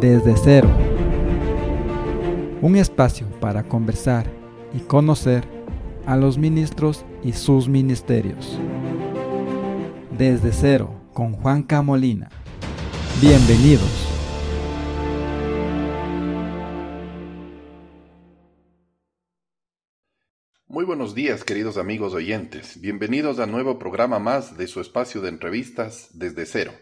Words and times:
Desde 0.00 0.36
cero. 0.36 0.68
Un 2.60 2.76
espacio 2.76 3.26
para 3.40 3.62
conversar 3.62 4.26
y 4.74 4.80
conocer 4.80 5.48
a 6.04 6.16
los 6.16 6.36
ministros 6.36 7.06
y 7.24 7.32
sus 7.32 7.66
ministerios. 7.66 8.58
Desde 10.18 10.52
cero 10.52 10.90
con 11.14 11.32
Juan 11.32 11.62
Camolina. 11.62 12.28
Bienvenidos. 13.22 13.88
Muy 20.66 20.84
buenos 20.84 21.14
días, 21.14 21.42
queridos 21.42 21.78
amigos 21.78 22.12
oyentes. 22.12 22.78
Bienvenidos 22.82 23.38
a 23.38 23.46
nuevo 23.46 23.78
programa 23.78 24.18
más 24.18 24.58
de 24.58 24.66
su 24.66 24.82
espacio 24.82 25.22
de 25.22 25.30
entrevistas 25.30 26.10
desde 26.12 26.44
cero. 26.44 26.72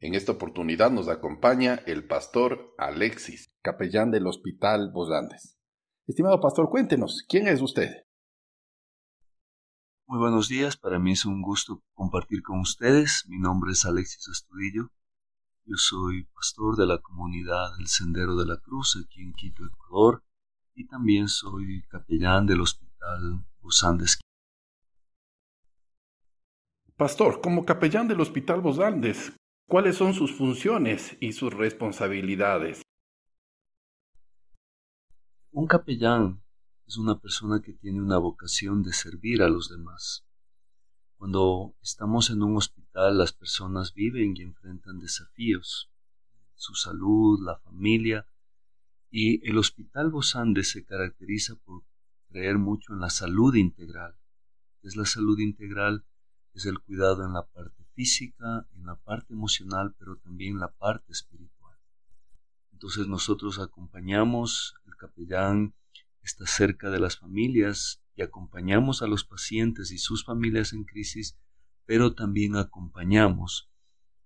En 0.00 0.14
esta 0.14 0.30
oportunidad 0.30 0.92
nos 0.92 1.08
acompaña 1.08 1.74
el 1.86 2.06
pastor 2.06 2.72
Alexis, 2.78 3.52
capellán 3.62 4.12
del 4.12 4.28
Hospital 4.28 4.92
Bosandes. 4.92 5.58
Estimado 6.06 6.40
pastor, 6.40 6.70
cuéntenos, 6.70 7.24
¿quién 7.28 7.48
es 7.48 7.60
usted? 7.60 8.06
Muy 10.06 10.20
buenos 10.20 10.48
días, 10.48 10.76
para 10.76 11.00
mí 11.00 11.12
es 11.12 11.24
un 11.24 11.42
gusto 11.42 11.82
compartir 11.94 12.42
con 12.44 12.60
ustedes. 12.60 13.24
Mi 13.26 13.40
nombre 13.40 13.72
es 13.72 13.84
Alexis 13.84 14.28
Astudillo. 14.28 14.92
Yo 15.64 15.74
soy 15.76 16.28
pastor 16.32 16.76
de 16.76 16.86
la 16.86 16.98
comunidad 16.98 17.76
del 17.76 17.88
Sendero 17.88 18.36
de 18.36 18.46
la 18.46 18.56
Cruz 18.58 18.96
aquí 19.04 19.20
en 19.20 19.32
Quito, 19.32 19.66
Ecuador, 19.66 20.22
y 20.76 20.86
también 20.86 21.26
soy 21.26 21.82
capellán 21.88 22.46
del 22.46 22.60
Hospital 22.60 23.44
Bosandes. 23.60 24.20
Pastor, 26.96 27.40
como 27.40 27.64
capellán 27.64 28.06
del 28.06 28.20
Hospital 28.20 28.60
Bosandes, 28.60 29.32
¿cuáles 29.68 29.96
son 29.96 30.14
sus 30.14 30.32
funciones 30.32 31.16
y 31.20 31.32
sus 31.32 31.52
responsabilidades? 31.52 32.80
Un 35.50 35.66
capellán 35.66 36.42
es 36.86 36.96
una 36.96 37.20
persona 37.20 37.60
que 37.60 37.74
tiene 37.74 38.00
una 38.00 38.16
vocación 38.16 38.82
de 38.82 38.94
servir 38.94 39.42
a 39.42 39.50
los 39.50 39.68
demás. 39.68 40.24
Cuando 41.18 41.76
estamos 41.82 42.30
en 42.30 42.42
un 42.42 42.56
hospital, 42.56 43.18
las 43.18 43.34
personas 43.34 43.92
viven 43.92 44.34
y 44.36 44.42
enfrentan 44.42 45.00
desafíos, 45.00 45.90
su 46.54 46.74
salud, 46.74 47.38
la 47.44 47.58
familia, 47.58 48.26
y 49.10 49.46
el 49.48 49.58
Hospital 49.58 50.10
Bosandes 50.10 50.70
se 50.70 50.84
caracteriza 50.84 51.56
por 51.56 51.82
creer 52.28 52.56
mucho 52.58 52.94
en 52.94 53.00
la 53.00 53.10
salud 53.10 53.54
integral. 53.54 54.16
Es 54.82 54.96
la 54.96 55.04
salud 55.04 55.38
integral, 55.40 56.06
es 56.54 56.66
el 56.66 56.78
cuidado 56.78 57.24
en 57.26 57.32
la 57.32 57.46
parte 57.46 57.87
física, 57.98 58.64
en 58.76 58.86
la 58.86 58.94
parte 58.94 59.34
emocional, 59.34 59.92
pero 59.98 60.18
también 60.18 60.52
en 60.52 60.60
la 60.60 60.70
parte 60.70 61.10
espiritual. 61.10 61.76
Entonces 62.70 63.08
nosotros 63.08 63.58
acompañamos, 63.58 64.76
el 64.86 64.94
capellán 64.94 65.74
está 66.22 66.46
cerca 66.46 66.90
de 66.90 67.00
las 67.00 67.18
familias 67.18 68.00
y 68.14 68.22
acompañamos 68.22 69.02
a 69.02 69.08
los 69.08 69.24
pacientes 69.24 69.90
y 69.90 69.98
sus 69.98 70.24
familias 70.24 70.72
en 70.72 70.84
crisis, 70.84 71.36
pero 71.86 72.14
también 72.14 72.54
acompañamos 72.54 73.68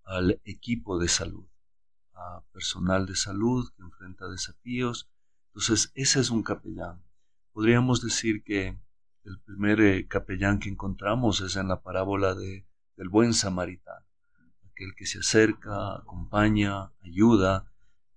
al 0.04 0.38
equipo 0.44 0.98
de 0.98 1.08
salud, 1.08 1.46
a 2.12 2.42
personal 2.52 3.06
de 3.06 3.16
salud 3.16 3.70
que 3.74 3.84
enfrenta 3.84 4.28
desafíos. 4.28 5.08
Entonces, 5.46 5.92
ese 5.94 6.20
es 6.20 6.28
un 6.28 6.42
capellán. 6.42 7.02
Podríamos 7.52 8.02
decir 8.02 8.44
que 8.44 8.78
el 9.24 9.40
primer 9.40 9.80
eh, 9.80 10.06
capellán 10.08 10.58
que 10.58 10.68
encontramos 10.68 11.40
es 11.40 11.56
en 11.56 11.68
la 11.68 11.80
parábola 11.80 12.34
de, 12.34 12.66
del 13.02 13.08
buen 13.08 13.34
samaritano, 13.34 14.06
aquel 14.70 14.94
que 14.96 15.06
se 15.06 15.18
acerca, 15.18 15.96
acompaña, 15.96 16.92
ayuda, 17.02 17.66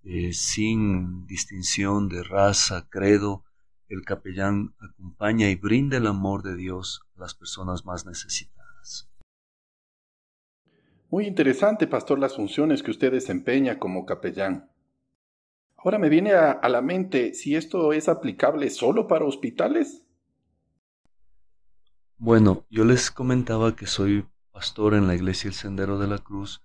eh, 0.03 0.31
sin 0.31 1.25
distinción 1.25 2.07
de 2.07 2.21
raza, 2.21 2.87
credo, 2.87 3.43
el 3.89 4.05
capellán 4.05 4.75
acompaña 4.79 5.49
y 5.49 5.55
brinda 5.55 5.97
el 5.97 6.05
amor 6.05 6.43
de 6.43 6.55
Dios 6.55 7.01
a 7.15 7.21
las 7.21 7.33
personas 7.33 7.83
más 7.83 8.05
necesitadas. 8.05 9.09
Muy 11.09 11.25
interesante, 11.25 11.87
pastor, 11.87 12.19
las 12.19 12.35
funciones 12.35 12.83
que 12.83 12.91
usted 12.91 13.11
desempeña 13.11 13.79
como 13.79 14.05
capellán. 14.05 14.69
Ahora 15.77 15.97
me 15.97 16.09
viene 16.09 16.33
a, 16.33 16.69
la 16.69 16.83
mente 16.83 17.33
si 17.33 17.55
esto 17.55 17.91
es 17.91 18.07
aplicable 18.07 18.69
solo 18.69 19.07
para 19.07 19.25
hospitales. 19.25 20.03
Bueno, 22.19 22.67
yo 22.69 22.85
les 22.85 23.09
comentaba 23.09 23.75
que 23.75 23.87
soy 23.87 24.27
pastor 24.55 24.93
en 24.93 25.05
la 25.05 25.15
iglesia 25.15 25.49
El 25.49 25.53
Sendero 25.53 25.99
de 25.99 26.07
la 26.07 26.19
Cruz 26.19 26.61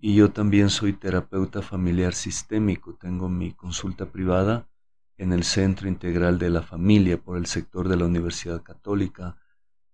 y 0.00 0.16
yo 0.16 0.32
también 0.32 0.68
soy 0.68 0.94
terapeuta 0.94 1.62
familiar 1.62 2.12
sistémico. 2.12 2.96
Tengo 2.96 3.28
mi 3.28 3.52
consulta 3.52 4.06
privada 4.06 4.68
en 5.16 5.32
el 5.32 5.44
Centro 5.44 5.86
Integral 5.86 6.40
de 6.40 6.50
la 6.50 6.62
Familia 6.62 7.18
por 7.18 7.36
el 7.36 7.46
sector 7.46 7.86
de 7.86 7.96
la 7.96 8.06
Universidad 8.06 8.64
Católica. 8.64 9.36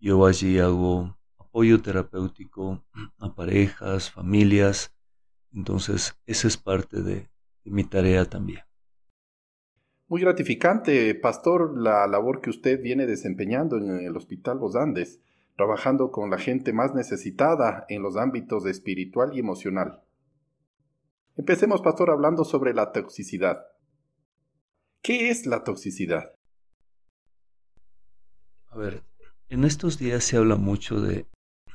Yo 0.00 0.24
allí 0.24 0.58
hago 0.58 1.14
apoyo 1.36 1.82
terapéutico 1.82 2.82
a 3.20 3.34
parejas, 3.34 4.10
familias. 4.10 4.94
Entonces, 5.53 6.16
esa 6.24 6.48
es 6.48 6.56
parte 6.56 7.03
de, 7.03 7.28
mi 7.64 7.84
tarea 7.84 8.24
también. 8.24 8.60
Muy 10.08 10.22
gratificante, 10.22 11.14
pastor, 11.16 11.78
la 11.78 12.06
labor 12.06 12.41
que 12.41 12.48
usted 12.48 12.80
viene 12.80 13.04
desempeñando 13.04 13.76
en 13.76 13.91
el 13.91 14.16
Hospital 14.16 14.58
Los 14.58 14.74
Andes, 14.74 15.20
trabajando 15.56 16.11
con 16.11 16.31
la 16.31 16.39
gente 16.39 16.72
más 16.72 16.94
necesitada 16.94 17.87
en 17.89 18.03
los 18.03 18.17
ámbitos 18.17 18.67
espiritual 18.67 19.31
y 19.34 19.41
emocional. 19.41 20.03
Empecemos, 21.37 21.83
pastor, 21.83 22.11
hablando 22.11 22.44
sobre 22.44 22.75
la 22.75 22.93
toxicidad. 22.93 23.66
¿Qué 25.03 25.31
es 25.31 25.47
la 25.47 25.65
toxicidad? 25.65 26.34
A 28.69 28.77
ver, 28.77 29.03
en 29.49 29.65
estos 29.65 29.99
días 29.99 30.25
se 30.25 30.37
habla 30.37 30.56
mucho 30.56 31.00
de, 31.00 31.27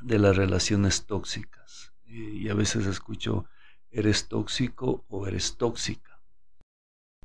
de 0.02 0.20
las 0.20 0.36
relaciones 0.36 1.06
tóxicas 1.06 1.94
y 2.06 2.50
a 2.50 2.54
veces 2.54 2.86
escucho 2.86 3.46
¿Eres 3.94 4.30
tóxico 4.30 5.04
o 5.10 5.28
eres 5.28 5.58
tóxica? 5.58 6.22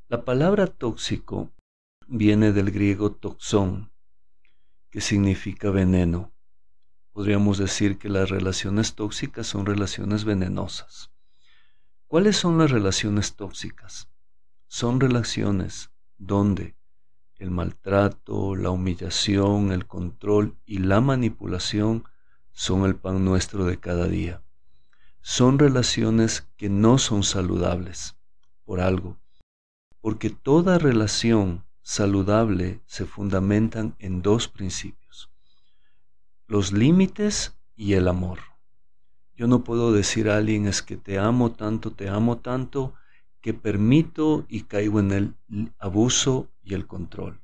La 0.09 0.25
palabra 0.25 0.66
tóxico 0.66 1.53
viene 2.09 2.50
del 2.50 2.72
griego 2.72 3.12
toxón, 3.12 3.93
que 4.91 5.00
significa 5.00 5.71
veneno. 5.71 6.33
Podríamos 7.16 7.56
decir 7.56 7.97
que 7.99 8.10
las 8.10 8.28
relaciones 8.28 8.94
tóxicas 8.94 9.47
son 9.47 9.65
relaciones 9.65 10.25
venenosas. 10.25 11.10
¿Cuáles 12.06 12.37
son 12.37 12.59
las 12.59 12.71
relaciones 12.71 13.34
tóxicas? 13.34 14.10
Son 14.66 15.00
relaciones 15.00 15.91
donde 16.19 16.77
el 17.38 17.50
maltrato, 17.50 18.54
la 18.54 18.69
humillación, 18.69 19.72
el 19.72 19.87
control 19.87 20.56
y 20.66 20.78
la 20.78 21.00
manipulación 21.00 22.04
son 22.53 22.84
el 22.84 22.97
pan 22.97 23.25
nuestro 23.25 23.65
de 23.65 23.78
cada 23.81 24.06
día 24.09 24.43
son 25.28 25.59
relaciones 25.59 26.47
que 26.56 26.69
no 26.69 26.98
son 26.98 27.25
saludables 27.25 28.16
por 28.65 28.81
algo, 28.81 29.19
porque 30.00 30.31
toda 30.31 30.78
relación 30.78 31.65
saludable 31.83 32.81
se 32.87 33.06
fundamentan 33.06 33.97
en 33.98 34.22
dos 34.22 34.47
principios, 34.47 35.06
los 36.47 36.73
límites 36.73 37.57
y 37.75 37.95
el 37.95 38.09
amor. 38.09 38.39
Yo 39.34 39.47
no 39.47 39.65
puedo 39.65 39.93
decir 39.93 40.31
a 40.31 40.37
alguien 40.37 40.67
es 40.67 40.83
que 40.83 40.97
te 40.97 41.19
amo 41.19 41.53
tanto, 41.53 41.93
te 41.93 42.09
amo 42.09 42.39
tanto, 42.39 42.95
que 43.41 43.53
permito 43.53 44.47
y 44.49 44.62
caigo 44.62 44.99
en 45.01 45.12
el 45.12 45.34
abuso 45.79 46.49
y 46.62 46.75
el 46.75 46.87
control. 46.87 47.41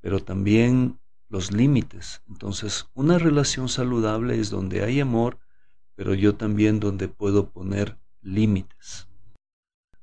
Pero 0.00 0.20
también 0.20 0.98
los 1.28 1.52
límites. 1.52 2.22
Entonces, 2.28 2.88
una 2.94 3.18
relación 3.18 3.68
saludable 3.68 4.38
es 4.38 4.50
donde 4.50 4.82
hay 4.82 5.00
amor, 5.00 5.38
pero 5.94 6.14
yo 6.14 6.34
también 6.34 6.80
donde 6.80 7.08
puedo 7.08 7.50
poner 7.50 7.98
límites. 8.20 9.08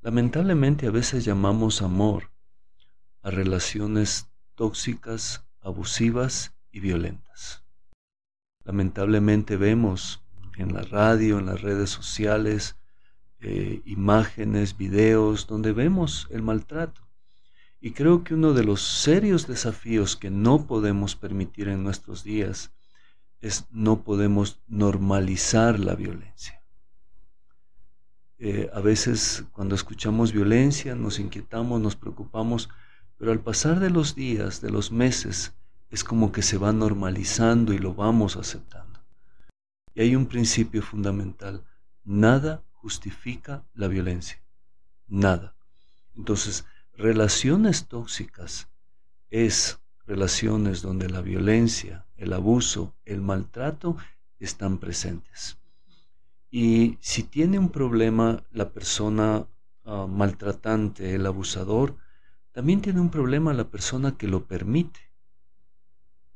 Lamentablemente 0.01 0.88
a 0.88 0.92
veces 0.92 1.24
llamamos 1.25 1.81
amor 1.81 2.31
a 3.21 3.31
relaciones 3.31 4.30
tóxicas, 4.56 5.45
abusivas 5.62 6.54
y 6.71 6.80
violentas. 6.80 7.62
Lamentablemente 8.63 9.57
vemos 9.57 10.24
en 10.57 10.74
la 10.74 10.83
radio, 10.83 11.39
en 11.39 11.45
las 11.48 11.62
redes 11.62 11.89
sociales, 11.89 12.77
eh, 13.39 13.81
imágenes, 13.86 14.77
videos, 14.77 15.48
donde 15.48 15.74
vemos 15.74 16.27
el 16.31 16.42
maltrato. 16.42 17.01
Y 17.81 17.92
creo 17.92 18.24
que 18.24 18.36
uno 18.36 18.54
de 18.54 18.63
los 18.63 18.81
serios 18.81 19.48
desafíos 19.48 20.15
que 20.15 20.30
no 20.30 20.65
podemos 20.65 21.18
permitir 21.18 21.68
en 21.68 21.83
nuestros 21.83 22.24
días 22.24 22.71
es 23.42 23.65
no 23.71 24.04
podemos 24.04 24.62
normalizar 24.68 25.77
la 25.80 25.95
violencia. 25.95 26.63
Eh, 28.39 28.69
a 28.74 28.80
veces 28.80 29.44
cuando 29.51 29.75
escuchamos 29.75 30.31
violencia 30.31 30.95
nos 30.95 31.19
inquietamos, 31.19 31.81
nos 31.81 31.98
preocupamos, 31.98 32.69
pero 33.18 33.33
al 33.33 33.42
pasar 33.42 33.81
de 33.81 33.89
los 33.89 34.16
días, 34.16 34.62
de 34.62 34.69
los 34.69 34.94
meses, 34.94 35.54
es 35.94 36.04
como 36.04 36.31
que 36.31 36.42
se 36.42 36.57
va 36.57 36.74
normalizando 36.74 37.72
y 37.72 37.78
lo 37.78 37.94
vamos 37.94 38.36
aceptando. 38.36 39.00
Y 39.94 40.01
hay 40.01 40.16
un 40.16 40.25
principio 40.25 40.81
fundamental, 40.81 41.63
nada 42.04 42.63
justifica 42.72 43.63
la 43.75 43.88
violencia. 43.88 44.42
nada. 45.07 45.56
Entonces, 46.16 46.66
relaciones 46.94 47.88
tóxicas 47.88 48.69
es 49.30 49.80
relaciones 50.07 50.81
donde 50.81 51.12
la 51.12 51.22
violencia, 51.22 52.07
el 52.18 52.34
abuso, 52.34 52.95
el 53.06 53.22
maltrato 53.22 53.95
están 54.40 54.80
presentes. 54.80 55.60
Y 56.50 56.98
si 57.01 57.22
tiene 57.22 57.60
un 57.60 57.69
problema 57.69 58.44
la 58.50 58.72
persona 58.72 59.48
ah, 59.86 60.07
maltratante, 60.10 61.13
el 61.13 61.28
abusador, 61.28 61.98
también 62.51 62.81
tiene 62.81 63.00
un 63.00 63.12
problema 63.12 63.54
la 63.54 63.69
persona 63.69 64.18
que 64.18 64.28
lo 64.28 64.48
permite. 64.48 65.12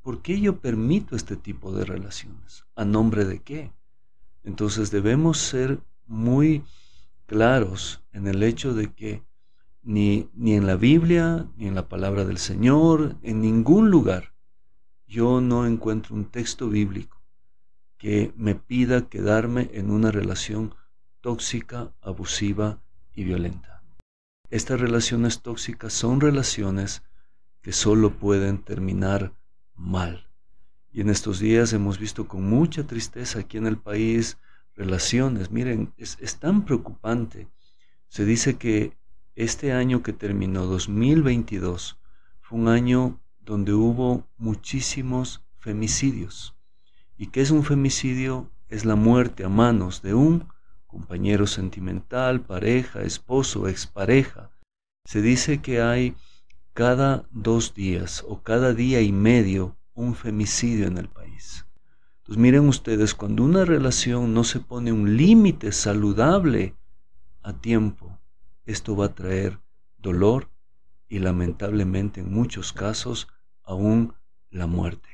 ¿Por 0.07 0.21
qué 0.21 0.39
yo 0.39 0.61
permito 0.61 1.17
este 1.17 1.35
tipo 1.35 1.73
de 1.73 1.83
relaciones? 1.83 2.63
¿A 2.77 2.85
nombre 2.85 3.25
de 3.25 3.39
qué? 3.41 3.73
Entonces 4.45 4.89
debemos 4.89 5.37
ser 5.37 5.81
muy 6.05 6.63
claros 7.25 8.01
en 8.13 8.25
el 8.27 8.41
hecho 8.41 8.73
de 8.73 8.93
que 8.93 9.25
ni, 9.83 10.29
ni 10.33 10.53
en 10.53 10.65
la 10.65 10.77
Biblia, 10.77 11.49
ni 11.57 11.67
en 11.67 11.75
la 11.75 11.89
palabra 11.89 12.23
del 12.23 12.37
Señor, 12.37 13.17
en 13.21 13.41
ningún 13.41 13.91
lugar, 13.91 14.33
yo 15.07 15.41
no 15.41 15.67
encuentro 15.67 16.15
un 16.15 16.23
texto 16.23 16.69
bíblico 16.69 17.21
que 17.97 18.31
me 18.37 18.55
pida 18.55 19.09
quedarme 19.09 19.69
en 19.73 19.91
una 19.91 20.09
relación 20.09 20.73
tóxica, 21.19 21.93
abusiva 21.99 22.81
y 23.13 23.25
violenta. 23.25 23.83
Estas 24.49 24.79
relaciones 24.79 25.41
tóxicas 25.41 25.91
son 25.91 26.21
relaciones 26.21 27.03
que 27.61 27.73
solo 27.73 28.11
pueden 28.17 28.59
terminar 28.63 29.33
mal. 29.77 30.27
Y 30.91 31.01
en 31.01 31.09
estos 31.09 31.39
días 31.39 31.73
hemos 31.73 31.99
visto 31.99 32.27
con 32.27 32.43
mucha 32.43 32.85
tristeza 32.85 33.39
aquí 33.39 33.57
en 33.57 33.67
el 33.67 33.77
país 33.77 34.37
relaciones. 34.75 35.51
Miren, 35.51 35.93
es, 35.97 36.17
es 36.19 36.37
tan 36.37 36.65
preocupante. 36.65 37.47
Se 38.07 38.25
dice 38.25 38.57
que 38.57 38.97
este 39.35 39.73
año 39.73 40.01
que 40.01 40.13
terminó, 40.13 40.65
2022, 40.65 41.99
fue 42.41 42.59
un 42.59 42.67
año 42.67 43.19
donde 43.39 43.73
hubo 43.73 44.27
muchísimos 44.37 45.43
femicidios. 45.57 46.55
¿Y 47.17 47.27
qué 47.27 47.41
es 47.41 47.51
un 47.51 47.63
femicidio? 47.63 48.49
Es 48.69 48.85
la 48.85 48.95
muerte 48.95 49.43
a 49.43 49.49
manos 49.49 50.01
de 50.01 50.13
un 50.13 50.47
compañero 50.87 51.47
sentimental, 51.47 52.41
pareja, 52.41 53.01
esposo, 53.01 53.67
expareja. 53.67 54.49
Se 55.05 55.21
dice 55.21 55.61
que 55.61 55.81
hay 55.81 56.15
cada 56.77 57.25
dos 57.31 57.73
días 57.73 58.23
o 58.27 58.43
cada 58.43 58.71
día 58.71 59.01
y 59.01 59.11
medio 59.11 59.75
un 59.95 60.13
femicidio 60.13 60.85
en 60.85 60.99
el 60.99 61.09
país. 61.09 61.65
Entonces 62.17 62.39
miren 62.39 62.67
ustedes, 62.67 63.15
cuando 63.15 63.43
una 63.43 63.65
relación 63.65 64.35
no 64.35 64.43
se 64.43 64.59
pone 64.59 64.91
un 64.91 65.17
límite 65.17 65.71
saludable 65.71 66.75
a 67.41 67.53
tiempo, 67.53 68.19
esto 68.63 68.95
va 68.95 69.07
a 69.07 69.15
traer 69.15 69.59
dolor 69.97 70.51
y 71.09 71.17
lamentablemente 71.17 72.21
en 72.21 72.31
muchos 72.31 72.73
casos 72.73 73.27
aún 73.63 74.13
la 74.51 74.67
muerte. 74.67 75.09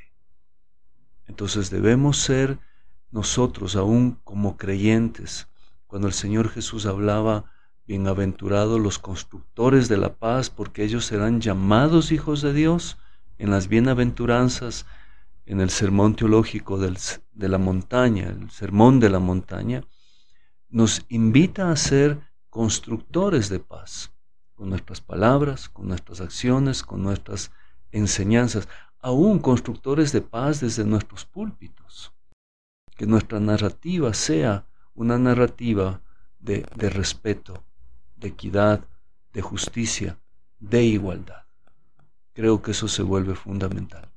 Entonces 1.27 1.69
debemos 1.69 2.17
ser 2.17 2.59
nosotros 3.09 3.77
aún 3.77 4.19
como 4.25 4.57
creyentes, 4.57 5.47
cuando 5.87 6.09
el 6.09 6.13
Señor 6.13 6.49
Jesús 6.49 6.85
hablaba, 6.85 7.52
bienaventurados 7.85 8.79
los 8.79 8.99
constructores 8.99 9.89
de 9.89 9.97
la 9.97 10.13
paz, 10.13 10.49
porque 10.49 10.83
ellos 10.83 11.05
serán 11.05 11.41
llamados 11.41 12.11
hijos 12.11 12.41
de 12.41 12.53
Dios, 12.53 12.97
en 13.37 13.51
las 13.51 13.67
bienaventuranzas, 13.67 14.85
en 15.45 15.59
el 15.59 15.69
sermón 15.69 16.15
teológico 16.15 16.77
de 16.77 17.49
la 17.49 17.57
montaña, 17.57 18.29
el 18.29 18.49
sermón 18.51 18.99
de 18.99 19.09
la 19.09 19.19
montaña, 19.19 19.83
nos 20.69 21.05
invita 21.09 21.69
a 21.69 21.75
ser 21.75 22.19
constructores 22.49 23.49
de 23.49 23.59
paz, 23.59 24.11
con 24.55 24.69
nuestras 24.69 25.01
palabras, 25.01 25.69
con 25.69 25.87
nuestras 25.87 26.21
acciones, 26.21 26.83
con 26.83 27.03
nuestras 27.03 27.51
enseñanzas, 27.91 28.67
aún 28.99 29.39
constructores 29.39 30.11
de 30.11 30.21
paz 30.21 30.61
desde 30.61 30.85
nuestros 30.85 31.25
púlpitos. 31.25 32.13
Que 32.95 33.05
nuestra 33.05 33.39
narrativa 33.39 34.13
sea 34.13 34.65
una 34.93 35.17
narrativa 35.17 36.01
de, 36.39 36.65
respeto, 36.89 37.63
de 38.23 38.29
equidad, 38.29 38.87
de 39.33 39.41
justicia, 39.41 40.19
de 40.59 40.81
igualdad. 40.83 41.43
Creo 42.33 42.61
que 42.63 42.71
eso 42.71 42.87
se 42.87 43.03
vuelve 43.03 43.35
fundamental. 43.35 44.11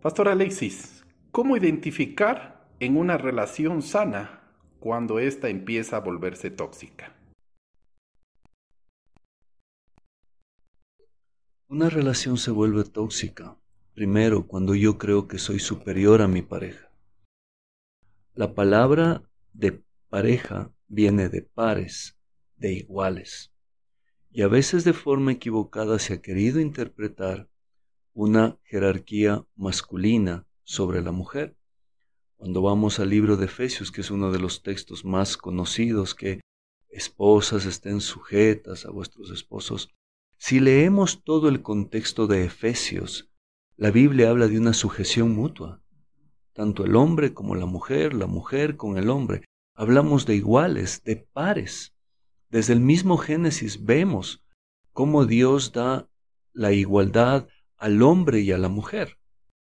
Pastor 0.00 0.28
Alexis, 0.28 1.04
¿cómo 1.30 1.56
identificar 1.56 2.58
en 2.80 2.96
una 2.96 3.18
relación 3.18 3.82
sana 3.82 4.38
cuando 4.78 5.18
ésta 5.18 5.48
empieza 5.48 5.96
a 5.96 6.00
volverse 6.00 6.50
tóxica. 6.50 7.14
Una 11.68 11.90
relación 11.90 12.38
se 12.38 12.50
vuelve 12.50 12.84
tóxica, 12.84 13.58
primero, 13.92 14.46
cuando 14.46 14.74
yo 14.74 14.96
creo 14.96 15.28
que 15.28 15.38
soy 15.38 15.58
superior 15.58 16.22
a 16.22 16.28
mi 16.28 16.42
pareja. 16.42 16.90
La 18.34 18.54
palabra 18.54 19.22
de 19.52 19.82
pareja 20.08 20.72
viene 20.86 21.28
de 21.28 21.42
pares, 21.42 22.16
de 22.56 22.72
iguales, 22.72 23.52
y 24.30 24.42
a 24.42 24.48
veces 24.48 24.84
de 24.84 24.92
forma 24.92 25.32
equivocada 25.32 25.98
se 25.98 26.14
ha 26.14 26.22
querido 26.22 26.60
interpretar 26.60 27.48
una 28.12 28.58
jerarquía 28.64 29.46
masculina 29.54 30.46
sobre 30.64 31.02
la 31.02 31.12
mujer. 31.12 31.56
Cuando 32.36 32.62
vamos 32.62 33.00
al 33.00 33.10
libro 33.10 33.36
de 33.36 33.46
Efesios, 33.46 33.90
que 33.90 34.00
es 34.00 34.10
uno 34.10 34.30
de 34.30 34.38
los 34.38 34.62
textos 34.62 35.04
más 35.04 35.36
conocidos, 35.36 36.14
que 36.14 36.40
esposas 36.88 37.64
estén 37.64 38.00
sujetas 38.00 38.86
a 38.86 38.90
vuestros 38.90 39.30
esposos, 39.30 39.88
si 40.36 40.60
leemos 40.60 41.24
todo 41.24 41.48
el 41.48 41.62
contexto 41.62 42.26
de 42.26 42.44
Efesios, 42.44 43.28
la 43.76 43.90
Biblia 43.90 44.30
habla 44.30 44.48
de 44.48 44.58
una 44.58 44.72
sujeción 44.72 45.34
mutua. 45.34 45.82
Tanto 46.52 46.84
el 46.84 46.96
hombre 46.96 47.34
como 47.34 47.54
la 47.54 47.66
mujer, 47.66 48.14
la 48.14 48.26
mujer 48.26 48.76
con 48.76 48.98
el 48.98 49.10
hombre. 49.10 49.44
Hablamos 49.80 50.26
de 50.26 50.34
iguales, 50.34 51.04
de 51.04 51.14
pares. 51.14 51.94
Desde 52.50 52.72
el 52.72 52.80
mismo 52.80 53.16
Génesis 53.16 53.84
vemos 53.84 54.44
cómo 54.92 55.24
Dios 55.24 55.72
da 55.72 56.10
la 56.52 56.72
igualdad 56.72 57.46
al 57.76 58.02
hombre 58.02 58.40
y 58.40 58.50
a 58.50 58.58
la 58.58 58.68
mujer. 58.68 59.20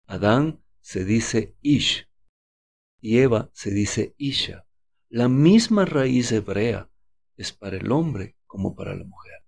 Adán 0.07 0.63
se 0.81 1.05
dice 1.05 1.55
Ish, 1.61 2.09
y 3.03 3.19
Eva 3.19 3.51
se 3.53 3.71
dice 3.71 4.15
Isha. 4.17 4.65
La 5.11 5.29
misma 5.29 5.85
raíz 5.85 6.33
hebrea 6.33 6.89
es 7.37 7.53
para 7.53 7.77
el 7.77 7.93
hombre 7.93 8.35
como 8.47 8.75
para 8.75 8.95
la 8.95 9.05
mujer. 9.05 9.45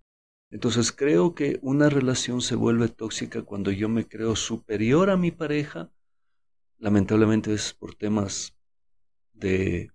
Entonces 0.51 0.93
creo 0.93 1.35
que 1.35 1.59
una 1.63 1.89
relación 1.89 2.43
se 2.43 2.55
vuelve 2.55 2.89
tóxica 2.89 3.45
cuando 3.45 3.71
yo 3.71 3.89
me 3.89 4.07
creo 4.07 4.37
superior 4.37 5.09
a 5.09 5.17
mi 5.17 5.31
pareja. 5.31 5.91
Lamentablemente 6.77 7.55
es 7.55 7.73
por 7.73 7.95
temas 7.95 8.55
de, 9.33 9.91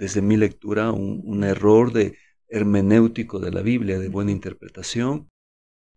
desde 0.00 0.22
mi 0.22 0.38
lectura, 0.38 0.92
un, 0.92 1.44
error 1.44 1.92
de 1.92 2.16
hermenéutico 2.48 3.38
de 3.38 3.52
la 3.52 3.60
Biblia, 3.60 3.98
de 3.98 4.08
buena 4.08 4.32
interpretación. 4.32 5.28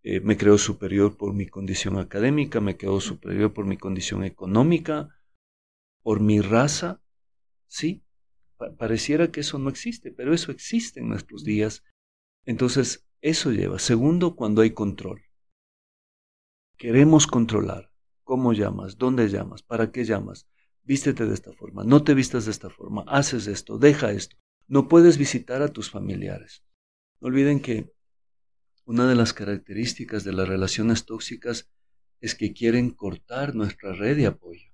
Eh, 0.03 0.19
me 0.19 0.35
creo 0.35 0.57
superior 0.57 1.17
por 1.17 1.33
mi 1.33 1.47
condición 1.47 1.97
académica, 1.97 2.59
me 2.59 2.75
creo 2.75 2.99
superior 2.99 3.53
por 3.53 3.65
mi 3.65 3.77
condición 3.77 4.25
económica, 4.25 5.09
por 6.03 6.19
mi 6.19 6.41
raza, 6.41 6.99
Sí, 7.73 8.03
pareciera 8.77 9.31
que 9.31 9.39
eso 9.39 9.57
no 9.57 9.67
existe, 9.67 10.11
pero 10.11 10.31
eso 10.31 10.51
existe 10.51 10.99
en 10.99 11.09
nuestros 11.09 11.43
días. 11.43 11.83
Entonces, 12.45 13.07
eso 13.19 13.51
lleva. 13.51 13.79
Segundo, 13.79 14.35
cuando 14.35 14.61
hay 14.61 14.71
control. 14.75 15.23
Queremos 16.77 17.25
controlar. 17.25 17.89
¿Cómo 18.23 18.53
llamas? 18.53 18.99
¿Dónde 18.99 19.27
llamas? 19.27 19.63
¿Para 19.63 19.91
qué 19.91 20.05
llamas? 20.05 20.47
Vístete 20.83 21.25
de 21.25 21.33
esta 21.33 21.53
forma. 21.53 21.83
No 21.83 22.03
te 22.03 22.13
vistas 22.13 22.45
de 22.45 22.51
esta 22.51 22.69
forma. 22.69 23.03
Haces 23.07 23.47
esto. 23.47 23.77
Deja 23.77 24.11
esto. 24.11 24.35
No 24.67 24.87
puedes 24.87 25.17
visitar 25.17 25.61
a 25.61 25.69
tus 25.69 25.89
familiares. 25.89 26.63
No 27.21 27.27
olviden 27.27 27.61
que 27.61 27.91
una 28.85 29.07
de 29.07 29.15
las 29.15 29.33
características 29.33 30.23
de 30.23 30.33
las 30.33 30.47
relaciones 30.47 31.05
tóxicas 31.05 31.69
es 32.19 32.35
que 32.35 32.53
quieren 32.53 32.89
cortar 32.89 33.55
nuestra 33.55 33.93
red 33.93 34.17
de 34.17 34.27
apoyo. 34.27 34.69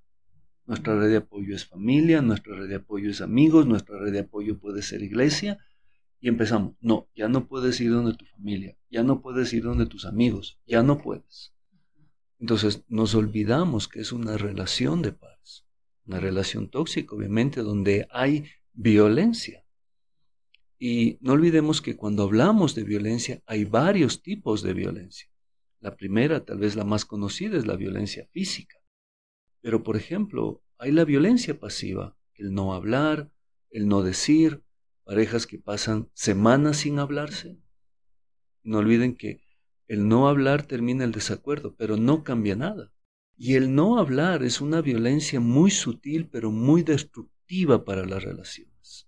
Nuestra 0.66 1.00
red 1.00 1.10
de 1.10 1.18
apoyo 1.18 1.56
es 1.56 1.66
familia, 1.66 2.22
nuestra 2.22 2.56
red 2.56 2.70
de 2.70 2.76
apoyo 2.76 3.10
es 3.10 3.22
amigos, 3.22 3.66
nuestra 3.66 4.00
red 4.00 4.12
de 4.12 4.20
apoyo 4.20 4.60
puede 4.60 4.82
ser 4.82 5.02
iglesia. 5.02 5.58
Y 6.20 6.28
empezamos, 6.28 6.76
no, 6.82 7.08
ya 7.16 7.28
no 7.28 7.48
puedes 7.48 7.80
ir 7.80 7.92
donde 7.92 8.14
tu 8.14 8.26
familia, 8.26 8.78
ya 8.90 9.04
no 9.04 9.22
puedes 9.22 9.54
ir 9.54 9.64
donde 9.64 9.86
tus 9.86 10.06
amigos, 10.06 10.60
ya 10.66 10.84
no 10.84 11.02
puedes. 11.02 11.54
Entonces 12.40 12.84
nos 12.88 13.16
olvidamos 13.16 13.88
que 13.88 14.02
es 14.02 14.12
una 14.12 14.38
relación 14.38 15.02
de 15.02 15.14
paz, 15.14 15.29
una 16.10 16.20
relación 16.20 16.70
tóxica, 16.70 17.16
obviamente, 17.16 17.62
donde 17.62 18.08
hay 18.10 18.46
violencia. 18.74 19.64
Y 20.80 21.20
no 21.22 21.34
olvidemos 21.34 21.84
que 21.84 21.96
cuando 21.96 22.24
hablamos 22.24 22.74
de 22.74 22.84
violencia 22.84 23.44
hay 23.46 23.64
varios 23.66 24.24
tipos 24.24 24.64
de 24.64 24.74
violencia. 24.74 25.30
La 25.82 25.96
primera, 25.96 26.44
tal 26.44 26.58
vez 26.58 26.76
la 26.76 26.84
más 26.84 27.06
conocida, 27.06 27.58
es 27.58 27.68
la 27.68 27.76
violencia 27.76 28.28
física. 28.32 28.78
Pero, 29.62 29.84
por 29.84 29.98
ejemplo, 29.98 30.64
hay 30.80 30.92
la 30.92 31.06
violencia 31.06 31.60
pasiva, 31.60 32.18
el 32.34 32.54
no 32.56 32.74
hablar, 32.74 33.32
el 33.70 33.88
no 33.88 34.02
decir, 34.02 34.64
parejas 35.04 35.46
que 35.46 35.60
pasan 35.60 36.10
semanas 36.14 36.78
sin 36.78 36.98
hablarse. 36.98 37.60
No 38.64 38.80
olviden 38.80 39.16
que 39.16 39.44
el 39.88 40.08
no 40.08 40.28
hablar 40.28 40.64
termina 40.64 41.04
el 41.04 41.12
desacuerdo, 41.12 41.76
pero 41.76 41.98
no 41.98 42.24
cambia 42.24 42.56
nada. 42.56 42.92
Y 43.42 43.56
el 43.56 43.74
no 43.74 43.98
hablar 43.98 44.44
es 44.44 44.60
una 44.60 44.82
violencia 44.82 45.40
muy 45.40 45.72
sutil, 45.72 46.28
pero 46.28 46.52
muy 46.52 46.84
destructiva 46.84 47.86
para 47.86 48.06
las 48.06 48.22
relaciones. 48.22 49.08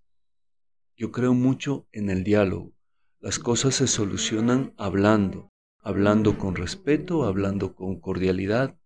Yo 0.96 1.12
creo 1.12 1.34
mucho 1.34 1.86
en 1.92 2.10
el 2.10 2.24
diálogo. 2.24 2.72
Las 3.20 3.40
cosas 3.40 3.76
se 3.76 3.88
solucionan 3.88 4.74
hablando, 4.78 5.52
hablando 5.80 6.38
con 6.38 6.56
respeto, 6.56 7.26
hablando 7.26 7.76
con 7.76 8.00
cordialidad. 8.00 8.80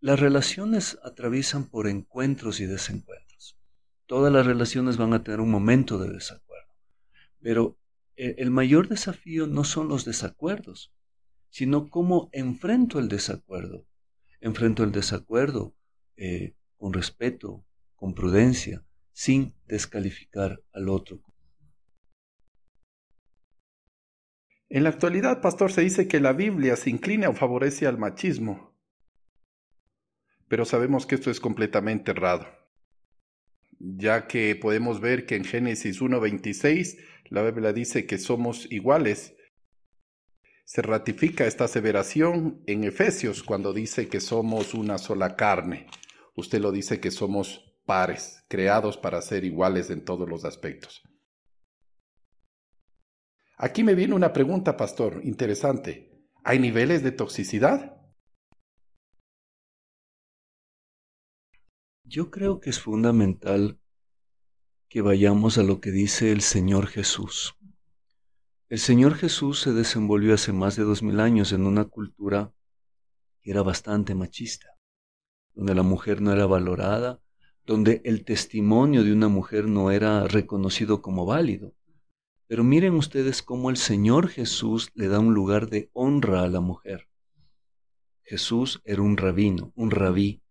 Las 0.00 0.18
relaciones 0.18 0.98
atraviesan 1.04 1.68
por 1.68 1.86
encuentros 1.86 2.60
y 2.60 2.64
desencuentros. 2.64 3.58
Todas 4.06 4.32
las 4.32 4.46
relaciones 4.46 4.96
van 4.96 5.12
a 5.12 5.22
tener 5.22 5.38
un 5.38 5.50
momento 5.50 5.98
de 5.98 6.10
desacuerdo, 6.10 6.74
pero 7.40 7.76
eh, 8.16 8.36
el 8.38 8.50
mayor 8.50 8.88
desafío 8.88 9.46
no 9.46 9.64
son 9.64 9.88
los 9.88 10.06
desacuerdos, 10.06 10.94
sino 11.50 11.90
cómo 11.90 12.30
enfrento 12.32 12.98
el 12.98 13.08
desacuerdo. 13.08 13.86
Enfrento 14.40 14.84
el 14.84 14.92
desacuerdo 14.92 15.74
eh, 16.16 16.54
con 16.76 16.92
respeto, 16.92 17.64
con 17.94 18.14
prudencia, 18.14 18.84
sin 19.12 19.54
descalificar 19.66 20.62
al 20.72 20.88
otro. 20.88 21.20
En 24.70 24.84
la 24.84 24.90
actualidad, 24.90 25.40
pastor, 25.40 25.72
se 25.72 25.82
dice 25.82 26.06
que 26.06 26.20
la 26.20 26.32
Biblia 26.32 26.76
se 26.76 26.90
inclina 26.90 27.28
o 27.28 27.34
favorece 27.34 27.86
al 27.86 27.98
machismo, 27.98 28.78
pero 30.46 30.64
sabemos 30.64 31.06
que 31.06 31.16
esto 31.16 31.30
es 31.30 31.40
completamente 31.40 32.12
errado, 32.12 32.46
ya 33.78 34.28
que 34.28 34.54
podemos 34.54 35.00
ver 35.00 35.26
que 35.26 35.34
en 35.34 35.44
Génesis 35.44 36.00
1.26 36.00 36.98
la 37.30 37.42
Biblia 37.42 37.72
dice 37.72 38.06
que 38.06 38.18
somos 38.18 38.70
iguales 38.70 39.34
se 40.70 40.82
ratifica 40.82 41.46
esta 41.46 41.64
aseveración 41.64 42.62
en 42.68 42.84
Efesios 42.84 43.42
cuando 43.42 43.72
dice 43.72 44.08
que 44.08 44.20
somos 44.20 44.72
una 44.72 44.98
sola 44.98 45.34
carne. 45.34 45.88
Usted 46.36 46.60
lo 46.60 46.70
dice 46.70 47.00
que 47.00 47.10
somos 47.10 47.74
pares, 47.86 48.44
creados 48.48 48.96
para 48.96 49.20
ser 49.20 49.44
iguales 49.44 49.90
en 49.90 50.04
todos 50.04 50.28
los 50.28 50.44
aspectos. 50.44 51.02
Aquí 53.56 53.82
me 53.82 53.96
viene 53.96 54.14
una 54.14 54.32
pregunta, 54.32 54.76
pastor, 54.76 55.20
interesante. 55.24 56.24
¿Hay 56.44 56.60
niveles 56.60 57.02
de 57.02 57.10
toxicidad? 57.10 58.00
Yo 62.04 62.30
creo 62.30 62.60
que 62.60 62.70
es 62.70 62.78
fundamental 62.78 63.80
que 64.88 65.02
vayamos 65.02 65.58
a 65.58 65.64
lo 65.64 65.80
que 65.80 65.90
dice 65.90 66.30
el 66.30 66.42
Señor 66.42 66.86
Jesús. 66.86 67.59
El 68.70 68.78
Señor 68.78 69.16
Jesús 69.16 69.58
se 69.58 69.72
desenvolvió 69.72 70.32
hace 70.32 70.52
más 70.52 70.76
de 70.76 70.84
dos 70.84 71.02
mil 71.02 71.18
años 71.18 71.50
en 71.50 71.66
una 71.66 71.86
cultura 71.86 72.54
que 73.42 73.50
era 73.50 73.62
bastante 73.62 74.14
machista, 74.14 74.78
donde 75.56 75.74
la 75.74 75.82
mujer 75.82 76.22
no 76.22 76.30
era 76.32 76.46
valorada, 76.46 77.20
donde 77.66 78.00
el 78.04 78.24
testimonio 78.24 79.02
de 79.02 79.12
una 79.12 79.26
mujer 79.26 79.66
no 79.66 79.90
era 79.90 80.28
reconocido 80.28 81.02
como 81.02 81.26
válido. 81.26 81.74
Pero 82.46 82.62
miren 82.62 82.94
ustedes 82.94 83.42
cómo 83.42 83.70
el 83.70 83.76
Señor 83.76 84.28
Jesús 84.28 84.92
le 84.94 85.08
da 85.08 85.18
un 85.18 85.34
lugar 85.34 85.68
de 85.68 85.90
honra 85.92 86.44
a 86.44 86.48
la 86.48 86.60
mujer. 86.60 87.08
Jesús 88.22 88.82
era 88.84 89.02
un 89.02 89.16
rabino, 89.16 89.72
un 89.74 89.90
rabí, 89.90 90.44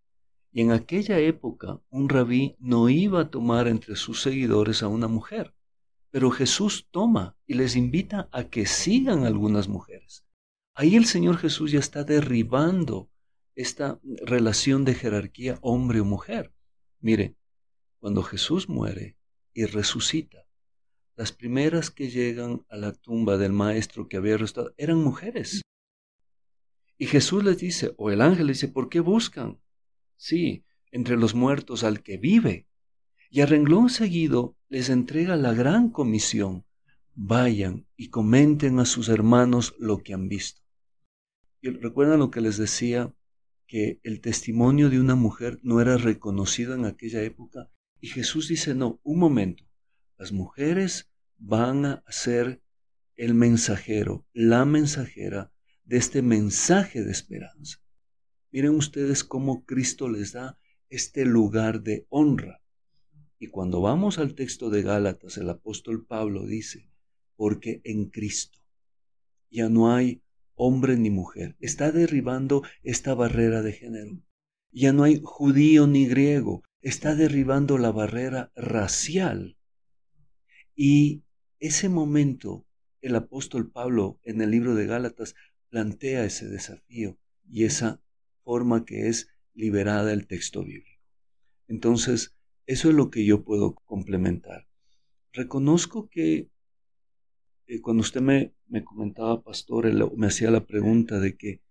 y 0.52 0.60
en 0.60 0.72
aquella 0.72 1.18
época 1.20 1.80
un 1.88 2.10
rabí 2.10 2.54
no 2.58 2.90
iba 2.90 3.22
a 3.22 3.30
tomar 3.30 3.66
entre 3.66 3.96
sus 3.96 4.20
seguidores 4.20 4.82
a 4.82 4.88
una 4.88 5.08
mujer. 5.08 5.54
Pero 6.10 6.30
Jesús 6.30 6.88
toma 6.90 7.36
y 7.46 7.54
les 7.54 7.76
invita 7.76 8.28
a 8.32 8.44
que 8.44 8.66
sigan 8.66 9.24
algunas 9.24 9.68
mujeres. 9.68 10.24
Ahí 10.74 10.96
el 10.96 11.06
Señor 11.06 11.36
Jesús 11.36 11.72
ya 11.72 11.78
está 11.78 12.04
derribando 12.04 13.10
esta 13.54 14.00
relación 14.02 14.84
de 14.84 14.94
jerarquía 14.94 15.58
hombre 15.60 16.00
o 16.00 16.04
mujer. 16.04 16.52
Mire, 17.00 17.36
cuando 17.98 18.22
Jesús 18.22 18.68
muere 18.68 19.16
y 19.52 19.66
resucita, 19.66 20.46
las 21.16 21.32
primeras 21.32 21.90
que 21.90 22.08
llegan 22.08 22.64
a 22.70 22.76
la 22.76 22.92
tumba 22.92 23.36
del 23.36 23.52
maestro 23.52 24.08
que 24.08 24.16
había 24.16 24.34
arrestado 24.34 24.72
eran 24.78 24.98
mujeres. 24.98 25.60
Y 26.96 27.06
Jesús 27.06 27.44
les 27.44 27.58
dice, 27.58 27.92
o 27.98 28.10
el 28.10 28.20
ángel 28.20 28.46
les 28.46 28.60
dice, 28.60 28.72
¿por 28.72 28.88
qué 28.88 29.00
buscan? 29.00 29.60
Sí, 30.16 30.64
entre 30.90 31.16
los 31.16 31.34
muertos 31.34 31.84
al 31.84 32.02
que 32.02 32.16
vive. 32.16 32.66
Y 33.30 33.42
a 33.42 33.46
renglón 33.46 33.90
seguido 33.90 34.56
les 34.70 34.88
entrega 34.88 35.36
la 35.36 35.52
gran 35.52 35.90
comisión. 35.90 36.64
Vayan 37.14 37.86
y 37.96 38.08
comenten 38.08 38.78
a 38.78 38.86
sus 38.86 39.08
hermanos 39.08 39.74
lo 39.78 39.98
que 39.98 40.14
han 40.14 40.28
visto. 40.28 40.62
Y 41.60 41.70
recuerdan 41.70 42.20
lo 42.20 42.30
que 42.30 42.40
les 42.40 42.56
decía, 42.56 43.12
que 43.66 44.00
el 44.02 44.20
testimonio 44.20 44.90
de 44.90 44.98
una 44.98 45.14
mujer 45.14 45.60
no 45.62 45.80
era 45.80 45.96
reconocido 45.96 46.74
en 46.74 46.86
aquella 46.86 47.22
época. 47.22 47.70
Y 48.00 48.08
Jesús 48.08 48.48
dice, 48.48 48.74
no, 48.74 49.00
un 49.04 49.18
momento, 49.18 49.64
las 50.18 50.32
mujeres 50.32 51.10
van 51.36 51.84
a 51.84 52.04
ser 52.08 52.62
el 53.16 53.34
mensajero, 53.34 54.26
la 54.32 54.64
mensajera 54.64 55.52
de 55.84 55.98
este 55.98 56.22
mensaje 56.22 57.04
de 57.04 57.10
esperanza. 57.10 57.78
Miren 58.50 58.74
ustedes 58.74 59.22
cómo 59.22 59.64
Cristo 59.64 60.08
les 60.08 60.32
da 60.32 60.58
este 60.88 61.24
lugar 61.24 61.82
de 61.82 62.06
honra. 62.08 62.59
Y 63.42 63.48
cuando 63.48 63.80
vamos 63.80 64.18
al 64.18 64.34
texto 64.34 64.68
de 64.68 64.82
Gálatas, 64.82 65.38
el 65.38 65.48
apóstol 65.48 66.04
Pablo 66.04 66.44
dice, 66.44 66.90
porque 67.36 67.80
en 67.84 68.10
Cristo 68.10 68.58
ya 69.50 69.70
no 69.70 69.94
hay 69.94 70.22
hombre 70.56 70.98
ni 70.98 71.08
mujer. 71.08 71.56
Está 71.58 71.90
derribando 71.90 72.62
esta 72.82 73.14
barrera 73.14 73.62
de 73.62 73.72
género. 73.72 74.22
Ya 74.72 74.92
no 74.92 75.04
hay 75.04 75.22
judío 75.24 75.86
ni 75.86 76.06
griego. 76.06 76.62
Está 76.82 77.14
derribando 77.14 77.78
la 77.78 77.90
barrera 77.90 78.52
racial. 78.54 79.56
Y 80.74 81.24
ese 81.60 81.88
momento, 81.88 82.66
el 83.00 83.16
apóstol 83.16 83.70
Pablo 83.70 84.20
en 84.22 84.42
el 84.42 84.50
libro 84.50 84.74
de 84.74 84.84
Gálatas 84.84 85.34
plantea 85.70 86.26
ese 86.26 86.46
desafío 86.46 87.18
y 87.48 87.64
esa 87.64 88.02
forma 88.44 88.84
que 88.84 89.08
es 89.08 89.28
liberada 89.54 90.12
el 90.12 90.26
texto 90.26 90.62
bíblico. 90.62 91.00
Entonces, 91.68 92.36
eso 92.70 92.88
es 92.88 92.94
lo 92.94 93.10
que 93.10 93.24
yo 93.24 93.42
puedo 93.42 93.74
complementar. 93.74 94.68
Reconozco 95.32 96.08
que 96.08 96.48
eh, 97.66 97.80
cuando 97.80 98.02
usted 98.02 98.20
me, 98.20 98.54
me 98.68 98.84
comentaba, 98.84 99.42
pastor, 99.42 99.92
me 100.16 100.28
hacía 100.28 100.52
la 100.52 100.64
pregunta 100.64 101.18
de 101.18 101.36
que 101.36 101.62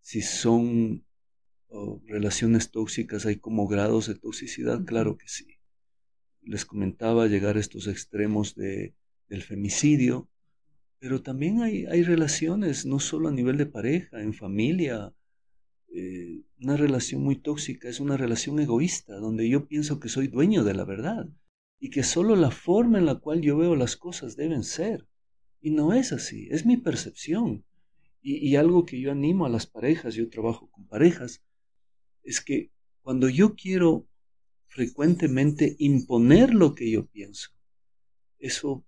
si 0.00 0.20
son 0.20 1.04
oh, 1.68 2.02
relaciones 2.06 2.72
tóxicas, 2.72 3.24
hay 3.24 3.36
como 3.36 3.68
grados 3.68 4.08
de 4.08 4.16
toxicidad, 4.16 4.84
claro 4.84 5.16
que 5.16 5.28
sí. 5.28 5.46
Les 6.42 6.64
comentaba 6.64 7.28
llegar 7.28 7.56
a 7.56 7.60
estos 7.60 7.86
extremos 7.86 8.56
de, 8.56 8.96
del 9.28 9.42
femicidio, 9.42 10.28
pero 10.98 11.22
también 11.22 11.62
hay, 11.62 11.86
hay 11.86 12.02
relaciones, 12.02 12.84
no 12.84 12.98
solo 12.98 13.28
a 13.28 13.32
nivel 13.32 13.58
de 13.58 13.66
pareja, 13.66 14.20
en 14.22 14.34
familia, 14.34 15.14
eh, 15.94 16.17
una 16.60 16.76
relación 16.76 17.22
muy 17.22 17.36
tóxica 17.36 17.88
es 17.88 18.00
una 18.00 18.16
relación 18.16 18.58
egoísta, 18.58 19.16
donde 19.16 19.48
yo 19.48 19.66
pienso 19.66 20.00
que 20.00 20.08
soy 20.08 20.28
dueño 20.28 20.64
de 20.64 20.74
la 20.74 20.84
verdad 20.84 21.28
y 21.78 21.90
que 21.90 22.02
solo 22.02 22.34
la 22.34 22.50
forma 22.50 22.98
en 22.98 23.06
la 23.06 23.16
cual 23.16 23.40
yo 23.40 23.56
veo 23.56 23.76
las 23.76 23.96
cosas 23.96 24.36
deben 24.36 24.64
ser. 24.64 25.06
Y 25.60 25.70
no 25.70 25.92
es 25.92 26.12
así, 26.12 26.48
es 26.50 26.66
mi 26.66 26.76
percepción. 26.76 27.64
Y, 28.20 28.56
algo 28.56 28.84
que 28.84 29.00
yo 29.00 29.12
animo 29.12 29.46
a 29.46 29.48
las 29.48 29.66
parejas, 29.66 30.14
yo 30.14 30.28
trabajo 30.28 30.68
con 30.70 30.86
parejas, 30.86 31.42
es 32.24 32.40
que 32.40 32.72
cuando 33.00 33.28
yo 33.28 33.54
quiero 33.54 34.06
frecuentemente 34.66 35.76
imponer 35.78 36.52
lo 36.52 36.74
que 36.74 36.90
yo 36.90 37.06
pienso, 37.06 37.50
eso 38.38 38.84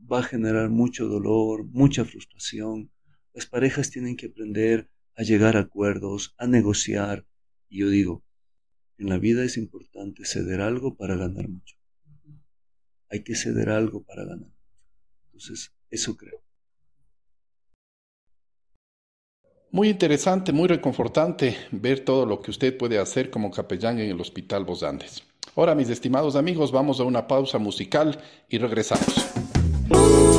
va 0.00 0.20
a 0.20 0.22
generar 0.22 0.68
mucho 0.68 1.08
dolor, 1.08 1.64
mucha 1.64 2.04
frustración. 2.04 2.92
Las 3.32 3.46
parejas 3.46 3.90
tienen 3.90 4.16
que 4.16 4.26
aprender 4.26 4.90
a 5.16 5.22
llegar 5.22 5.56
a 5.56 5.60
acuerdos, 5.60 6.34
a 6.38 6.46
negociar. 6.46 7.26
Y 7.68 7.80
yo 7.80 7.88
digo, 7.88 8.24
en 8.98 9.08
la 9.08 9.18
vida 9.18 9.44
es 9.44 9.56
importante 9.56 10.24
ceder 10.24 10.60
algo 10.60 10.96
para 10.96 11.16
ganar 11.16 11.48
mucho. 11.48 11.76
Hay 13.10 13.22
que 13.22 13.34
ceder 13.34 13.70
algo 13.70 14.02
para 14.02 14.24
ganar 14.24 14.48
mucho. 14.48 14.54
Entonces, 15.26 15.72
eso 15.90 16.16
creo. 16.16 16.42
Muy 19.70 19.88
interesante, 19.88 20.52
muy 20.52 20.68
reconfortante 20.68 21.56
ver 21.72 22.04
todo 22.04 22.26
lo 22.26 22.40
que 22.40 22.52
usted 22.52 22.76
puede 22.76 22.98
hacer 22.98 23.30
como 23.30 23.50
capellán 23.50 23.98
en 23.98 24.08
el 24.08 24.20
Hospital 24.20 24.64
Bos 24.64 24.84
Andes. 24.84 25.24
Ahora, 25.56 25.74
mis 25.74 25.88
estimados 25.88 26.36
amigos, 26.36 26.70
vamos 26.70 27.00
a 27.00 27.04
una 27.04 27.26
pausa 27.26 27.58
musical 27.58 28.20
y 28.48 28.58
regresamos. 28.58 30.33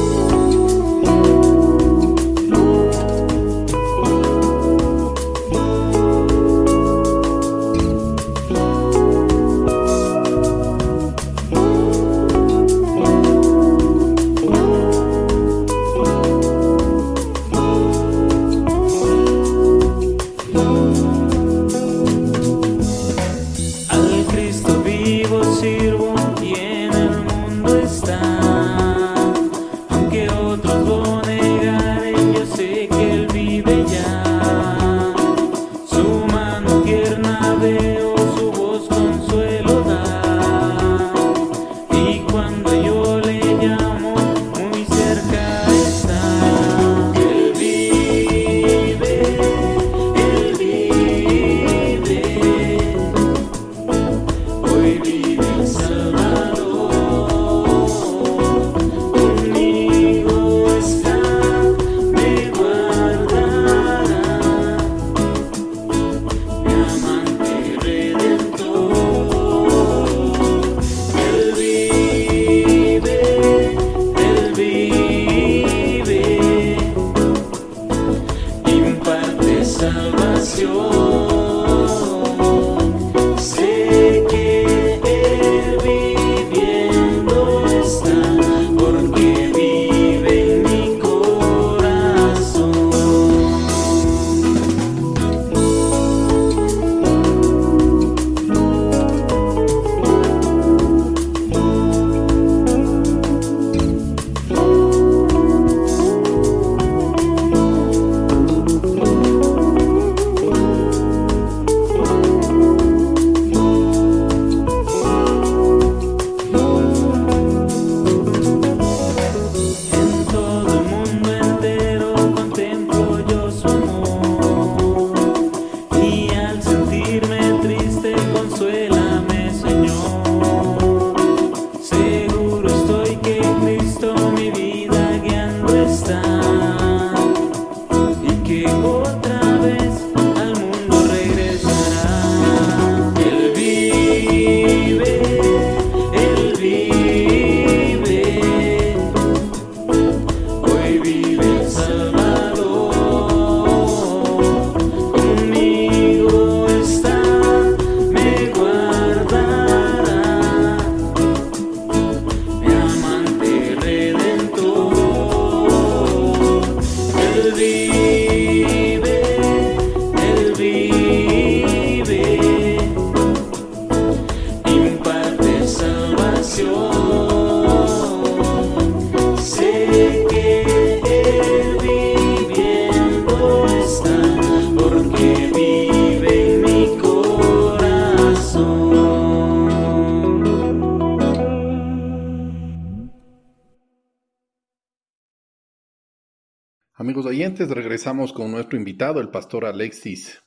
Amigos 196.97 197.25
oyentes, 197.25 197.69
regresamos 197.71 198.31
con 198.31 198.51
nuestro 198.51 198.77
invitado, 198.77 199.19
el 199.19 199.27
pastor 199.27 199.65
Alexis. 199.65 200.41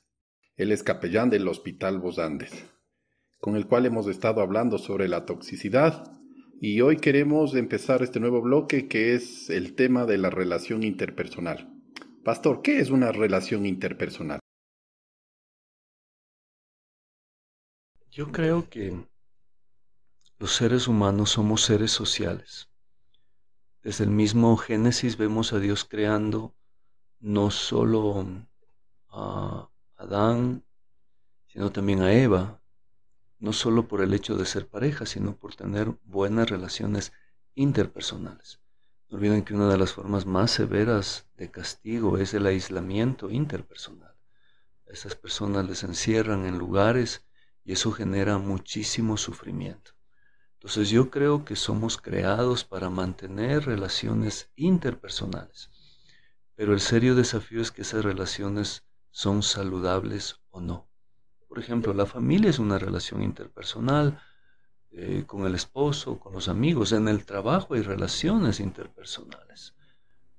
Él 0.56 0.72
es 0.72 0.82
capellán 0.82 1.28
del 1.28 1.46
Hospital 1.46 1.98
Bosandes, 1.98 2.64
con 3.36 3.54
el 3.54 3.66
cual 3.66 3.84
hemos 3.84 4.06
estado 4.06 4.40
hablando 4.40 4.78
sobre 4.78 5.08
la 5.08 5.26
toxicidad. 5.26 6.10
Y 6.58 6.80
hoy 6.80 6.96
queremos 6.96 7.54
empezar 7.54 8.02
este 8.02 8.18
nuevo 8.18 8.40
bloque 8.40 8.88
que 8.88 9.14
es 9.14 9.50
el 9.50 9.74
tema 9.74 10.06
de 10.06 10.16
la 10.16 10.30
relación 10.30 10.84
interpersonal. 10.84 11.70
Pastor, 12.24 12.62
¿qué 12.62 12.80
es 12.80 12.88
una 12.88 13.12
relación 13.12 13.66
interpersonal? 13.66 14.40
Yo 18.10 18.32
creo 18.32 18.70
que 18.70 18.96
los 20.38 20.52
seres 20.52 20.88
humanos 20.88 21.28
somos 21.28 21.60
seres 21.60 21.90
sociales. 21.90 22.70
Desde 23.82 24.04
el 24.04 24.10
mismo 24.10 24.56
Génesis 24.56 25.16
vemos 25.16 25.52
a 25.52 25.60
Dios 25.60 25.84
creando 25.84 26.54
no 27.20 27.50
solo 27.50 28.26
a 29.08 29.70
Adán, 29.96 30.64
sino 31.46 31.70
también 31.70 32.02
a 32.02 32.12
Eva, 32.12 32.60
no 33.38 33.52
solo 33.52 33.86
por 33.86 34.02
el 34.02 34.14
hecho 34.14 34.36
de 34.36 34.46
ser 34.46 34.68
pareja, 34.68 35.06
sino 35.06 35.36
por 35.36 35.54
tener 35.54 35.96
buenas 36.04 36.50
relaciones 36.50 37.12
interpersonales. 37.54 38.60
No 39.08 39.16
olviden 39.16 39.44
que 39.44 39.54
una 39.54 39.68
de 39.68 39.78
las 39.78 39.92
formas 39.92 40.26
más 40.26 40.50
severas 40.50 41.28
de 41.36 41.50
castigo 41.50 42.18
es 42.18 42.34
el 42.34 42.46
aislamiento 42.46 43.30
interpersonal. 43.30 44.14
A 44.88 44.92
esas 44.92 45.14
personas 45.14 45.66
les 45.66 45.84
encierran 45.84 46.46
en 46.46 46.58
lugares 46.58 47.24
y 47.64 47.72
eso 47.72 47.92
genera 47.92 48.38
muchísimo 48.38 49.16
sufrimiento. 49.16 49.92
Entonces 50.68 50.90
yo 50.90 51.08
creo 51.08 51.46
que 51.46 51.56
somos 51.56 51.96
creados 51.96 52.62
para 52.62 52.90
mantener 52.90 53.64
relaciones 53.64 54.50
interpersonales, 54.54 55.70
pero 56.56 56.74
el 56.74 56.80
serio 56.80 57.14
desafío 57.14 57.62
es 57.62 57.70
que 57.70 57.80
esas 57.80 58.04
relaciones 58.04 58.84
son 59.10 59.42
saludables 59.42 60.42
o 60.50 60.60
no. 60.60 60.86
Por 61.48 61.58
ejemplo, 61.58 61.94
la 61.94 62.04
familia 62.04 62.50
es 62.50 62.58
una 62.58 62.78
relación 62.78 63.22
interpersonal, 63.22 64.20
eh, 64.90 65.24
con 65.26 65.46
el 65.46 65.54
esposo, 65.54 66.20
con 66.20 66.34
los 66.34 66.48
amigos, 66.48 66.92
en 66.92 67.08
el 67.08 67.24
trabajo 67.24 67.72
hay 67.72 67.80
relaciones 67.80 68.60
interpersonales. 68.60 69.74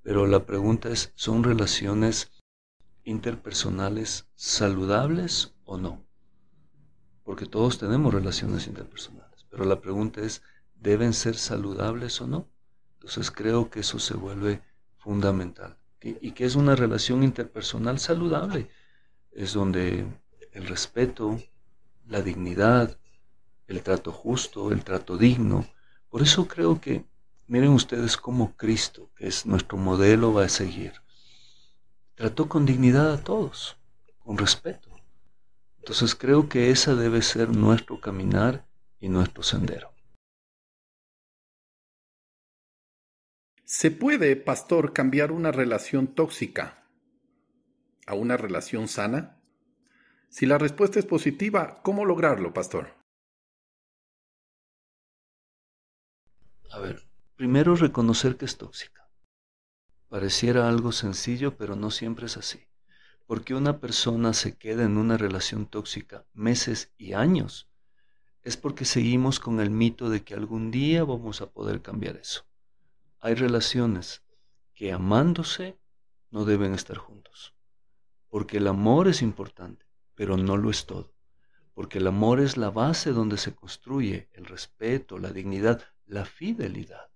Pero 0.04 0.28
la 0.28 0.46
pregunta 0.46 0.90
es, 0.90 1.12
¿son 1.16 1.44
relaciones 1.44 2.32
interpersonales 3.04 4.28
saludables 4.36 5.56
o 5.64 5.80
no? 5.80 6.06
Porque 7.24 7.48
todos 7.48 7.80
tenemos 7.80 8.14
relaciones 8.14 8.68
interpersonales. 8.68 9.29
Pero 9.50 9.66
la 9.66 9.82
pregunta 9.82 10.22
es, 10.22 10.42
¿deben 10.76 11.14
ser 11.14 11.36
saludables 11.36 12.22
o 12.22 12.28
no? 12.28 12.48
Entonces 12.94 13.32
creo 13.32 13.70
que 13.70 13.82
eso 13.82 14.00
se 14.00 14.16
vuelve 14.16 14.62
fundamental. 14.98 15.78
¿Y 16.02 16.32
qué 16.32 16.46
es 16.46 16.56
una 16.56 16.76
relación 16.76 17.24
interpersonal 17.24 18.00
saludable? 18.00 18.70
Es 19.32 19.54
donde 19.54 20.06
el 20.54 20.68
respeto, 20.68 21.42
la 22.08 22.22
dignidad, 22.22 22.98
el 23.68 23.84
trato 23.84 24.12
justo, 24.12 24.72
el 24.72 24.84
trato 24.84 25.18
digno. 25.18 25.68
Por 26.10 26.22
eso 26.22 26.48
creo 26.48 26.80
que, 26.80 27.06
miren 27.48 27.72
ustedes 27.72 28.18
cómo 28.18 28.56
Cristo, 28.56 29.12
que 29.16 29.28
es 29.28 29.46
nuestro 29.46 29.78
modelo, 29.78 30.34
va 30.34 30.46
a 30.46 30.50
seguir. 30.50 30.94
Trató 32.16 32.50
con 32.50 32.66
dignidad 32.66 33.14
a 33.14 33.24
todos, 33.24 33.78
con 34.20 34.38
respeto. 34.38 34.90
Entonces 35.80 36.16
creo 36.16 36.50
que 36.50 36.72
esa 36.72 36.96
debe 36.96 37.22
ser 37.22 37.50
nuestro 37.56 38.00
caminar 38.00 38.69
y 39.00 39.10
nuestro 39.10 39.44
sendero. 39.44 39.94
¿Se 43.64 43.92
puede, 43.92 44.36
pastor, 44.36 44.94
cambiar 44.94 45.32
una 45.32 45.52
relación 45.52 46.08
tóxica 46.08 46.84
a 48.08 48.16
una 48.16 48.36
relación 48.36 48.88
sana? 48.88 49.40
Si 50.30 50.48
la 50.48 50.58
respuesta 50.58 50.98
es 50.98 51.06
positiva, 51.06 51.82
¿cómo 51.84 52.04
lograrlo, 52.04 52.52
pastor? 52.52 52.96
A 56.72 56.80
ver, 56.80 57.04
primero 57.36 57.76
reconocer 57.76 58.38
que 58.38 58.46
es 58.46 58.58
tóxica. 58.58 59.08
Pareciera 60.08 60.68
algo 60.68 60.92
sencillo, 60.92 61.56
pero 61.56 61.76
no 61.76 61.92
siempre 61.92 62.26
es 62.26 62.38
así. 62.38 62.68
Porque 63.28 63.54
una 63.54 63.80
persona 63.80 64.34
se 64.34 64.58
queda 64.58 64.84
en 64.84 64.98
una 64.98 65.18
relación 65.18 65.68
tóxica 65.68 66.26
meses 66.34 66.92
y 66.98 67.14
años 67.14 67.69
es 68.44 68.58
porque 68.58 68.86
seguimos 68.86 69.40
con 69.40 69.60
el 69.60 69.70
mito 69.70 70.10
de 70.10 70.24
que 70.24 70.34
algún 70.34 70.72
día 70.72 71.04
vamos 71.04 71.42
a 71.42 71.50
poder 71.50 71.82
cambiar 71.82 72.18
eso. 72.18 72.46
Hay 73.20 73.36
relaciones 73.36 74.24
que 74.74 74.94
amándose 74.94 75.78
no 76.32 76.46
deben 76.46 76.74
estar 76.74 76.98
juntos, 76.98 77.54
porque 78.30 78.58
el 78.58 78.68
amor 78.68 79.08
es 79.08 79.22
importante, 79.22 79.86
pero 80.16 80.38
no 80.38 80.58
lo 80.58 80.70
es 80.70 80.86
todo, 80.86 81.14
porque 81.74 81.98
el 81.98 82.08
amor 82.08 82.40
es 82.40 82.56
la 82.56 82.70
base 82.70 83.12
donde 83.12 83.38
se 83.38 83.54
construye 83.54 84.30
el 84.34 84.46
respeto, 84.46 85.18
la 85.18 85.32
dignidad, 85.32 85.84
la 86.06 86.26
fidelidad. 86.26 87.10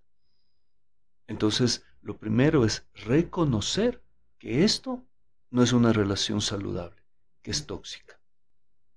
Entonces, 1.26 1.84
lo 2.02 2.18
primero 2.18 2.64
es 2.64 2.86
reconocer 2.92 4.02
que 4.38 4.64
esto 4.64 5.06
no 5.50 5.62
es 5.62 5.72
una 5.72 5.92
relación 5.92 6.40
saludable, 6.40 7.02
que 7.40 7.50
es 7.50 7.66
tóxica. 7.66 8.20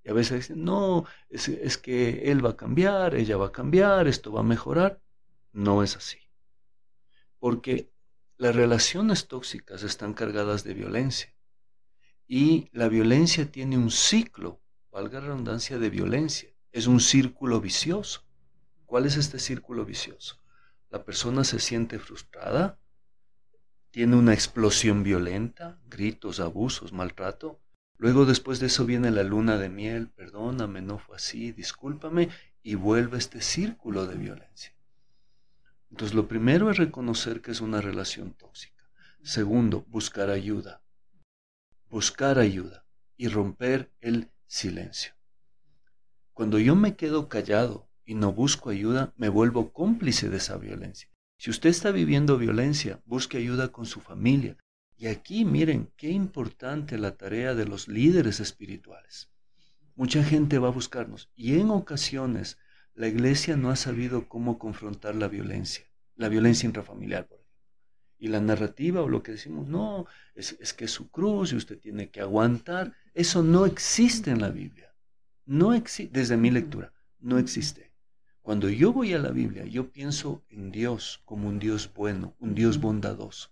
Y 0.07 0.09
a 0.09 0.13
veces 0.13 0.37
dicen, 0.37 0.63
no, 0.63 1.03
es, 1.29 1.77
que 1.77 2.31
él 2.31 2.45
va 2.45 2.51
a 2.51 2.55
cambiar, 2.55 3.13
ella 3.13 3.35
va 3.35 3.47
a 3.47 3.51
cambiar, 3.51 4.07
esto 4.07 4.31
va 4.31 4.39
a 4.39 4.43
mejorar. 4.43 5.01
No 5.51 5.83
es 5.83 5.97
así. 5.97 6.17
Porque 7.39 7.91
las 8.37 8.55
relaciones 8.55 9.27
tóxicas 9.27 9.83
están 9.83 10.13
cargadas 10.13 10.63
de 10.63 10.75
violencia. 10.75 11.35
Y 12.25 12.69
la 12.71 12.87
violencia 12.87 13.51
tiene 13.51 13.77
un 13.77 13.91
ciclo, 13.91 14.61
valga 14.91 15.19
la 15.19 15.27
redundancia, 15.27 15.77
de 15.77 15.89
violencia. 15.89 16.55
Es 16.71 16.87
un 16.87 17.01
círculo 17.01 17.59
vicioso. 17.59 18.23
¿Cuál 18.85 19.07
es 19.07 19.17
este 19.17 19.39
círculo 19.39 19.83
vicioso? 19.83 20.41
La 20.89 21.03
persona 21.03 21.43
se 21.43 21.59
siente 21.59 21.99
frustrada, 21.99 22.79
tiene 23.91 24.15
una 24.15 24.33
explosión 24.33 25.03
violenta, 25.03 25.81
gritos, 25.85 26.39
abusos, 26.39 26.93
maltrato. 26.93 27.59
Luego 27.97 28.25
después 28.25 28.59
de 28.59 28.67
eso 28.67 28.85
viene 28.85 29.09
la 29.09 29.23
luna 29.23 29.57
de 29.57 29.69
miel, 29.69 30.09
perdóname, 30.09 30.81
no 30.81 30.99
fue 30.99 31.15
así, 31.15 31.51
discúlpame, 31.51 32.29
y 32.61 32.75
vuelve 32.75 33.17
este 33.17 33.41
círculo 33.41 34.05
de 34.05 34.15
violencia. 34.15 34.75
Entonces 35.89 36.15
lo 36.15 36.27
primero 36.27 36.69
es 36.69 36.77
reconocer 36.77 37.41
que 37.41 37.51
es 37.51 37.61
una 37.61 37.81
relación 37.81 38.33
tóxica. 38.33 38.89
Segundo, 39.23 39.85
buscar 39.87 40.29
ayuda. 40.29 40.83
Buscar 41.89 42.37
ayuda 42.37 42.85
y 43.15 43.29
romper 43.29 43.91
el 44.01 44.29
silencio. 44.45 45.13
Cuando 46.33 46.59
yo 46.59 46.75
me 46.75 46.95
quedo 46.95 47.29
callado 47.29 47.89
y 48.05 48.13
no 48.13 48.31
busco 48.31 48.69
ayuda, 48.69 49.13
me 49.17 49.29
vuelvo 49.29 49.73
cómplice 49.73 50.29
de 50.29 50.37
esa 50.37 50.57
violencia. 50.57 51.09
Si 51.39 51.49
usted 51.49 51.69
está 51.69 51.91
viviendo 51.91 52.37
violencia, 52.37 53.01
busque 53.05 53.37
ayuda 53.37 53.71
con 53.71 53.85
su 53.85 54.01
familia. 54.01 54.57
Y 54.99 55.07
aquí 55.07 55.45
miren 55.45 55.91
qué 55.95 56.09
importante 56.09 56.97
la 56.97 57.15
tarea 57.17 57.53
de 57.53 57.65
los 57.65 57.87
líderes 57.87 58.39
espirituales. 58.39 59.29
Mucha 59.95 60.23
gente 60.23 60.57
va 60.57 60.69
a 60.69 60.71
buscarnos 60.71 61.29
y 61.35 61.59
en 61.59 61.69
ocasiones 61.69 62.57
la 62.95 63.07
iglesia 63.07 63.57
no 63.57 63.69
ha 63.69 63.75
sabido 63.75 64.27
cómo 64.27 64.57
confrontar 64.57 65.13
la 65.13 65.27
violencia, 65.27 65.85
la 66.15 66.29
violencia 66.29 66.65
intrafamiliar, 66.65 67.27
por 67.27 67.37
ejemplo. 67.37 67.47
Y 68.17 68.27
la 68.29 68.41
narrativa 68.41 69.03
o 69.03 69.07
lo 69.07 69.21
que 69.21 69.33
decimos, 69.33 69.67
no, 69.67 70.07
es, 70.33 70.57
es 70.59 70.73
que 70.73 70.85
es 70.85 70.91
su 70.91 71.11
cruz 71.11 71.53
y 71.53 71.57
usted 71.57 71.77
tiene 71.77 72.09
que 72.09 72.21
aguantar, 72.21 72.93
eso 73.13 73.43
no 73.43 73.67
existe 73.67 74.31
en 74.31 74.41
la 74.41 74.49
Biblia. 74.49 74.95
No 75.45 75.75
existe, 75.75 76.19
desde 76.19 76.37
mi 76.37 76.49
lectura, 76.49 76.91
no 77.19 77.37
existe. 77.37 77.93
Cuando 78.41 78.67
yo 78.67 78.91
voy 78.93 79.13
a 79.13 79.19
la 79.19 79.29
Biblia, 79.29 79.65
yo 79.65 79.91
pienso 79.91 80.43
en 80.49 80.71
Dios 80.71 81.21
como 81.23 81.49
un 81.49 81.59
Dios 81.59 81.91
bueno, 81.93 82.35
un 82.39 82.55
Dios 82.55 82.79
bondadoso. 82.79 83.51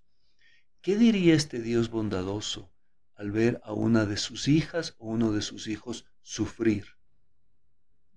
¿Qué 0.86 0.98
diría 0.98 1.34
este 1.34 1.64
Dios 1.64 1.90
bondadoso 1.90 2.72
al 3.16 3.32
ver 3.32 3.60
a 3.64 3.74
una 3.74 4.06
de 4.06 4.18
sus 4.18 4.48
hijas 4.48 4.94
o 5.00 5.08
uno 5.08 5.32
de 5.32 5.42
sus 5.42 5.66
hijos 5.66 6.06
sufrir? 6.22 6.86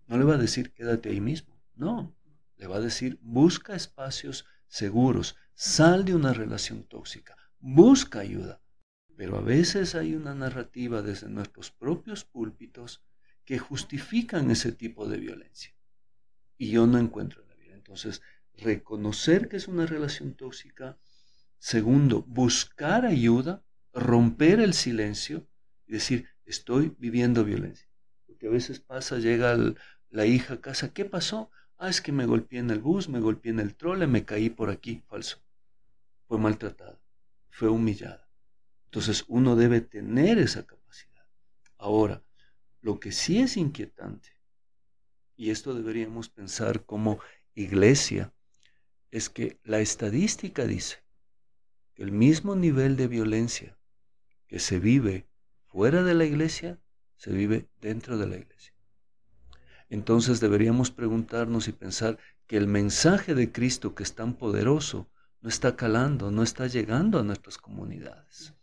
No 0.06 0.18
le 0.18 0.24
va 0.24 0.34
a 0.34 0.36
decir 0.36 0.74
quédate 0.74 1.08
ahí 1.08 1.22
mismo, 1.22 1.58
no, 1.76 2.14
le 2.58 2.66
va 2.66 2.76
a 2.76 2.80
decir 2.80 3.18
busca 3.22 3.74
espacios 3.74 4.44
seguros, 4.66 5.36
sal 5.54 6.04
de 6.04 6.14
una 6.14 6.34
relación 6.34 6.82
tóxica, 6.84 7.38
busca 7.58 8.18
ayuda. 8.18 8.60
Pero 9.16 9.38
a 9.38 9.40
veces 9.40 9.94
hay 9.94 10.14
una 10.14 10.34
narrativa 10.34 11.00
desde 11.00 11.30
nuestros 11.30 11.70
propios 11.70 12.26
púlpitos 12.26 13.02
que 13.46 13.58
justifican 13.58 14.50
ese 14.50 14.72
tipo 14.72 15.08
de 15.08 15.16
violencia 15.16 15.74
y 16.58 16.70
yo 16.72 16.86
no 16.86 16.98
encuentro 16.98 17.40
en 17.40 17.48
la 17.48 17.54
vida. 17.54 17.74
Entonces, 17.74 18.20
reconocer 18.58 19.48
que 19.48 19.56
es 19.56 19.68
una 19.68 19.86
relación 19.86 20.34
tóxica. 20.34 20.98
Segundo, 21.58 22.22
buscar 22.22 23.04
ayuda, 23.04 23.64
romper 23.92 24.60
el 24.60 24.74
silencio 24.74 25.46
y 25.86 25.92
decir, 25.92 26.28
estoy 26.44 26.94
viviendo 26.98 27.44
violencia. 27.44 27.88
Porque 28.26 28.46
a 28.46 28.50
veces 28.50 28.80
pasa, 28.80 29.18
llega 29.18 29.56
la 30.10 30.26
hija 30.26 30.54
a 30.54 30.60
casa, 30.60 30.92
¿qué 30.92 31.04
pasó? 31.04 31.50
Ah, 31.76 31.88
es 31.88 32.00
que 32.00 32.12
me 32.12 32.26
golpeé 32.26 32.60
en 32.60 32.70
el 32.70 32.80
bus, 32.80 33.08
me 33.08 33.20
golpeé 33.20 33.50
en 33.50 33.60
el 33.60 33.74
trole, 33.74 34.06
me 34.06 34.24
caí 34.24 34.50
por 34.50 34.70
aquí. 34.70 35.02
Falso. 35.08 35.38
Fue 36.26 36.38
maltratada, 36.38 37.00
fue 37.50 37.68
humillada. 37.68 38.28
Entonces 38.86 39.24
uno 39.28 39.56
debe 39.56 39.80
tener 39.80 40.38
esa 40.38 40.66
capacidad. 40.66 41.26
Ahora, 41.76 42.22
lo 42.80 43.00
que 43.00 43.12
sí 43.12 43.40
es 43.40 43.56
inquietante 43.56 44.30
y 45.36 45.50
esto 45.50 45.72
deberíamos 45.72 46.28
pensar 46.28 46.84
como 46.84 47.20
iglesia, 47.54 48.34
es 49.10 49.30
que 49.30 49.58
la 49.62 49.78
estadística 49.78 50.66
dice 50.66 50.98
el 51.98 52.12
mismo 52.12 52.54
nivel 52.54 52.96
de 52.96 53.08
violencia 53.08 53.76
que 54.46 54.60
se 54.60 54.78
vive 54.78 55.28
fuera 55.66 56.02
de 56.02 56.14
la 56.14 56.24
iglesia, 56.24 56.80
se 57.16 57.32
vive 57.32 57.68
dentro 57.80 58.16
de 58.16 58.26
la 58.26 58.36
iglesia. 58.36 58.72
Entonces 59.90 60.40
deberíamos 60.40 60.90
preguntarnos 60.90 61.66
y 61.66 61.72
pensar 61.72 62.18
que 62.46 62.56
el 62.56 62.68
mensaje 62.68 63.34
de 63.34 63.50
Cristo 63.52 63.94
que 63.94 64.04
es 64.04 64.14
tan 64.14 64.34
poderoso 64.34 65.10
no 65.40 65.48
está 65.48 65.76
calando, 65.76 66.30
no 66.30 66.42
está 66.42 66.66
llegando 66.66 67.18
a 67.18 67.24
nuestras 67.24 67.58
comunidades. 67.58 68.54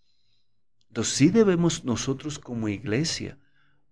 Entonces 0.87 1.13
sí 1.13 1.29
debemos 1.29 1.83
nosotros 1.83 2.39
como 2.39 2.69
iglesia 2.69 3.37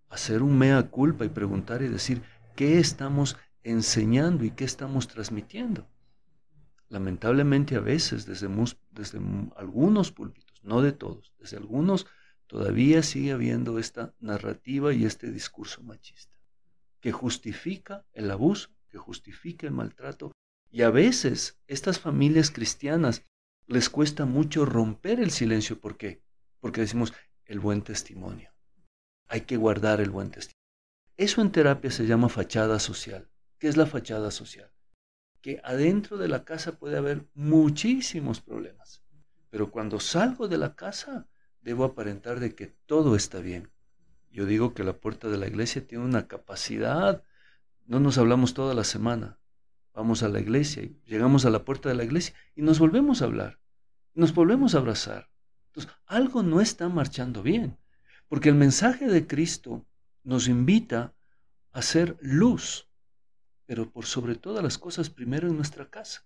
hacer 0.09 0.41
un 0.41 0.57
mea 0.57 0.89
culpa 0.89 1.25
y 1.25 1.29
preguntar 1.29 1.81
y 1.81 1.89
decir, 1.89 2.21
qué 2.55 2.79
estamos 2.79 3.35
enseñando 3.63 4.45
y 4.45 4.51
qué 4.51 4.63
estamos 4.63 5.07
transmitiendo. 5.07 5.87
Lamentablemente 6.93 7.75
a 7.75 7.79
veces 7.79 8.27
desde, 8.27 8.47
desde 8.91 9.19
algunos 9.55 10.11
púlpitos, 10.11 10.63
no 10.63 10.83
de 10.83 10.91
todos, 10.91 11.33
desde 11.39 11.57
algunos 11.57 12.05
todavía 12.45 13.01
sigue 13.01 13.31
habiendo 13.31 13.79
esta 13.79 14.13
narrativa 14.19 14.93
y 14.93 15.05
este 15.05 15.31
discurso 15.31 15.81
machista, 15.81 16.37
que 16.99 17.11
justifica 17.11 18.05
el 18.13 18.29
abuso, 18.29 18.69
que 18.89 18.99
justifica 18.99 19.65
el 19.65 19.73
maltrato. 19.73 20.33
Y 20.69 20.83
a 20.83 20.91
veces 20.91 21.59
estas 21.65 21.99
familias 21.99 22.51
cristianas 22.51 23.23
les 23.65 23.89
cuesta 23.89 24.25
mucho 24.25 24.63
romper 24.63 25.19
el 25.19 25.31
silencio. 25.31 25.81
¿Por 25.81 25.97
qué? 25.97 26.21
Porque 26.59 26.81
decimos 26.81 27.11
el 27.45 27.59
buen 27.59 27.81
testimonio. 27.81 28.51
Hay 29.29 29.41
que 29.41 29.57
guardar 29.57 29.99
el 29.99 30.11
buen 30.11 30.29
testimonio. 30.29 30.61
Eso 31.17 31.41
en 31.41 31.51
terapia 31.51 31.89
se 31.89 32.05
llama 32.05 32.29
fachada 32.29 32.77
social. 32.77 33.31
¿Qué 33.57 33.67
es 33.67 33.77
la 33.77 33.87
fachada 33.87 34.29
social? 34.29 34.72
Que 35.43 35.61
adentro 35.63 36.17
de 36.17 36.29
la 36.29 36.45
casa 36.45 36.79
puede 36.79 36.97
haber 36.97 37.27
muchísimos 37.35 38.39
problemas, 38.39 39.03
pero 39.49 39.69
cuando 39.69 39.99
salgo 39.99 40.47
de 40.47 40.57
la 40.57 40.73
casa 40.73 41.27
debo 41.61 41.83
aparentar 41.83 42.39
de 42.39 42.55
que 42.55 42.67
todo 42.85 43.17
está 43.17 43.39
bien. 43.39 43.69
Yo 44.31 44.45
digo 44.45 44.73
que 44.73 44.85
la 44.85 44.93
puerta 44.93 45.27
de 45.27 45.37
la 45.37 45.47
iglesia 45.47 45.85
tiene 45.85 46.05
una 46.05 46.29
capacidad, 46.29 47.23
no 47.85 47.99
nos 47.99 48.17
hablamos 48.17 48.53
toda 48.53 48.73
la 48.73 48.85
semana, 48.85 49.37
vamos 49.93 50.23
a 50.23 50.29
la 50.29 50.39
iglesia 50.39 50.89
llegamos 51.05 51.45
a 51.45 51.49
la 51.49 51.65
puerta 51.65 51.89
de 51.89 51.95
la 51.95 52.05
iglesia 52.05 52.33
y 52.55 52.61
nos 52.61 52.79
volvemos 52.79 53.21
a 53.21 53.25
hablar, 53.25 53.59
nos 54.13 54.33
volvemos 54.33 54.75
a 54.75 54.77
abrazar. 54.77 55.29
Entonces, 55.67 55.91
algo 56.05 56.41
no 56.41 56.61
está 56.61 56.87
marchando 56.87 57.43
bien, 57.43 57.77
porque 58.29 58.47
el 58.47 58.55
mensaje 58.55 59.07
de 59.07 59.27
Cristo 59.27 59.85
nos 60.23 60.47
invita 60.47 61.13
a 61.73 61.81
ser 61.81 62.17
luz, 62.21 62.87
pero 63.65 63.91
por 63.91 64.05
sobre 64.05 64.35
todas 64.35 64.63
las 64.63 64.77
cosas 64.77 65.09
primero 65.09 65.47
en 65.47 65.55
nuestra 65.55 65.89
casa. 65.89 66.25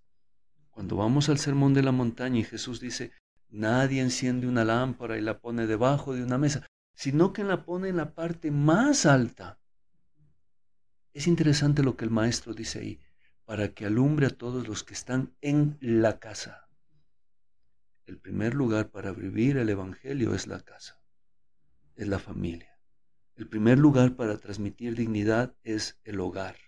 Cuando 0.71 0.95
vamos 0.95 1.30
al 1.30 1.39
sermón 1.39 1.73
de 1.73 1.84
la 1.84 1.91
montaña 1.91 2.39
y 2.39 2.43
Jesús 2.43 2.80
dice, 2.80 3.12
nadie 3.50 4.02
enciende 4.02 4.47
una 4.47 4.65
lámpara 4.65 5.17
y 5.17 5.21
la 5.21 5.39
pone 5.39 5.67
debajo 5.67 6.13
de 6.13 6.23
una 6.23 6.38
mesa, 6.38 6.65
sino 6.93 7.34
que 7.34 7.43
la 7.43 7.65
pone 7.65 7.89
en 7.89 7.97
la 7.97 8.13
parte 8.13 8.52
más 8.52 9.06
alta. 9.06 9.60
Es 11.13 11.28
interesante 11.28 11.84
lo 11.84 11.95
que 11.95 12.06
el 12.06 12.12
maestro 12.12 12.54
dice 12.54 12.80
ahí, 12.80 13.00
para 13.45 13.73
que 13.73 13.86
alumbre 13.86 14.28
a 14.28 14.30
todos 14.30 14.67
los 14.67 14.84
que 14.84 14.93
están 14.93 15.36
en 15.41 15.78
la 15.82 16.19
casa. 16.19 16.69
El 18.06 18.19
primer 18.19 18.54
lugar 18.54 18.89
para 18.89 19.12
vivir 19.12 19.58
el 19.58 19.69
Evangelio 19.69 20.34
es 20.36 20.47
la 20.47 20.62
casa, 20.62 21.02
es 21.95 22.08
la 22.08 22.19
familia. 22.19 22.80
El 23.36 23.47
primer 23.47 23.78
lugar 23.78 24.15
para 24.15 24.38
transmitir 24.38 24.95
dignidad 24.95 25.56
es 25.63 26.00
el 26.04 26.19
hogar. 26.19 26.66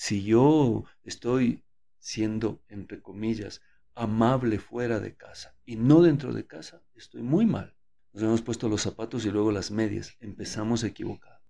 Si 0.00 0.22
yo 0.22 0.84
estoy 1.02 1.64
siendo, 1.98 2.62
entre 2.68 3.02
comillas, 3.02 3.62
amable 3.96 4.60
fuera 4.60 5.00
de 5.00 5.16
casa 5.16 5.56
y 5.64 5.74
no 5.74 6.02
dentro 6.02 6.32
de 6.32 6.46
casa, 6.46 6.84
estoy 6.94 7.22
muy 7.22 7.46
mal. 7.46 7.74
Nos 8.12 8.22
hemos 8.22 8.42
puesto 8.42 8.68
los 8.68 8.82
zapatos 8.82 9.26
y 9.26 9.32
luego 9.32 9.50
las 9.50 9.72
medias. 9.72 10.16
Empezamos 10.20 10.84
equivocado. 10.84 11.42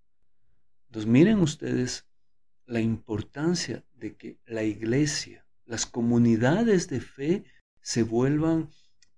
Entonces 0.87 1.07
miren 1.07 1.41
ustedes 1.41 2.07
la 2.65 2.81
importancia 2.81 3.85
de 3.93 4.15
que 4.17 4.39
la 4.47 4.63
iglesia, 4.63 5.45
las 5.65 5.85
comunidades 5.85 6.89
de 6.89 7.01
fe 7.01 7.43
se 7.81 8.01
vuelvan 8.01 8.71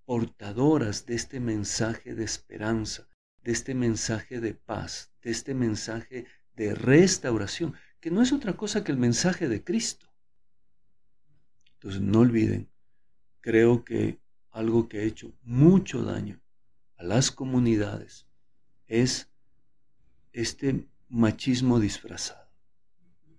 portadoras 0.04 1.06
de 1.06 1.16
este 1.16 1.40
mensaje 1.40 2.16
de 2.16 2.26
esperanza, 2.26 3.08
de 3.44 3.54
este 3.54 3.76
mensaje 3.76 4.42
de 4.42 4.56
paz, 4.56 5.14
de 5.22 5.32
este 5.32 5.54
mensaje 5.54 6.26
de 6.54 6.76
restauración, 6.76 7.76
que 8.02 8.12
no 8.12 8.22
es 8.22 8.34
otra 8.34 8.58
cosa 8.58 8.84
que 8.84 8.92
el 8.92 8.98
mensaje 8.98 9.48
de 9.48 9.64
Cristo. 9.64 10.08
Entonces, 11.76 12.02
no 12.02 12.20
olviden, 12.20 12.70
creo 13.40 13.86
que 13.86 14.20
algo 14.52 14.90
que 14.90 15.00
ha 15.00 15.04
hecho 15.04 15.32
mucho 15.44 16.04
daño 16.04 16.42
a 16.98 17.04
las 17.04 17.32
comunidades 17.32 18.28
es 18.88 19.30
este 20.34 20.88
machismo 21.08 21.80
disfrazado. 21.80 22.52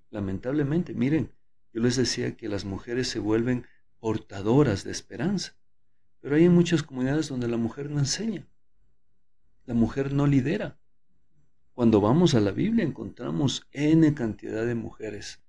Lamentablemente, 0.08 0.94
miren, 0.94 1.30
yo 1.74 1.82
les 1.82 1.96
decía 1.96 2.36
que 2.36 2.48
las 2.48 2.64
mujeres 2.64 3.08
se 3.08 3.18
vuelven 3.18 3.66
portadoras 4.00 4.84
de 4.84 4.92
esperanza, 4.92 5.54
pero 6.20 6.36
hay 6.36 6.48
muchas 6.48 6.82
comunidades 6.82 7.28
donde 7.28 7.48
la 7.48 7.58
mujer 7.58 7.90
no 7.90 7.98
enseña 7.98 8.46
la 9.64 9.74
mujer 9.74 10.12
no 10.12 10.26
lidera. 10.26 10.78
Cuando 11.74 12.02
vamos 12.02 12.34
a 12.34 12.40
la 12.40 12.50
Biblia 12.50 12.84
encontramos 12.84 13.66
N 13.72 14.12
cantidad 14.12 14.66
de 14.66 14.74
mujeres 14.74 15.42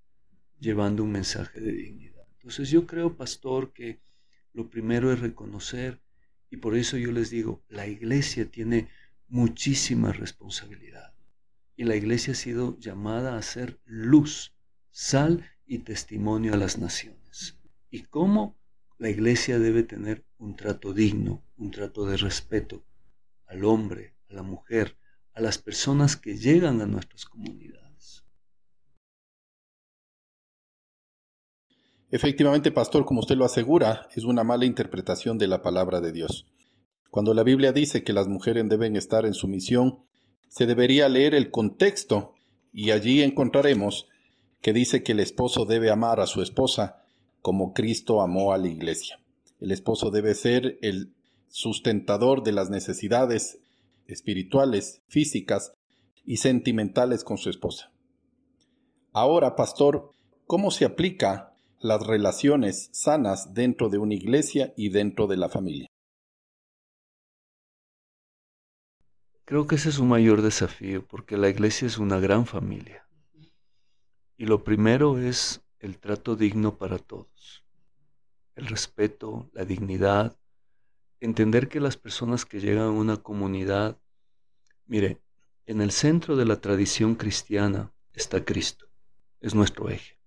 llevando 0.57 1.03
un 1.03 1.11
mensaje 1.11 1.59
de 1.59 1.73
dignidad. 1.73 2.25
Entonces 2.35 2.69
yo 2.69 2.87
creo, 2.87 3.17
pastor, 3.17 3.73
que 3.73 3.99
lo 4.53 4.69
primero 4.69 5.11
es 5.11 5.19
reconocer 5.19 6.01
y 6.49 6.57
por 6.57 6.77
eso 6.77 6.95
yo 6.95 7.11
les 7.11 7.29
digo, 7.29 7.61
la 7.67 7.87
iglesia 7.87 8.49
tiene 8.49 8.87
muchísima 9.27 10.13
responsabilidad. 10.13 11.13
Y 11.75 11.83
la 11.83 11.97
iglesia 11.97 12.31
ha 12.31 12.37
sido 12.37 12.79
llamada 12.79 13.37
a 13.37 13.41
ser 13.41 13.81
luz, 13.83 14.55
sal 14.91 15.45
y 15.65 15.79
testimonio 15.79 16.53
a 16.53 16.57
las 16.57 16.77
naciones. 16.77 17.57
¿Y 17.89 18.03
cómo? 18.03 18.57
La 18.97 19.09
iglesia 19.09 19.59
debe 19.59 19.83
tener 19.83 20.23
un 20.37 20.55
trato 20.55 20.93
digno, 20.93 21.43
un 21.57 21.71
trato 21.71 22.05
de 22.05 22.15
respeto 22.15 22.85
al 23.45 23.65
hombre, 23.65 24.15
a 24.29 24.35
la 24.35 24.43
mujer, 24.43 24.97
a 25.33 25.41
las 25.41 25.57
personas 25.57 26.15
que 26.15 26.37
llegan 26.37 26.81
a 26.81 26.85
nuestras 26.85 27.25
comunidades. 27.25 28.23
Efectivamente, 32.11 32.71
pastor, 32.71 33.05
como 33.05 33.21
usted 33.21 33.35
lo 33.35 33.45
asegura, 33.45 34.07
es 34.15 34.23
una 34.23 34.43
mala 34.43 34.65
interpretación 34.65 35.39
de 35.39 35.47
la 35.47 35.63
palabra 35.63 35.99
de 35.99 36.11
Dios. 36.11 36.45
Cuando 37.09 37.33
la 37.33 37.41
Biblia 37.41 37.71
dice 37.71 38.03
que 38.03 38.13
las 38.13 38.27
mujeres 38.27 38.69
deben 38.69 38.95
estar 38.95 39.25
en 39.25 39.33
sumisión, 39.33 39.99
se 40.47 40.67
debería 40.67 41.09
leer 41.09 41.33
el 41.33 41.49
contexto 41.49 42.35
y 42.71 42.91
allí 42.91 43.23
encontraremos 43.23 44.07
que 44.61 44.73
dice 44.73 45.01
que 45.01 45.13
el 45.13 45.19
esposo 45.19 45.65
debe 45.65 45.89
amar 45.89 46.19
a 46.19 46.27
su 46.27 46.43
esposa 46.43 47.03
como 47.41 47.73
Cristo 47.73 48.21
amó 48.21 48.53
a 48.53 48.59
la 48.59 48.67
iglesia. 48.67 49.19
El 49.59 49.71
esposo 49.71 50.11
debe 50.11 50.35
ser 50.35 50.77
el 50.81 51.11
sustentador 51.49 52.43
de 52.43 52.51
las 52.51 52.69
necesidades 52.69 53.59
espirituales, 54.07 55.01
físicas 55.07 55.73
y 56.25 56.37
sentimentales 56.37 57.23
con 57.23 57.37
su 57.37 57.49
esposa. 57.49 57.91
Ahora, 59.11 59.55
pastor, 59.55 60.11
¿cómo 60.47 60.71
se 60.71 60.85
aplica 60.85 61.53
las 61.79 62.05
relaciones 62.05 62.89
sanas 62.93 63.53
dentro 63.53 63.89
de 63.89 63.97
una 63.97 64.15
iglesia 64.15 64.73
y 64.75 64.89
dentro 64.89 65.27
de 65.27 65.37
la 65.37 65.49
familia? 65.49 65.87
Creo 69.45 69.67
que 69.67 69.75
ese 69.75 69.89
es 69.89 69.99
un 69.99 70.07
mayor 70.07 70.41
desafío 70.41 71.05
porque 71.05 71.37
la 71.37 71.49
iglesia 71.49 71.85
es 71.85 71.97
una 71.97 72.19
gran 72.19 72.45
familia. 72.45 73.07
Y 74.37 74.45
lo 74.45 74.63
primero 74.63 75.19
es 75.19 75.61
el 75.79 75.99
trato 75.99 76.35
digno 76.35 76.77
para 76.77 76.97
todos. 76.97 77.63
El 78.55 78.67
respeto, 78.67 79.49
la 79.53 79.65
dignidad, 79.65 80.37
entender 81.25 81.69
que 81.69 81.79
las 81.79 81.95
personas 81.95 82.45
que 82.45 82.59
llegan 82.59 82.83
a 82.87 82.91
una 82.91 83.15
comunidad, 83.15 83.97
mire, 84.85 85.21
en 85.65 85.79
el 85.79 85.91
centro 85.91 86.35
de 86.35 86.43
la 86.43 86.59
tradición 86.59 87.15
cristiana 87.15 87.93
está 88.11 88.43
Cristo, 88.43 88.87
es 89.39 89.55
nuestro 89.55 89.89
eje. 89.89 90.19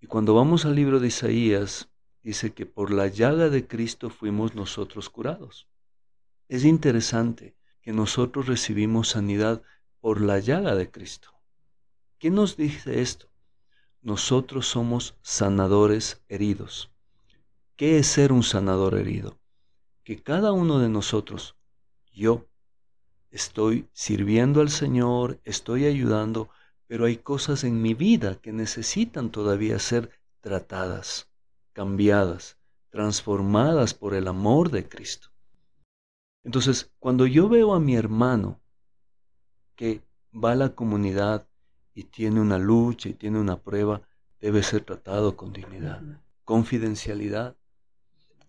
Y 0.00 0.06
cuando 0.06 0.34
vamos 0.34 0.64
al 0.64 0.76
libro 0.76 0.98
de 0.98 1.08
Isaías, 1.08 1.90
dice 2.22 2.54
que 2.54 2.64
por 2.64 2.90
la 2.90 3.06
llaga 3.06 3.50
de 3.50 3.66
Cristo 3.66 4.08
fuimos 4.08 4.54
nosotros 4.54 5.10
curados. 5.10 5.68
Es 6.48 6.64
interesante 6.64 7.54
que 7.82 7.92
nosotros 7.92 8.46
recibimos 8.46 9.08
sanidad 9.08 9.62
por 10.00 10.22
la 10.22 10.38
llaga 10.38 10.74
de 10.74 10.90
Cristo. 10.90 11.34
¿Qué 12.18 12.30
nos 12.30 12.56
dice 12.56 13.02
esto? 13.02 13.28
Nosotros 14.00 14.68
somos 14.68 15.16
sanadores 15.20 16.22
heridos. 16.28 16.90
¿Qué 17.76 17.98
es 17.98 18.06
ser 18.06 18.32
un 18.32 18.42
sanador 18.42 18.96
herido? 18.96 19.38
Que 20.04 20.22
cada 20.22 20.52
uno 20.52 20.78
de 20.78 20.88
nosotros, 20.88 21.56
yo, 22.12 22.46
estoy 23.30 23.88
sirviendo 23.92 24.60
al 24.60 24.70
Señor, 24.70 25.40
estoy 25.44 25.86
ayudando, 25.86 26.50
pero 26.86 27.06
hay 27.06 27.16
cosas 27.16 27.64
en 27.64 27.82
mi 27.82 27.94
vida 27.94 28.36
que 28.36 28.52
necesitan 28.52 29.30
todavía 29.30 29.78
ser 29.78 30.10
tratadas, 30.40 31.28
cambiadas, 31.72 32.58
transformadas 32.90 33.94
por 33.94 34.14
el 34.14 34.28
amor 34.28 34.70
de 34.70 34.88
Cristo. 34.88 35.30
Entonces, 36.44 36.92
cuando 36.98 37.26
yo 37.26 37.48
veo 37.48 37.74
a 37.74 37.80
mi 37.80 37.96
hermano 37.96 38.60
que 39.74 40.02
va 40.32 40.52
a 40.52 40.56
la 40.56 40.74
comunidad 40.74 41.48
y 41.94 42.04
tiene 42.04 42.40
una 42.40 42.58
lucha 42.58 43.08
y 43.08 43.14
tiene 43.14 43.40
una 43.40 43.56
prueba, 43.56 44.02
debe 44.40 44.62
ser 44.62 44.84
tratado 44.84 45.36
con 45.36 45.52
dignidad. 45.52 46.02
Confidencialidad. 46.44 47.56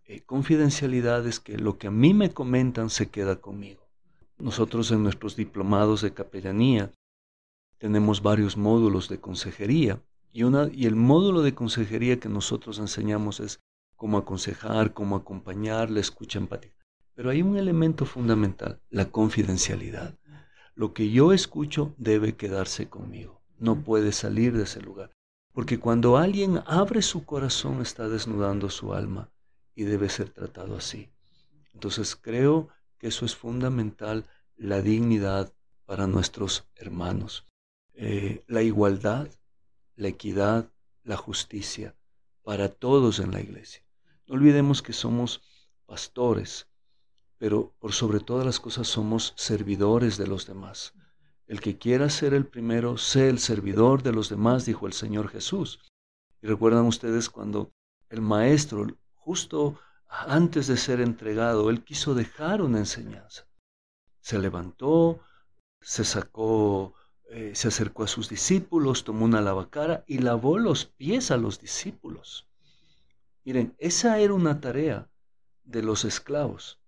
Eh, 0.08 0.22
confidencialidad 0.22 1.26
es 1.26 1.40
que 1.40 1.58
lo 1.58 1.80
que 1.80 1.88
a 1.88 1.92
mí 1.92 2.14
me 2.14 2.32
comentan 2.32 2.92
se 2.92 3.10
queda 3.10 3.38
conmigo. 3.38 3.88
Nosotros 4.38 4.92
en 4.92 5.02
nuestros 5.02 5.36
diplomados 5.36 6.02
de 6.02 6.14
capellanía 6.14 6.92
tenemos 7.80 8.22
varios 8.22 8.56
módulos 8.56 9.10
de 9.10 9.20
consejería 9.20 10.00
y, 10.32 10.44
una, 10.44 10.70
y 10.72 10.86
el 10.86 10.96
módulo 10.96 11.42
de 11.42 11.56
consejería 11.56 12.20
que 12.20 12.30
nosotros 12.30 12.78
enseñamos 12.78 13.40
es 13.40 13.62
cómo 13.96 14.20
aconsejar, 14.20 14.94
cómo 14.94 15.16
acompañar, 15.16 15.90
la 15.90 16.02
escucha 16.02 16.38
empática. 16.38 16.86
Pero 17.16 17.32
hay 17.32 17.42
un 17.42 17.58
elemento 17.58 18.06
fundamental, 18.06 18.80
la 18.92 19.06
confidencialidad. 19.06 20.20
Lo 20.76 20.94
que 20.94 21.10
yo 21.10 21.34
escucho 21.34 21.96
debe 21.98 22.36
quedarse 22.36 22.90
conmigo, 22.90 23.42
no 23.58 23.82
puede 23.84 24.12
salir 24.12 24.56
de 24.56 24.64
ese 24.64 24.82
lugar. 24.82 25.16
Porque 25.52 25.80
cuando 25.80 26.18
alguien 26.18 26.62
abre 26.68 27.02
su 27.02 27.26
corazón 27.26 27.82
está 27.82 28.08
desnudando 28.08 28.70
su 28.70 28.94
alma 28.94 29.32
y 29.76 29.84
debe 29.84 30.10
ser 30.10 30.30
tratado 30.30 30.76
así. 30.76 31.10
Entonces 31.74 32.16
creo 32.16 32.70
que 32.98 33.08
eso 33.08 33.26
es 33.26 33.36
fundamental, 33.36 34.26
la 34.56 34.82
dignidad 34.82 35.54
para 35.86 36.08
nuestros 36.08 36.66
hermanos, 36.76 37.46
eh, 37.94 38.44
la 38.48 38.62
igualdad, 38.62 39.28
la 39.96 40.08
equidad, 40.08 40.72
la 41.04 41.18
justicia 41.18 41.96
para 42.42 42.70
todos 42.70 43.20
en 43.20 43.32
la 43.32 43.42
iglesia. 43.42 43.84
No 44.28 44.36
olvidemos 44.36 44.82
que 44.82 44.94
somos 44.94 45.42
pastores, 45.86 46.68
pero 47.38 47.76
por 47.80 47.94
sobre 47.94 48.20
todas 48.20 48.46
las 48.46 48.60
cosas 48.60 48.88
somos 48.88 49.34
servidores 49.36 50.18
de 50.18 50.28
los 50.28 50.48
demás. 50.48 50.94
El 51.48 51.62
que 51.62 51.78
quiera 51.78 52.10
ser 52.10 52.34
el 52.34 52.48
primero, 52.48 52.98
sé 52.98 53.30
el 53.30 53.40
servidor 53.40 54.02
de 54.02 54.14
los 54.14 54.30
demás, 54.30 54.66
dijo 54.66 54.88
el 54.88 54.94
Señor 54.94 55.28
Jesús. 55.28 55.80
Y 56.42 56.48
recuerdan 56.48 56.86
ustedes 56.86 57.30
cuando 57.30 57.72
el 58.10 58.22
maestro, 58.22 58.88
justo 59.26 59.80
antes 60.08 60.68
de 60.68 60.78
ser 60.78 61.02
entregado, 61.02 61.72
él 61.72 61.84
quiso 61.84 62.14
dejar 62.14 62.62
una 62.62 62.78
enseñanza. 62.78 63.48
Se 64.22 64.38
levantó, 64.38 65.20
se 65.82 66.06
sacó, 66.06 66.94
eh, 67.32 67.52
se 67.56 67.70
acercó 67.70 68.04
a 68.04 68.08
sus 68.08 68.30
discípulos, 68.30 69.04
tomó 69.04 69.26
una 69.26 69.42
lavacara 69.42 70.04
y 70.06 70.20
lavó 70.20 70.60
los 70.60 70.86
pies 70.86 71.32
a 71.32 71.38
los 71.38 71.60
discípulos. 71.60 72.48
Miren, 73.44 73.76
esa 73.80 74.20
era 74.20 74.34
una 74.34 74.62
tarea 74.62 75.10
de 75.64 75.82
los 75.82 76.06
esclavos. 76.06 76.80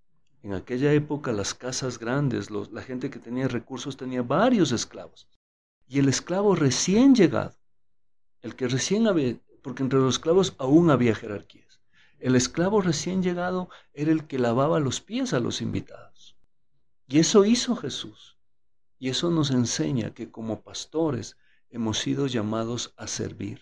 En 0.44 0.54
aquella 0.54 0.94
época 0.94 1.32
las 1.32 1.56
casas 1.56 1.98
grandes, 1.98 2.52
la 2.52 2.84
gente 2.84 3.10
que 3.10 3.20
tenía 3.20 3.48
recursos 3.48 3.98
tenía 3.98 4.22
varios 4.22 4.72
esclavos. 4.72 5.28
Y 5.88 6.00
el 6.00 6.08
esclavo 6.08 6.56
recién 6.56 7.16
llegado, 7.16 7.56
el 8.42 8.56
que 8.56 8.68
recién 8.68 9.08
había, 9.08 9.36
porque 9.64 9.82
entre 9.84 10.00
los 10.00 10.16
esclavos 10.16 10.54
aún 10.60 10.92
había 10.92 11.16
jerarquías, 11.16 11.67
el 12.20 12.36
esclavo 12.36 12.82
recién 12.82 13.22
llegado 13.22 13.70
era 13.94 14.12
el 14.12 14.26
que 14.26 14.40
lavaba 14.40 14.80
los 14.80 15.02
pies 15.02 15.34
a 15.34 15.40
los 15.40 15.62
invitados. 15.62 16.36
Y 17.08 17.20
eso 17.20 17.46
hizo 17.46 17.76
Jesús. 17.76 18.38
Y 19.00 19.10
eso 19.10 19.30
nos 19.30 19.52
enseña 19.52 20.14
que 20.14 20.32
como 20.32 20.62
pastores 20.62 21.38
hemos 21.70 22.00
sido 22.00 22.28
llamados 22.28 22.94
a 22.98 23.08
servir, 23.08 23.62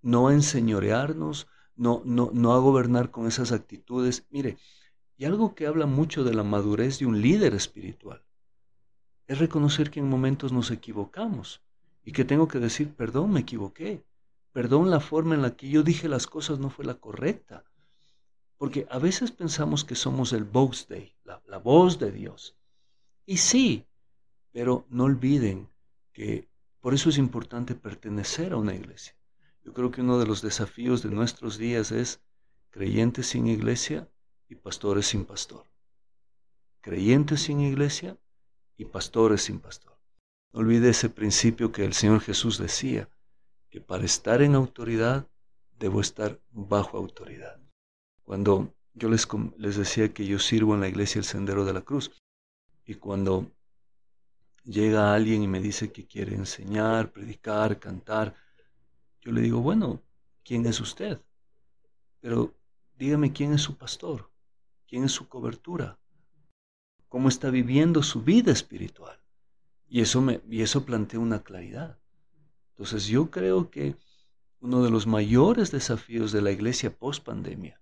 no 0.00 0.28
a 0.28 0.32
enseñorearnos, 0.32 1.46
no, 1.76 2.02
no, 2.04 2.30
no 2.32 2.54
a 2.54 2.58
gobernar 2.58 3.10
con 3.10 3.26
esas 3.26 3.52
actitudes. 3.52 4.26
Mire, 4.30 4.56
y 5.16 5.24
algo 5.26 5.54
que 5.54 5.66
habla 5.66 5.86
mucho 5.86 6.24
de 6.24 6.34
la 6.34 6.42
madurez 6.42 6.98
de 6.98 7.06
un 7.06 7.20
líder 7.20 7.54
espiritual 7.54 8.22
es 9.26 9.38
reconocer 9.38 9.90
que 9.90 10.00
en 10.00 10.08
momentos 10.08 10.52
nos 10.52 10.70
equivocamos 10.70 11.62
y 12.04 12.12
que 12.12 12.24
tengo 12.24 12.48
que 12.48 12.58
decir, 12.58 12.94
perdón, 12.94 13.32
me 13.32 13.40
equivoqué. 13.40 14.04
Perdón, 14.52 14.90
la 14.90 15.00
forma 15.00 15.34
en 15.34 15.42
la 15.42 15.56
que 15.56 15.68
yo 15.68 15.82
dije 15.82 16.08
las 16.08 16.26
cosas 16.26 16.58
no 16.58 16.68
fue 16.68 16.84
la 16.84 16.94
correcta. 16.94 17.64
Porque 18.62 18.86
a 18.90 19.00
veces 19.00 19.32
pensamos 19.32 19.84
que 19.84 19.96
somos 19.96 20.32
el 20.32 20.44
voice 20.44 20.86
day, 20.88 21.16
la, 21.24 21.42
la 21.48 21.58
voz 21.58 21.98
de 21.98 22.12
Dios. 22.12 22.56
Y 23.26 23.38
sí, 23.38 23.88
pero 24.52 24.86
no 24.88 25.02
olviden 25.02 25.68
que 26.12 26.48
por 26.78 26.94
eso 26.94 27.08
es 27.08 27.18
importante 27.18 27.74
pertenecer 27.74 28.52
a 28.52 28.58
una 28.58 28.72
iglesia. 28.72 29.16
Yo 29.64 29.72
creo 29.72 29.90
que 29.90 30.00
uno 30.00 30.16
de 30.20 30.26
los 30.26 30.42
desafíos 30.42 31.02
de 31.02 31.10
nuestros 31.10 31.58
días 31.58 31.90
es 31.90 32.22
creyentes 32.70 33.26
sin 33.26 33.48
iglesia 33.48 34.08
y 34.48 34.54
pastores 34.54 35.06
sin 35.06 35.24
pastor. 35.24 35.66
Creyentes 36.82 37.42
sin 37.42 37.58
iglesia 37.62 38.16
y 38.76 38.84
pastores 38.84 39.42
sin 39.42 39.58
pastor. 39.58 39.98
No 40.52 40.60
olvide 40.60 40.90
ese 40.90 41.08
principio 41.08 41.72
que 41.72 41.84
el 41.84 41.94
Señor 41.94 42.20
Jesús 42.20 42.58
decía, 42.58 43.10
que 43.70 43.80
para 43.80 44.04
estar 44.04 44.40
en 44.40 44.54
autoridad 44.54 45.26
debo 45.80 46.00
estar 46.00 46.40
bajo 46.52 46.96
autoridad. 46.96 47.60
Cuando 48.32 48.74
yo 48.94 49.10
les, 49.10 49.28
les 49.58 49.76
decía 49.76 50.14
que 50.14 50.24
yo 50.24 50.38
sirvo 50.38 50.74
en 50.74 50.80
la 50.80 50.88
iglesia 50.88 51.18
el 51.18 51.26
Sendero 51.26 51.66
de 51.66 51.74
la 51.74 51.82
Cruz, 51.82 52.10
Y 52.86 52.94
cuando 52.94 53.52
llega 54.64 55.12
alguien 55.12 55.42
y 55.42 55.48
me 55.48 55.60
dice 55.60 55.92
que 55.92 56.06
quiere 56.06 56.34
enseñar, 56.34 57.12
predicar, 57.12 57.78
cantar, 57.78 58.34
yo 59.20 59.32
le 59.32 59.42
digo, 59.42 59.60
bueno, 59.60 60.00
¿quién 60.42 60.64
es 60.64 60.80
usted? 60.80 61.20
Pero 62.20 62.54
dígame 62.96 63.34
quién 63.34 63.52
es 63.52 63.60
su 63.60 63.76
pastor, 63.76 64.30
quién 64.88 65.04
es 65.04 65.12
su 65.12 65.28
cobertura, 65.28 65.98
cómo 67.10 67.28
está 67.28 67.50
viviendo 67.50 68.02
su 68.02 68.22
vida 68.22 68.50
espiritual. 68.50 69.20
Y 69.90 70.00
eso, 70.00 70.22
me, 70.22 70.40
y 70.48 70.62
eso 70.62 70.86
plantea 70.86 71.20
una 71.20 71.42
claridad. 71.42 71.98
Entonces 72.70 73.04
yo 73.08 73.30
creo 73.30 73.68
que 73.68 73.94
uno 74.60 74.82
de 74.82 74.90
los 74.90 75.06
mayores 75.06 75.70
desafíos 75.70 76.32
de 76.32 76.40
la 76.40 76.50
iglesia 76.50 76.96
post 76.96 77.22
pandemia, 77.22 77.81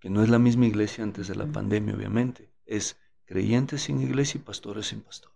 que 0.00 0.10
no 0.10 0.22
es 0.22 0.28
la 0.28 0.38
misma 0.38 0.66
iglesia 0.66 1.04
antes 1.04 1.28
de 1.28 1.34
la 1.34 1.46
pandemia 1.46 1.94
obviamente, 1.94 2.52
es 2.66 2.96
creyentes 3.24 3.82
sin 3.82 4.00
iglesia 4.00 4.38
y 4.38 4.42
pastores 4.42 4.86
sin 4.86 5.00
pastor. 5.00 5.32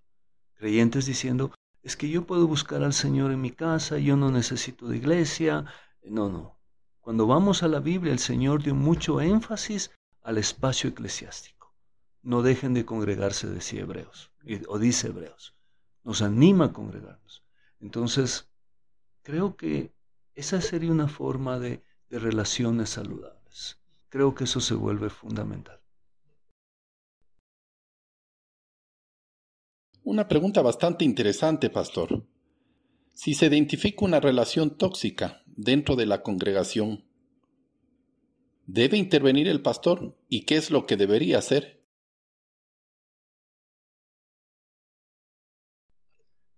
Creyentes 0.54 1.06
diciendo, 1.06 1.52
es 1.82 1.96
que 1.96 2.08
yo 2.08 2.26
puedo 2.26 2.46
buscar 2.46 2.84
al 2.84 2.92
Señor 2.92 3.32
en 3.32 3.40
mi 3.40 3.50
casa, 3.50 3.98
yo 3.98 4.16
no 4.16 4.30
necesito 4.30 4.88
de 4.88 4.96
iglesia. 4.96 5.64
No, 6.04 6.28
no. 6.28 6.58
Cuando 7.00 7.26
vamos 7.26 7.64
a 7.64 7.68
la 7.68 7.80
Biblia, 7.80 8.12
el 8.12 8.20
Señor 8.20 8.62
dio 8.62 8.74
mucho 8.74 9.20
énfasis 9.20 9.90
al 10.22 10.38
espacio 10.38 10.90
eclesiástico. 10.90 11.74
No 12.22 12.42
dejen 12.42 12.74
de 12.74 12.84
congregarse, 12.84 13.48
decía 13.48 13.80
Hebreos, 13.80 14.30
o 14.68 14.78
dice 14.78 15.08
Hebreos. 15.08 15.56
Nos 16.04 16.22
anima 16.22 16.66
a 16.66 16.72
congregarnos. 16.72 17.42
Entonces, 17.80 18.48
creo 19.22 19.56
que 19.56 19.92
esa 20.34 20.60
sería 20.60 20.92
una 20.92 21.08
forma 21.08 21.58
de, 21.58 21.82
de 22.08 22.20
relaciones 22.20 22.90
saludables. 22.90 23.41
Creo 24.12 24.34
que 24.34 24.44
eso 24.44 24.60
se 24.60 24.74
vuelve 24.74 25.08
fundamental. 25.08 25.80
Una 30.04 30.28
pregunta 30.28 30.60
bastante 30.60 31.06
interesante, 31.06 31.70
pastor. 31.70 32.22
Si 33.14 33.32
se 33.32 33.46
identifica 33.46 34.04
una 34.04 34.20
relación 34.20 34.76
tóxica 34.76 35.42
dentro 35.46 35.96
de 35.96 36.04
la 36.04 36.22
congregación, 36.22 37.06
¿debe 38.66 38.98
intervenir 38.98 39.48
el 39.48 39.62
pastor 39.62 40.14
y 40.28 40.44
qué 40.44 40.56
es 40.56 40.70
lo 40.70 40.84
que 40.84 40.98
debería 40.98 41.38
hacer? 41.38 41.82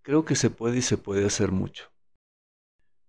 Creo 0.03 0.25
que 0.25 0.35
se 0.35 0.51
puede 0.51 0.79
y 0.79 0.83
se 0.83 0.99
puede 0.99 1.25
hacer 1.25 1.53
mucho. 1.53 1.94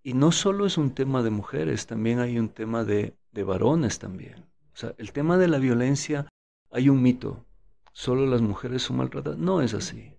Y 0.05 0.13
no 0.13 0.31
solo 0.31 0.67
es 0.67 0.77
un 0.77 0.91
tema 0.91 1.23
de 1.23 1.31
mujeres, 1.31 1.87
también 1.87 2.19
hay 2.19 2.37
un 2.37 2.49
tema 2.49 2.83
de, 2.83 3.17
de 3.31 3.43
varones 3.43 3.97
también. 3.97 4.45
O 4.71 4.77
sea, 4.77 4.93
el 4.99 5.11
tema 5.11 5.39
de 5.39 5.47
la 5.47 5.57
violencia, 5.57 6.29
hay 6.69 6.89
un 6.89 7.01
mito. 7.01 7.43
Solo 7.91 8.27
las 8.27 8.41
mujeres 8.41 8.83
son 8.83 8.97
maltratadas. 8.97 9.39
No 9.39 9.61
es 9.61 9.73
así. 9.73 10.13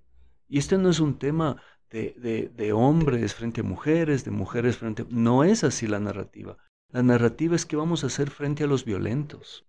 Y 0.49 0.59
este 0.59 0.77
no 0.77 0.91
es 0.91 0.99
un 0.99 1.21
tema 1.21 1.63
de, 1.89 2.51
de, 2.53 2.73
hombres 2.73 3.37
frente 3.37 3.61
a 3.61 3.65
mujeres, 3.65 4.25
de 4.25 4.33
mujeres 4.33 4.77
frente 4.77 5.03
a... 5.03 5.07
No 5.09 5.45
es 5.45 5.63
así 5.63 5.87
la 5.87 6.01
narrativa. 6.01 6.59
La 6.91 7.05
narrativa 7.05 7.55
es 7.55 7.65
que 7.65 7.77
vamos 7.77 8.03
a 8.03 8.09
hacer 8.09 8.31
frente 8.31 8.65
a 8.65 8.67
los 8.67 8.85
violentos. 8.85 9.67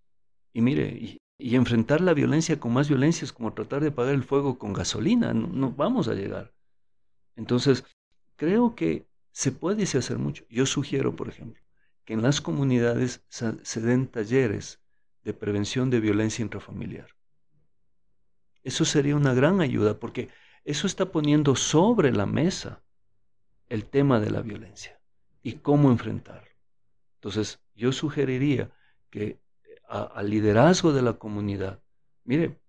Y 0.51 0.61
mire, 0.61 1.19
y, 1.37 1.55
enfrentar 1.55 2.01
la 2.01 2.15
violencia 2.15 2.59
con 2.59 2.73
más 2.73 2.89
violencia 2.89 3.23
es 3.23 3.33
como 3.33 3.53
tratar 3.53 3.81
de 3.83 3.89
apagar 3.89 4.15
el 4.15 4.23
fuego 4.23 4.57
con 4.57 4.73
gasolina. 4.73 5.31
No, 5.31 5.73
vamos 5.73 6.07
a 6.07 6.15
llegar. 6.15 6.55
Entonces, 7.35 7.85
creo 8.35 8.73
que 8.73 9.06
se 9.37 9.51
puede 9.51 9.83
y 9.83 9.85
se 9.85 9.99
hacer 9.99 10.17
mucho. 10.17 10.45
Yo 10.49 10.65
sugiero, 10.65 11.15
por 11.15 11.29
ejemplo, 11.29 11.61
que 12.05 12.13
en 12.13 12.23
las 12.23 12.41
comunidades 12.41 13.23
se 13.29 13.81
den 13.81 14.07
talleres 14.07 14.81
de 15.23 15.31
prevención 15.31 15.91
de 15.91 15.99
violencia 15.99 16.41
intrafamiliar. 16.41 17.09
Eso 18.63 18.83
sería 18.83 19.15
una 19.15 19.35
gran 19.35 19.61
ayuda 19.61 19.99
porque 19.99 20.29
eso 20.63 20.87
está 20.87 21.11
poniendo 21.11 21.55
sobre 21.55 22.11
la 22.11 22.25
mesa 22.25 22.81
el 23.69 23.85
tema 23.85 24.19
de 24.19 24.31
la 24.31 24.41
violencia 24.41 24.99
y 25.43 25.53
cómo 25.53 25.91
enfrentarlo. 25.91 26.49
Entonces, 27.17 27.61
yo 27.75 27.91
sugeriría 27.91 28.71
que 29.11 29.39
al 29.87 30.31
liderazgo 30.31 30.93
de 30.93 31.03
la 31.03 31.13
comunidad, 31.13 31.79
mire, 32.23 32.59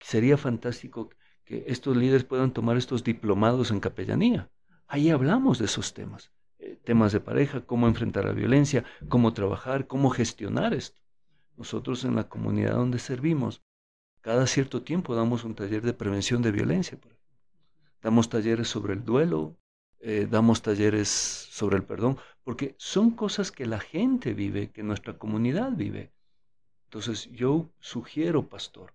sería 0.00 0.38
fantástico 0.38 1.10
que 1.44 1.64
estos 1.66 1.98
líderes 1.98 2.24
puedan 2.24 2.54
tomar 2.54 2.78
estos 2.78 3.04
diplomados 3.04 3.70
en 3.70 3.80
capellanía. 3.80 4.50
Ahí 4.88 5.10
hablamos 5.10 5.58
de 5.58 5.66
esos 5.66 5.94
temas, 5.94 6.32
eh, 6.58 6.78
temas 6.82 7.12
de 7.12 7.20
pareja, 7.20 7.60
cómo 7.60 7.86
enfrentar 7.86 8.24
la 8.24 8.32
violencia, 8.32 8.84
cómo 9.08 9.32
trabajar, 9.32 9.86
cómo 9.86 10.10
gestionar 10.10 10.74
esto. 10.74 11.00
Nosotros 11.56 12.04
en 12.04 12.16
la 12.16 12.28
comunidad 12.28 12.74
donde 12.74 12.98
servimos, 12.98 13.62
cada 14.20 14.46
cierto 14.46 14.82
tiempo 14.82 15.14
damos 15.14 15.44
un 15.44 15.54
taller 15.54 15.82
de 15.82 15.92
prevención 15.92 16.42
de 16.42 16.52
violencia, 16.52 16.98
damos 18.02 18.28
talleres 18.28 18.68
sobre 18.68 18.94
el 18.94 19.04
duelo, 19.04 19.56
eh, 20.00 20.26
damos 20.30 20.62
talleres 20.62 21.08
sobre 21.08 21.76
el 21.76 21.84
perdón, 21.84 22.18
porque 22.44 22.74
son 22.78 23.10
cosas 23.10 23.50
que 23.52 23.66
la 23.66 23.80
gente 23.80 24.32
vive, 24.32 24.70
que 24.70 24.82
nuestra 24.82 25.18
comunidad 25.18 25.72
vive. 25.72 26.12
Entonces 26.84 27.30
yo 27.32 27.68
sugiero, 27.80 28.48
pastor, 28.48 28.94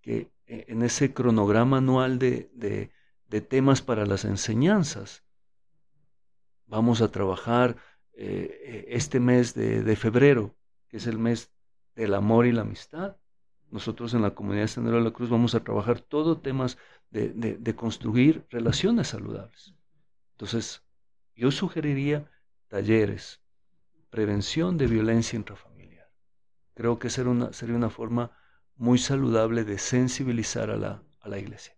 que 0.00 0.30
eh, 0.46 0.64
en 0.68 0.82
ese 0.82 1.12
cronograma 1.12 1.78
anual 1.78 2.18
de, 2.18 2.48
de, 2.54 2.90
temas 3.42 3.82
para 3.82 4.06
las 4.06 4.24
enseñanzas, 4.24 5.25
vamos 6.66 7.00
a 7.00 7.10
trabajar 7.10 7.76
eh, 8.12 8.86
este 8.88 9.20
mes 9.20 9.54
de, 9.54 9.96
febrero, 9.96 10.54
que 10.88 10.98
es 10.98 11.06
el 11.06 11.18
mes 11.18 11.52
del 11.94 12.14
amor 12.14 12.46
y 12.46 12.52
la 12.52 12.62
amistad. 12.62 13.16
Nosotros 13.70 14.14
en 14.14 14.22
la 14.22 14.34
comunidad 14.34 14.66
Sendero 14.68 14.98
de 14.98 15.04
la 15.04 15.10
Cruz 15.10 15.28
vamos 15.28 15.54
a 15.54 15.64
trabajar 15.64 16.00
todo 16.00 16.38
temas 16.38 16.78
de, 17.10 17.74
construir 17.76 18.46
relaciones 18.50 19.08
saludables. 19.08 19.74
Entonces, 20.32 20.82
yo 21.34 21.50
sugeriría 21.50 22.30
talleres, 22.68 23.40
prevención 24.10 24.78
de 24.78 24.86
violencia 24.86 25.36
intrafamiliar. 25.36 26.10
Creo 26.74 26.98
que 26.98 27.10
sería 27.10 27.30
una, 27.30 27.52
sería 27.52 27.76
una 27.76 27.90
forma 27.90 28.30
muy 28.76 28.98
saludable 28.98 29.64
de 29.64 29.78
sensibilizar 29.78 30.70
a 30.70 30.76
la 31.28 31.38
iglesia. 31.38 31.75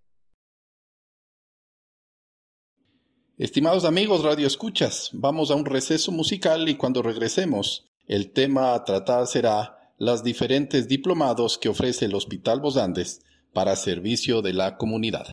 Estimados 3.38 3.84
amigos 3.84 4.24
Radio 4.24 4.48
Escuchas, 4.48 5.10
vamos 5.12 5.52
a 5.52 5.54
un 5.54 5.64
receso 5.64 6.10
musical 6.10 6.68
y 6.68 6.74
cuando 6.74 7.02
regresemos, 7.02 7.86
el 8.08 8.32
tema 8.32 8.74
a 8.74 8.82
tratar 8.82 9.28
será 9.28 9.92
las 9.96 10.24
diferentes 10.24 10.88
diplomados 10.88 11.56
que 11.56 11.68
ofrece 11.68 12.06
el 12.06 12.16
Hospital 12.16 12.58
Bosandes 12.58 13.20
para 13.52 13.76
servicio 13.76 14.42
de 14.42 14.54
la 14.54 14.76
comunidad. 14.76 15.30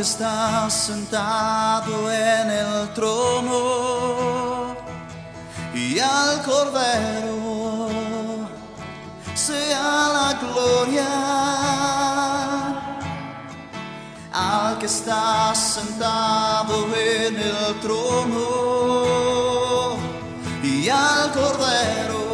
Que 0.00 0.04
está 0.04 0.70
sentado 0.70 2.10
en 2.10 2.50
el 2.50 2.88
trono 2.94 4.74
y 5.74 5.98
al 5.98 6.42
cordero 6.42 7.98
sea 9.34 10.08
la 10.16 10.32
gloria. 10.40 11.06
Al 14.32 14.78
que 14.78 14.86
está 14.86 15.54
sentado 15.54 16.86
en 16.96 17.36
el 17.36 17.80
trono 17.82 18.38
y 20.62 20.88
al 20.88 21.30
cordero 21.30 22.29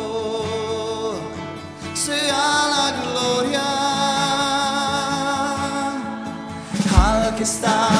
está 7.47 7.96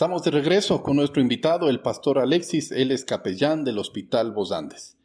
Estamos 0.00 0.22
de 0.22 0.30
regreso 0.30 0.82
con 0.82 0.96
nuestro 0.96 1.20
invitado, 1.20 1.68
el 1.68 1.82
pastor 1.82 2.18
Alexis, 2.20 2.72
él 2.72 2.90
es 2.90 3.04
capellán 3.04 3.64
del 3.64 3.76
Hospital 3.76 4.32
Bosandes, 4.32 4.96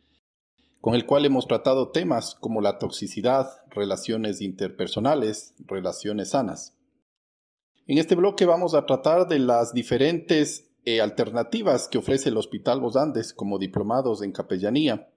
con 0.80 0.96
el 0.96 1.06
cual 1.06 1.26
hemos 1.26 1.50
tratado 1.50 1.90
temas 1.90 2.34
como 2.36 2.62
la 2.62 2.78
toxicidad, 2.78 3.50
relaciones 3.72 4.40
interpersonales, 4.40 5.54
relaciones 5.66 6.30
sanas. 6.30 6.78
En 7.88 7.98
este 7.98 8.16
bloque 8.16 8.46
vamos 8.46 8.74
a 8.74 8.86
tratar 8.86 9.28
de 9.28 9.40
las 9.40 9.74
diferentes 9.74 10.72
eh, 10.86 11.02
alternativas 11.02 11.90
que 11.90 11.98
ofrece 11.98 12.30
el 12.30 12.38
Hospital 12.38 12.80
Bosandes 12.80 13.34
como 13.34 13.60
diplomados 13.60 14.22
en 14.22 14.32
capellanía 14.32 15.10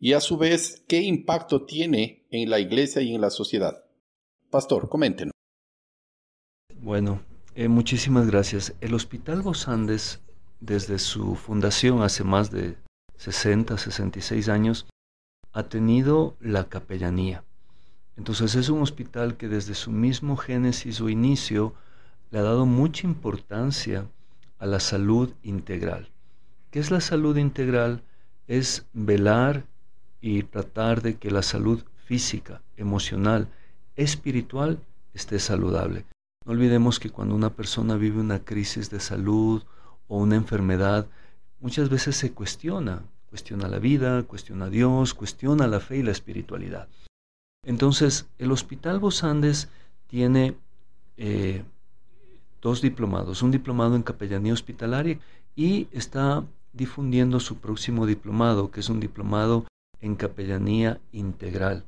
y 0.00 0.14
a 0.14 0.20
su 0.20 0.36
vez 0.36 0.82
qué 0.88 1.00
impacto 1.00 1.64
tiene 1.64 2.26
en 2.32 2.50
la 2.50 2.58
iglesia 2.58 3.02
y 3.02 3.14
en 3.14 3.20
la 3.20 3.30
sociedad. 3.30 3.84
Pastor, 4.50 4.88
coméntenos. 4.88 5.30
Bueno, 6.80 7.22
eh, 7.54 7.68
muchísimas 7.68 8.26
gracias. 8.26 8.74
El 8.80 8.94
Hospital 8.94 9.42
Bosandes, 9.42 10.20
desde 10.60 10.98
su 10.98 11.34
fundación 11.36 12.02
hace 12.02 12.24
más 12.24 12.50
de 12.50 12.76
60, 13.16 13.78
66 13.78 14.48
años, 14.48 14.86
ha 15.52 15.64
tenido 15.64 16.36
la 16.40 16.68
capellanía. 16.68 17.44
Entonces 18.16 18.54
es 18.54 18.68
un 18.68 18.82
hospital 18.82 19.36
que 19.36 19.48
desde 19.48 19.74
su 19.74 19.90
mismo 19.90 20.36
génesis 20.36 21.00
o 21.00 21.08
inicio 21.08 21.74
le 22.30 22.40
ha 22.40 22.42
dado 22.42 22.66
mucha 22.66 23.06
importancia 23.06 24.06
a 24.58 24.66
la 24.66 24.80
salud 24.80 25.32
integral. 25.42 26.10
¿Qué 26.70 26.80
es 26.80 26.90
la 26.90 27.00
salud 27.00 27.36
integral? 27.36 28.02
Es 28.48 28.86
velar 28.92 29.64
y 30.20 30.42
tratar 30.42 31.02
de 31.02 31.16
que 31.16 31.30
la 31.30 31.42
salud 31.42 31.84
física, 32.04 32.62
emocional, 32.76 33.48
espiritual 33.96 34.80
esté 35.12 35.38
saludable. 35.38 36.04
No 36.44 36.52
olvidemos 36.52 37.00
que 37.00 37.10
cuando 37.10 37.34
una 37.34 37.50
persona 37.50 37.96
vive 37.96 38.20
una 38.20 38.44
crisis 38.44 38.90
de 38.90 39.00
salud 39.00 39.62
o 40.08 40.18
una 40.18 40.36
enfermedad, 40.36 41.06
muchas 41.60 41.88
veces 41.88 42.16
se 42.16 42.32
cuestiona, 42.32 43.02
cuestiona 43.30 43.66
la 43.68 43.78
vida, 43.78 44.22
cuestiona 44.24 44.66
a 44.66 44.70
Dios, 44.70 45.14
cuestiona 45.14 45.66
la 45.66 45.80
fe 45.80 45.98
y 45.98 46.02
la 46.02 46.12
espiritualidad. 46.12 46.88
Entonces, 47.64 48.26
el 48.38 48.52
Hospital 48.52 48.98
Bosandes 48.98 49.68
tiene 50.06 50.54
eh, 51.16 51.64
dos 52.60 52.82
diplomados, 52.82 53.42
un 53.42 53.50
diplomado 53.50 53.96
en 53.96 54.02
capellanía 54.02 54.52
hospitalaria 54.52 55.18
y 55.56 55.88
está 55.92 56.44
difundiendo 56.74 57.40
su 57.40 57.56
próximo 57.56 58.06
diplomado, 58.06 58.70
que 58.70 58.80
es 58.80 58.88
un 58.90 59.00
diplomado 59.00 59.66
en 60.00 60.14
capellanía 60.14 61.00
integral. 61.12 61.84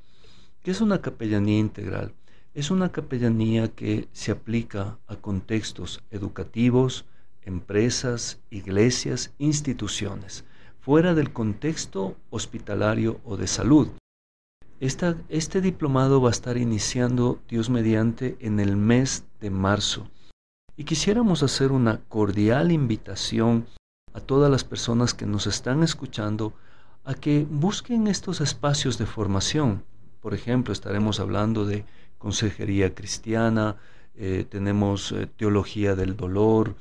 ¿Qué 0.63 0.71
es 0.71 0.81
una 0.81 1.03
capellanía 1.03 1.59
integral? 1.59 2.13
Es 2.57 2.71
una 2.71 2.91
capellanía 2.91 3.69
que 3.69 4.09
se 4.13 4.33
aplica 4.33 4.97
a 5.09 5.17
contextos 5.17 6.03
educativos, 6.11 7.05
empresas, 7.43 8.41
iglesias, 8.49 9.35
instituciones, 9.37 10.47
fuera 10.81 11.13
del 11.13 11.35
contexto 11.35 12.17
hospitalario 12.31 13.21
o 13.27 13.37
de 13.37 13.47
salud. 13.47 13.89
este 14.81 15.61
diplomado 15.61 16.23
va 16.23 16.31
a 16.31 16.33
estar 16.33 16.57
iniciando, 16.57 17.43
Dios 17.47 17.69
mediante, 17.69 18.39
en 18.41 18.59
el 18.59 18.75
mes 18.75 19.27
de 19.39 19.51
marzo. 19.51 20.09
Y 20.79 20.85
quisiéramos 20.85 21.43
hacer 21.43 21.73
una 21.73 22.01
cordial 22.09 22.73
invitación 22.73 23.67
a 24.15 24.21
todas 24.21 24.51
las 24.51 24.65
personas 24.65 25.13
que 25.13 25.27
nos 25.27 25.47
están 25.47 25.83
escuchando 25.83 26.55
a 27.05 27.13
que 27.13 27.47
busquen 27.51 28.07
estos 28.07 28.41
espacios 28.41 28.97
de 28.97 29.05
formación. 29.05 29.85
Por 30.23 30.33
ejemplo, 30.33 30.73
estaremos 30.73 31.21
hablando 31.21 31.67
de 31.67 31.85
consejería 32.19 32.95
cristiana, 32.95 33.77
eh, 34.15 34.47
tenemos 34.49 35.13
eh, 35.13 35.27
teología 35.27 35.95
del 35.95 36.17
dolor, 36.17 36.75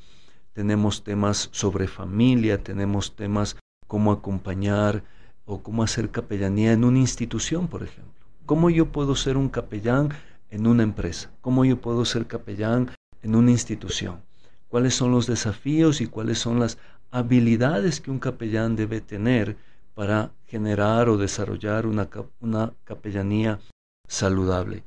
tenemos 0.53 1.03
temas 1.03 1.49
sobre 1.51 1.88
familia, 1.88 2.63
tenemos 2.63 3.15
temas 3.15 3.57
cómo 3.88 4.11
acompañar 4.11 5.03
o 5.45 5.61
cómo 5.61 5.83
hacer 5.83 6.09
capellanía 6.09 6.71
en 6.71 6.86
una 6.86 6.99
institución, 6.99 7.67
por 7.67 7.83
ejemplo. 7.83 8.13
¿Cómo 8.45 8.69
yo 8.69 8.91
puedo 8.91 9.15
ser 9.15 9.38
un 9.38 9.49
capellán 9.49 10.09
en 10.49 10.65
una 10.65 10.83
empresa? 10.83 11.31
¿Cómo 11.41 11.65
yo 11.65 11.81
puedo 11.81 12.05
ser 12.05 12.25
capellán 12.25 12.91
en 13.21 13.36
una 13.36 13.51
institución? 13.51 14.21
¿Cuáles 14.69 14.95
son 14.95 15.11
los 15.11 15.27
desafíos 15.27 15.99
y 15.99 16.07
cuáles 16.07 16.39
son 16.39 16.59
las 16.59 16.77
habilidades 17.11 17.99
que 18.01 18.11
un 18.11 18.19
capellán 18.19 18.75
debe 18.75 19.01
tener 19.01 19.57
para 19.93 20.31
generar 20.47 21.09
o 21.09 21.17
desarrollar 21.17 21.86
una, 21.86 22.07
una 22.39 22.73
capellanía 22.83 23.59
saludable? 24.07 24.83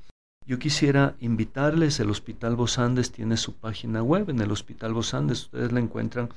Yo 0.49 0.59
quisiera 0.59 1.15
invitarles, 1.21 2.01
el 2.01 2.09
Hospital 2.09 2.57
Bosandes 2.57 3.13
tiene 3.13 3.37
su 3.37 3.53
página 3.53 4.03
web, 4.03 4.31
en 4.31 4.41
el 4.41 4.51
Hospital 4.51 4.95
Bosandes 4.95 5.43
ustedes 5.43 5.73
la 5.73 5.81
encuentran, 5.81 6.31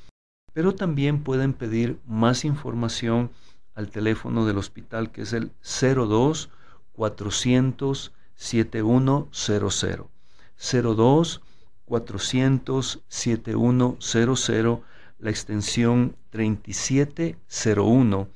pero 0.52 0.76
también 0.76 1.24
pueden 1.24 1.54
pedir 1.54 1.98
más 2.06 2.44
información 2.44 3.32
al 3.74 3.90
teléfono 3.90 4.46
del 4.46 4.58
hospital 4.58 5.14
que 5.14 5.22
es 5.22 5.32
el 5.32 5.54
02 5.64 6.50
400 6.92 8.12
7100. 8.36 10.04
02 10.98 11.42
400 11.86 13.00
7100, 13.08 14.80
la 15.20 15.30
extensión 15.30 16.18
3701. 16.32 18.28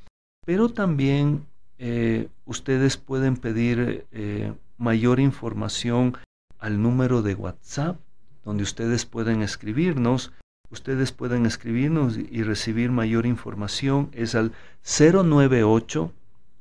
Pero 0.45 0.69
también 0.69 1.45
eh, 1.79 2.29
ustedes 2.45 2.95
pueden 2.95 3.35
pedir 3.35 4.05
eh, 4.13 4.53
mayor 4.77 5.19
información 5.19 6.15
al 6.59 6.81
número 6.81 7.21
de 7.21 7.35
WhatsApp, 7.35 7.99
donde 8.43 8.63
ustedes 8.63 9.05
pueden 9.05 9.41
escribirnos. 9.41 10.31
Ustedes 10.71 11.11
pueden 11.11 11.45
escribirnos 11.45 12.17
y 12.17 12.43
recibir 12.43 12.91
mayor 12.91 13.25
información. 13.25 14.09
Es 14.13 14.35
al 14.35 14.51
098 14.83 16.11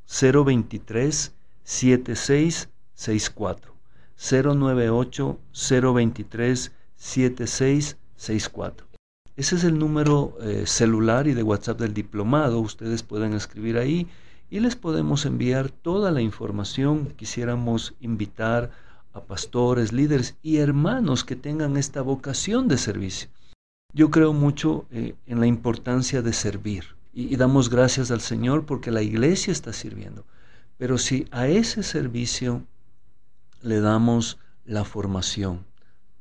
023 0.07 1.33
7664. 1.65 3.75
098 4.17 5.39
023 5.53 6.73
7664. 6.97 8.87
Ese 9.37 9.57
es 9.57 9.65
el 9.65 9.79
número 9.79 10.37
eh, 10.43 10.65
celular 10.67 11.27
y 11.27 11.35
de 11.35 11.43
WhatsApp 11.43 11.81
del 11.81 11.93
diplomado. 11.93 12.61
Ustedes 12.61 13.03
pueden 13.03 13.35
escribir 13.35 13.79
ahí 13.79 14.07
y 14.55 14.61
les 14.61 14.77
podemos 14.77 15.27
enviar 15.27 15.69
toda 15.69 16.13
la 16.13 16.21
información. 16.21 17.13
Quisiéramos 17.17 17.97
invitar 17.99 18.71
a 19.13 19.21
pastores, 19.21 19.93
líderes 19.93 20.37
y 20.45 20.59
hermanos 20.59 21.25
que 21.25 21.35
tengan 21.35 21.77
esta 21.77 22.03
vocación 22.03 22.69
de 22.69 22.79
servicio. 22.79 23.31
Yo 23.93 24.13
creo 24.13 24.33
mucho 24.33 24.87
eh, 24.93 25.17
en 25.27 25.41
la 25.41 25.49
importancia 25.49 26.23
de 26.23 26.33
servir 26.33 26.85
y, 27.13 27.35
damos 27.35 27.69
gracias 27.69 28.13
al 28.13 28.21
Señor 28.21 28.65
porque 28.65 28.93
la 28.93 29.03
iglesia 29.03 29.51
está 29.51 29.73
sirviendo. 29.73 30.25
Pero 30.79 30.99
si 30.99 31.27
a 31.33 31.49
ese 31.49 31.83
servicio 31.83 32.63
le 33.61 33.81
damos 33.81 34.39
la 34.65 34.85
formación, 34.85 35.65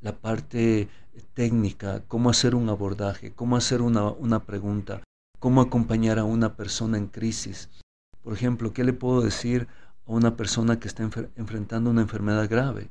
la 0.00 0.16
parte 0.16 0.88
técnica, 1.34 2.02
cómo 2.08 2.30
hacer 2.30 2.56
un 2.56 2.68
abordaje, 2.68 3.32
cómo 3.32 3.56
hacer 3.56 3.80
una, 3.80 4.10
una 4.10 4.40
pregunta, 4.40 5.04
cómo 5.38 5.60
acompañar 5.60 6.18
a 6.18 6.24
una 6.24 6.56
persona 6.56 6.98
en 6.98 7.06
crisis, 7.06 7.68
por 8.24 8.32
ejemplo, 8.32 8.72
¿qué 8.72 8.84
le 8.84 8.94
puedo 8.94 9.20
decir 9.20 9.68
a 10.06 10.12
una 10.12 10.34
persona 10.34 10.80
que 10.80 10.88
está 10.88 11.02
enfrentando 11.36 11.90
una 11.90 12.00
enfermedad 12.00 12.48
grave? 12.48 12.88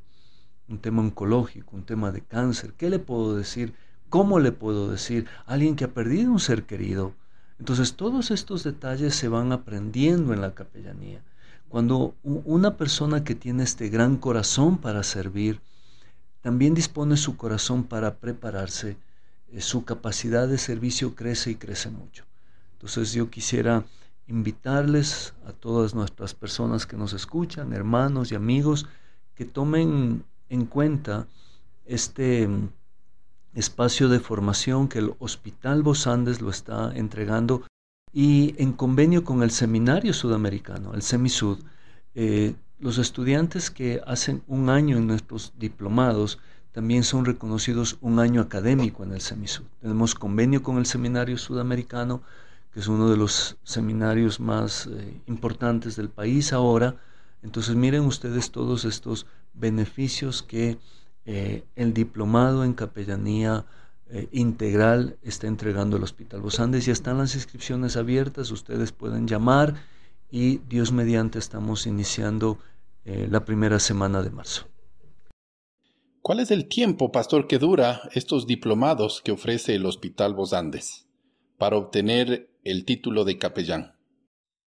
Un 0.70 0.78
tema 0.78 1.02
oncológico, 1.02 1.76
un 1.76 1.84
tema 1.84 2.12
de 2.12 2.22
cáncer. 2.22 2.74
¿Qué 2.74 2.90
le 2.92 3.00
puedo 3.00 3.36
decir? 3.36 3.74
¿Cómo 4.10 4.40
le 4.40 4.52
puedo 4.52 4.92
decir 4.92 5.26
a 5.48 5.54
alguien 5.54 5.76
que 5.76 5.86
ha 5.86 5.94
perdido 5.94 6.32
un 6.32 6.40
ser 6.40 6.66
querido? 6.66 7.16
Entonces 7.58 7.96
todos 7.96 8.30
estos 8.30 8.64
detalles 8.64 9.16
se 9.16 9.28
van 9.28 9.52
aprendiendo 9.52 10.34
en 10.34 10.42
la 10.42 10.54
capellanía. 10.54 11.24
Cuando 11.68 12.14
una 12.22 12.78
persona 12.78 13.24
que 13.24 13.34
tiene 13.34 13.64
este 13.64 13.90
gran 13.90 14.18
corazón 14.18 14.78
para 14.78 15.02
servir, 15.02 15.62
también 16.42 16.76
dispone 16.76 17.18
su 17.18 17.38
corazón 17.38 17.86
para 17.86 18.18
prepararse, 18.18 18.98
eh, 19.52 19.62
su 19.62 19.84
capacidad 19.84 20.48
de 20.48 20.60
servicio 20.60 21.16
crece 21.16 21.50
y 21.50 21.56
crece 21.56 21.90
mucho. 21.90 22.26
Entonces 22.74 23.14
yo 23.14 23.32
quisiera 23.32 23.86
invitarles 24.28 25.34
a 25.46 25.52
todas 25.52 25.94
nuestras 25.96 26.34
personas 26.34 26.86
que 26.86 26.98
nos 26.98 27.14
escuchan, 27.14 27.74
hermanos 27.74 28.32
y 28.32 28.36
amigos, 28.36 28.88
que 29.36 29.46
tomen 29.46 30.24
en 30.50 30.66
cuenta 30.66 31.28
este 31.86 32.48
mm, 32.48 32.70
espacio 33.56 34.10
de 34.10 34.20
formación 34.20 34.88
que 34.88 35.00
el 35.00 35.14
Hospital 35.20 35.84
Bosandes 35.84 36.42
lo 36.42 36.50
está 36.50 36.92
entregando 36.96 37.64
y 38.12 38.56
en 38.58 38.74
convenio 38.74 39.24
con 39.24 39.44
el 39.44 39.52
Seminario 39.52 40.14
Sudamericano, 40.14 40.94
el 40.94 41.02
SEMISUD, 41.02 41.60
eh, 42.16 42.56
los 42.80 43.00
estudiantes 43.00 43.72
que 43.72 44.02
hacen 44.06 44.44
un 44.48 44.70
año 44.70 44.98
en 44.98 45.08
nuestros 45.08 45.54
diplomados 45.58 46.40
también 46.72 47.04
son 47.04 47.26
reconocidos 47.26 47.98
un 48.02 48.20
año 48.20 48.42
académico 48.42 49.04
en 49.04 49.14
el 49.14 49.22
SEMISUD. 49.22 49.66
Tenemos 49.80 50.16
convenio 50.16 50.62
con 50.64 50.78
el 50.78 50.86
Seminario 50.86 51.38
Sudamericano, 51.38 52.22
que 52.74 52.80
es 52.80 52.88
uno 52.88 53.10
de 53.10 53.18
los 53.18 53.58
seminarios 53.64 54.40
más 54.40 54.88
eh, 54.88 55.22
importantes 55.28 55.96
del 55.96 56.10
país 56.10 56.54
ahora. 56.54 56.98
Entonces 57.44 57.76
miren 57.76 58.02
ustedes 58.02 58.52
todos 58.52 58.84
estos 58.84 59.28
beneficios 59.54 60.42
que 60.42 60.78
eh, 61.26 61.64
el 61.76 61.94
diplomado 61.94 62.64
en 62.64 62.74
capellanía 62.74 63.66
eh, 64.10 64.28
integral 64.32 65.18
está 65.22 65.46
entregando 65.48 65.98
el 65.98 66.04
Hospital 66.04 66.42
Los 66.42 66.60
Andes. 66.60 66.86
Ya 66.86 66.94
están 66.94 67.20
las 67.20 67.36
inscripciones 67.36 67.96
abiertas, 67.96 68.50
ustedes 68.50 68.92
pueden 68.92 69.28
llamar 69.28 69.76
y 70.32 70.58
Dios 70.68 70.92
mediante 70.92 71.38
estamos 71.40 71.86
iniciando 71.86 72.58
la 73.06 73.44
primera 73.44 73.80
semana 73.80 74.22
de 74.24 74.30
marzo. 74.30 74.66
¿Cuál 76.22 76.40
es 76.40 76.52
el 76.52 76.70
tiempo, 76.70 77.12
pastor, 77.12 77.48
que 77.48 77.60
dura 77.60 78.02
estos 78.14 78.48
diplomados 78.48 79.22
que 79.22 79.34
ofrece 79.34 79.76
el 79.76 79.86
Hospital 79.86 80.32
Los 80.38 80.54
Andes 80.54 81.06
para 81.58 81.76
obtener 81.76 82.53
el 82.64 82.86
título 82.86 83.26
de 83.26 83.38
capellán? 83.38 83.96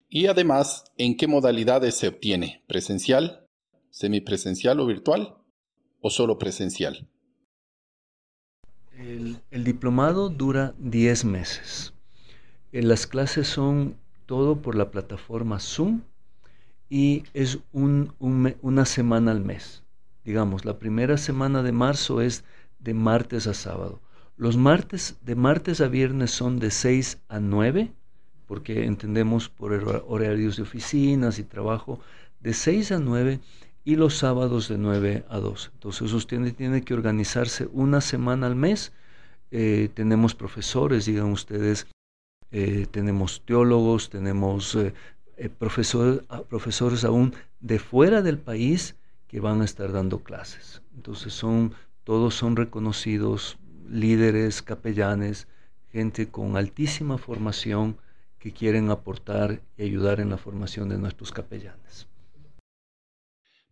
Y 0.08 0.26
además, 0.26 0.84
¿en 0.96 1.16
qué 1.16 1.26
modalidades 1.26 1.96
se 1.96 2.08
obtiene? 2.08 2.62
¿Presencial, 2.68 3.48
semipresencial 3.90 4.78
o 4.80 4.86
virtual? 4.86 5.36
¿O 6.00 6.10
solo 6.10 6.38
presencial? 6.38 7.08
El, 8.98 9.64
diplomado 9.64 10.28
dura 10.28 10.74
10 10.78 11.24
meses. 11.24 11.94
Eh, 12.72 12.82
las 12.82 13.06
clases 13.06 13.48
son 13.48 13.96
todo 14.26 14.62
por 14.62 14.76
la 14.76 14.90
plataforma 14.90 15.58
Zoom 15.58 16.02
y 16.88 17.24
es 17.34 17.58
un, 17.72 18.14
un, 18.20 18.54
una 18.62 18.84
semana 18.84 19.32
al 19.32 19.40
mes. 19.40 19.82
Digamos, 20.24 20.64
la 20.64 20.78
primera 20.78 21.16
semana 21.16 21.62
de 21.62 21.72
marzo 21.72 22.20
es 22.20 22.44
de 22.78 22.94
martes 22.94 23.46
a 23.46 23.54
sábado. 23.54 24.00
Los 24.36 24.56
martes, 24.56 25.16
de 25.22 25.36
martes 25.36 25.80
a 25.80 25.86
viernes 25.86 26.32
son 26.32 26.58
de 26.58 26.72
6 26.72 27.18
a 27.28 27.38
9, 27.38 27.92
porque 28.46 28.84
entendemos 28.84 29.48
por 29.48 29.72
horarios 30.08 30.56
de 30.56 30.64
oficinas 30.64 31.38
y 31.38 31.44
trabajo, 31.44 32.00
de 32.40 32.52
6 32.52 32.92
a 32.92 32.98
9 32.98 33.38
y 33.84 33.94
los 33.94 34.18
sábados 34.18 34.68
de 34.68 34.76
9 34.76 35.24
a 35.28 35.38
2. 35.38 35.70
Entonces 35.74 36.12
usted 36.12 36.52
tiene 36.54 36.82
que 36.82 36.94
organizarse 36.94 37.68
una 37.72 38.00
semana 38.00 38.48
al 38.48 38.56
mes. 38.56 38.92
Eh, 39.52 39.88
tenemos 39.94 40.34
profesores, 40.34 41.06
digan 41.06 41.30
ustedes, 41.30 41.86
eh, 42.50 42.86
tenemos 42.90 43.40
teólogos, 43.44 44.10
tenemos 44.10 44.74
eh, 44.74 44.94
eh 45.36 45.48
profesores, 45.48 46.22
ah, 46.28 46.42
profesores 46.42 47.04
aún 47.04 47.34
de 47.60 47.78
fuera 47.78 48.20
del 48.20 48.38
país 48.38 48.96
que 49.28 49.38
van 49.38 49.60
a 49.60 49.64
estar 49.64 49.92
dando 49.92 50.24
clases. 50.24 50.82
Entonces 50.96 51.32
son, 51.32 51.72
todos 52.02 52.34
son 52.34 52.56
reconocidos 52.56 53.58
líderes, 53.88 54.62
capellanes, 54.62 55.48
gente 55.90 56.30
con 56.30 56.56
altísima 56.56 57.18
formación 57.18 57.98
que 58.38 58.52
quieren 58.52 58.90
aportar 58.90 59.62
y 59.78 59.84
ayudar 59.84 60.20
en 60.20 60.30
la 60.30 60.36
formación 60.36 60.88
de 60.88 60.98
nuestros 60.98 61.32
capellanes. 61.32 62.06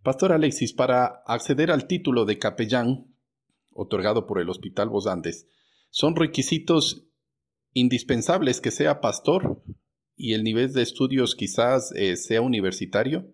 Pastor 0.02 0.32
Alexis, 0.32 0.72
para 0.72 1.22
acceder 1.26 1.70
al 1.70 1.86
título 1.86 2.24
de 2.24 2.38
capellán 2.38 3.06
otorgado 3.72 4.26
por 4.26 4.40
el 4.40 4.48
Hospital 4.48 4.88
Los 4.88 5.06
Andes, 5.06 5.46
¿son 5.90 6.16
requisitos 6.16 7.06
indispensables 7.72 8.60
que 8.60 8.70
sea 8.70 9.00
pastor 9.00 9.62
y 10.16 10.34
el 10.34 10.42
nivel 10.42 10.72
de 10.72 10.82
estudios 10.82 11.34
quizás 11.34 11.92
eh, 11.94 12.16
sea 12.16 12.40
universitario? 12.40 13.26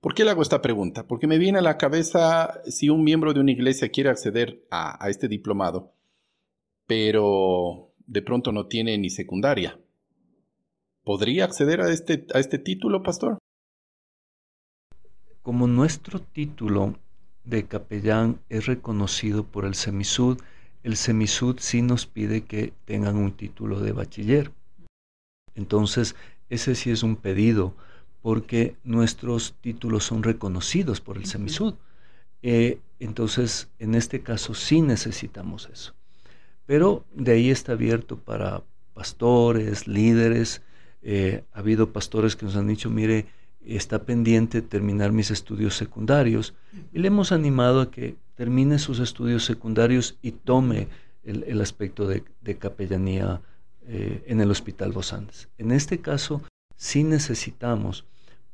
¿Por 0.00 0.14
qué 0.14 0.24
le 0.24 0.30
hago 0.30 0.42
esta 0.42 0.60
pregunta? 0.60 1.06
Porque 1.06 1.26
me 1.26 1.38
viene 1.38 1.58
a 1.58 1.62
la 1.62 1.78
cabeza 1.78 2.60
si 2.66 2.90
un 2.90 3.02
miembro 3.02 3.32
de 3.32 3.40
una 3.40 3.52
iglesia 3.52 3.88
quiere 3.88 4.10
acceder 4.10 4.66
a 4.70 5.08
este 5.08 5.28
diplomado, 5.28 5.94
pero 6.86 7.92
de 8.06 8.22
pronto 8.22 8.52
no 8.52 8.66
tiene 8.66 8.98
ni 8.98 9.10
secundaria. 9.10 9.78
¿Podría 11.02 11.44
acceder 11.44 11.80
a 11.80 11.90
este, 11.90 12.26
a 12.34 12.38
este 12.38 12.58
título, 12.58 13.02
pastor? 13.02 13.38
Como 15.42 15.66
nuestro 15.66 16.20
título 16.20 16.96
de 17.44 17.66
capellán 17.66 18.40
es 18.48 18.66
reconocido 18.66 19.44
por 19.44 19.66
el 19.66 19.74
Semisud, 19.74 20.38
el 20.82 20.96
Semisud 20.96 21.56
sí 21.60 21.82
nos 21.82 22.06
pide 22.06 22.44
que 22.44 22.72
tengan 22.84 23.16
un 23.16 23.32
título 23.32 23.80
de 23.80 23.92
bachiller. 23.92 24.50
Entonces, 25.54 26.16
ese 26.48 26.74
sí 26.74 26.90
es 26.90 27.02
un 27.02 27.16
pedido, 27.16 27.74
porque 28.22 28.76
nuestros 28.84 29.54
títulos 29.60 30.04
son 30.04 30.22
reconocidos 30.22 31.00
por 31.00 31.16
el 31.16 31.26
Semisud. 31.26 31.74
Eh, 32.42 32.80
entonces, 32.98 33.68
en 33.78 33.94
este 33.94 34.22
caso 34.22 34.54
sí 34.54 34.80
necesitamos 34.82 35.68
eso. 35.72 35.94
Pero 36.66 37.04
de 37.14 37.32
ahí 37.32 37.50
está 37.50 37.72
abierto 37.72 38.16
para 38.16 38.62
pastores, 38.94 39.86
líderes. 39.86 40.62
Eh, 41.02 41.44
ha 41.52 41.58
habido 41.58 41.92
pastores 41.92 42.36
que 42.36 42.46
nos 42.46 42.56
han 42.56 42.68
dicho, 42.68 42.88
mire, 42.90 43.26
está 43.64 44.04
pendiente 44.04 44.62
terminar 44.62 45.12
mis 45.12 45.30
estudios 45.30 45.76
secundarios 45.76 46.54
y 46.92 46.98
le 46.98 47.08
hemos 47.08 47.32
animado 47.32 47.80
a 47.80 47.90
que 47.90 48.16
termine 48.34 48.78
sus 48.78 48.98
estudios 49.00 49.44
secundarios 49.44 50.16
y 50.22 50.32
tome 50.32 50.88
el, 51.24 51.60
aspecto 51.60 52.06
de, 52.06 52.22
capellanía 52.58 53.40
eh, 53.86 54.22
en 54.26 54.40
el 54.40 54.50
Hospital 54.50 54.92
Los 54.92 55.12
Andes. 55.12 55.48
En 55.56 55.70
este 55.70 55.98
caso 55.98 56.42
sí 56.76 57.04
necesitamos 57.04 58.04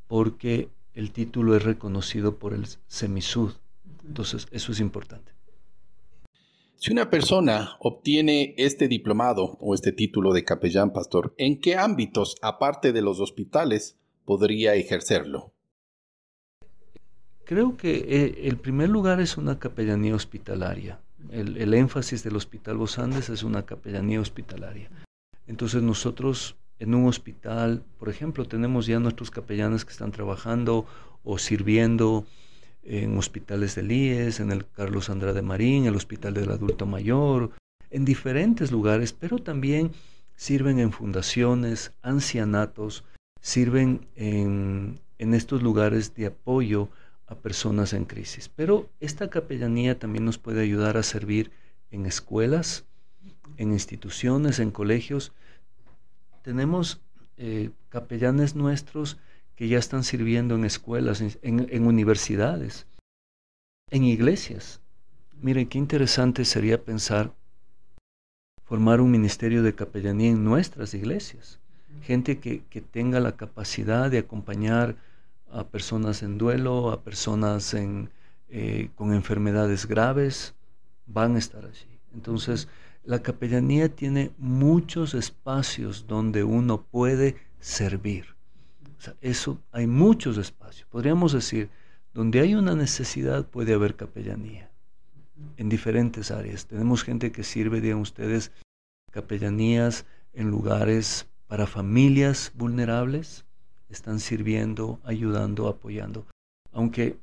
porque 0.06 0.68
el 0.94 1.10
título 1.10 1.56
es 1.56 1.64
reconocido 1.64 2.36
por 2.36 2.52
el 2.52 2.66
Semisud. 2.86 3.52
Entonces, 4.06 4.48
eso 4.50 4.72
es 4.72 4.80
importante. 4.80 5.32
Si 6.80 6.90
una 6.90 7.10
persona 7.10 7.76
obtiene 7.78 8.54
este 8.56 8.88
diplomado 8.88 9.58
o 9.60 9.74
este 9.74 9.92
título 9.92 10.32
de 10.32 10.44
capellán 10.44 10.94
pastor, 10.94 11.34
¿en 11.36 11.60
qué 11.60 11.76
ámbitos, 11.76 12.36
aparte 12.40 12.94
de 12.94 13.02
los 13.02 13.20
hospitales, 13.20 13.98
podría 14.24 14.74
ejercerlo? 14.74 15.52
Creo 17.44 17.76
que 17.76 17.96
eh, 18.08 18.48
el 18.48 18.56
primer 18.56 18.88
lugar 18.88 19.20
es 19.20 19.36
una 19.36 19.58
capellanía 19.58 20.14
hospitalaria. 20.14 20.98
El, 21.30 21.74
énfasis 21.74 22.24
del 22.24 22.36
Hospital 22.36 22.78
Los 22.78 22.98
Andes 22.98 23.28
es 23.28 23.42
una 23.42 23.66
capellanía 23.66 24.18
hospitalaria. 24.18 24.88
Entonces 25.46 25.82
nosotros 25.82 26.56
en 26.78 26.94
un 26.94 27.08
hospital, 27.08 27.82
por 27.98 28.08
ejemplo, 28.08 28.46
tenemos 28.46 28.86
ya 28.86 28.98
nuestros 29.00 29.30
capellanes 29.30 29.84
que 29.84 29.92
están 29.92 30.12
trabajando 30.12 30.86
o 31.24 31.36
sirviendo 31.36 32.24
en 32.82 33.16
hospitales 33.16 33.74
del 33.74 33.92
IES, 33.92 34.40
en 34.40 34.52
el 34.52 34.66
Carlos 34.66 35.10
Andrade 35.10 35.42
Marín, 35.42 35.86
el 35.86 35.96
Hospital 35.96 36.34
del 36.34 36.50
Adulto 36.50 36.86
Mayor, 36.86 37.52
en 37.90 38.04
diferentes 38.04 38.70
lugares, 38.70 39.12
pero 39.12 39.38
también 39.38 39.92
sirven 40.36 40.78
en 40.78 40.92
fundaciones, 40.92 41.92
ancianatos, 42.02 43.04
sirven 43.40 44.06
en, 44.16 45.00
estos 45.18 45.62
lugares 45.62 46.14
de 46.14 46.26
apoyo 46.26 46.88
a 47.26 47.34
personas 47.34 47.92
en 47.92 48.06
crisis. 48.06 48.48
Pero 48.48 48.88
esta 49.00 49.28
capellanía 49.28 49.98
también 49.98 50.24
nos 50.24 50.38
puede 50.38 50.62
ayudar 50.62 50.96
a 50.96 51.02
servir 51.02 51.50
en 51.90 52.06
escuelas, 52.06 52.86
en 53.58 53.72
instituciones, 53.72 54.58
en 54.60 54.70
colegios. 54.70 55.32
Tenemos 56.42 57.02
eh, 57.36 57.70
capellanes 57.90 58.54
nuestros 58.54 59.18
que 59.60 59.68
ya 59.68 59.76
están 59.76 60.04
sirviendo 60.04 60.54
en 60.54 60.64
escuelas, 60.64 61.20
en, 61.20 61.68
en, 61.70 61.86
universidades, 61.86 62.86
en 63.90 64.04
iglesias. 64.04 64.80
Miren, 65.38 65.68
qué 65.68 65.76
interesante 65.76 66.46
sería 66.46 66.82
pensar 66.82 67.34
formar 68.64 69.02
un 69.02 69.10
ministerio 69.10 69.62
de 69.62 69.74
capellanía 69.74 70.30
en 70.30 70.44
nuestras 70.44 70.94
iglesias 70.94 71.60
gente 72.00 72.38
que, 72.38 72.62
tenga 72.80 73.20
la 73.20 73.36
capacidad 73.36 74.10
de 74.10 74.16
acompañar 74.16 74.96
a 75.52 75.64
personas 75.64 76.22
en 76.22 76.38
duelo, 76.38 76.90
a 76.90 77.02
personas 77.02 77.74
eh, 77.74 78.88
con 78.94 79.12
enfermedades 79.12 79.84
graves, 79.84 80.54
van 81.06 81.36
a 81.36 81.38
estar 81.38 81.66
allí. 81.66 82.00
Entonces, 82.14 82.66
la 83.04 83.22
capellanía 83.22 83.94
tiene 83.94 84.30
muchos 84.38 85.12
espacios 85.12 86.06
donde 86.06 86.44
uno 86.44 86.80
puede 86.82 87.36
servir. 87.58 88.39
Eso 89.20 89.60
hay 89.72 89.86
muchos 89.86 90.36
espacios. 90.38 90.86
Podríamos 90.88 91.32
decir, 91.32 91.70
donde 92.12 92.40
hay 92.40 92.54
una 92.54 92.74
necesidad 92.74 93.46
puede 93.46 93.74
haber 93.74 93.96
capellanía 93.96 94.70
en 95.56 95.68
diferentes 95.68 96.30
áreas. 96.30 96.66
Tenemos 96.66 97.02
gente 97.04 97.32
que 97.32 97.44
sirve, 97.44 97.80
digan 97.80 97.98
ustedes, 97.98 98.52
capellanías 99.10 100.06
en 100.32 100.50
lugares 100.50 101.26
para 101.46 101.66
familias 101.66 102.52
vulnerables, 102.54 103.44
están 103.88 104.20
sirviendo, 104.20 105.00
ayudando, 105.04 105.68
apoyando. 105.68 106.26
Aunque 106.72 107.18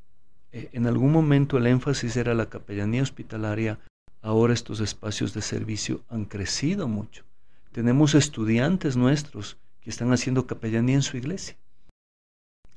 eh, 0.52 0.70
en 0.74 0.88
algún 0.88 1.12
momento 1.12 1.58
el 1.58 1.68
énfasis 1.68 2.18
era 2.18 2.34
la 2.34 2.50
capellanía 2.50 3.04
hospitalaria, 3.04 3.80
ahora 4.22 4.54
estos 4.54 4.80
espacios 4.82 5.34
de 5.34 5.42
servicio 5.42 6.02
han 6.10 6.26
crecido 6.26 6.88
mucho. 6.88 7.24
Tenemos 7.72 8.16
estudiantes 8.16 8.98
nuestros 8.98 9.58
que 9.82 9.90
están 9.90 10.12
haciendo 10.12 10.48
capellanía 10.48 10.96
en 10.96 11.02
su 11.02 11.16
iglesia, 11.16 11.56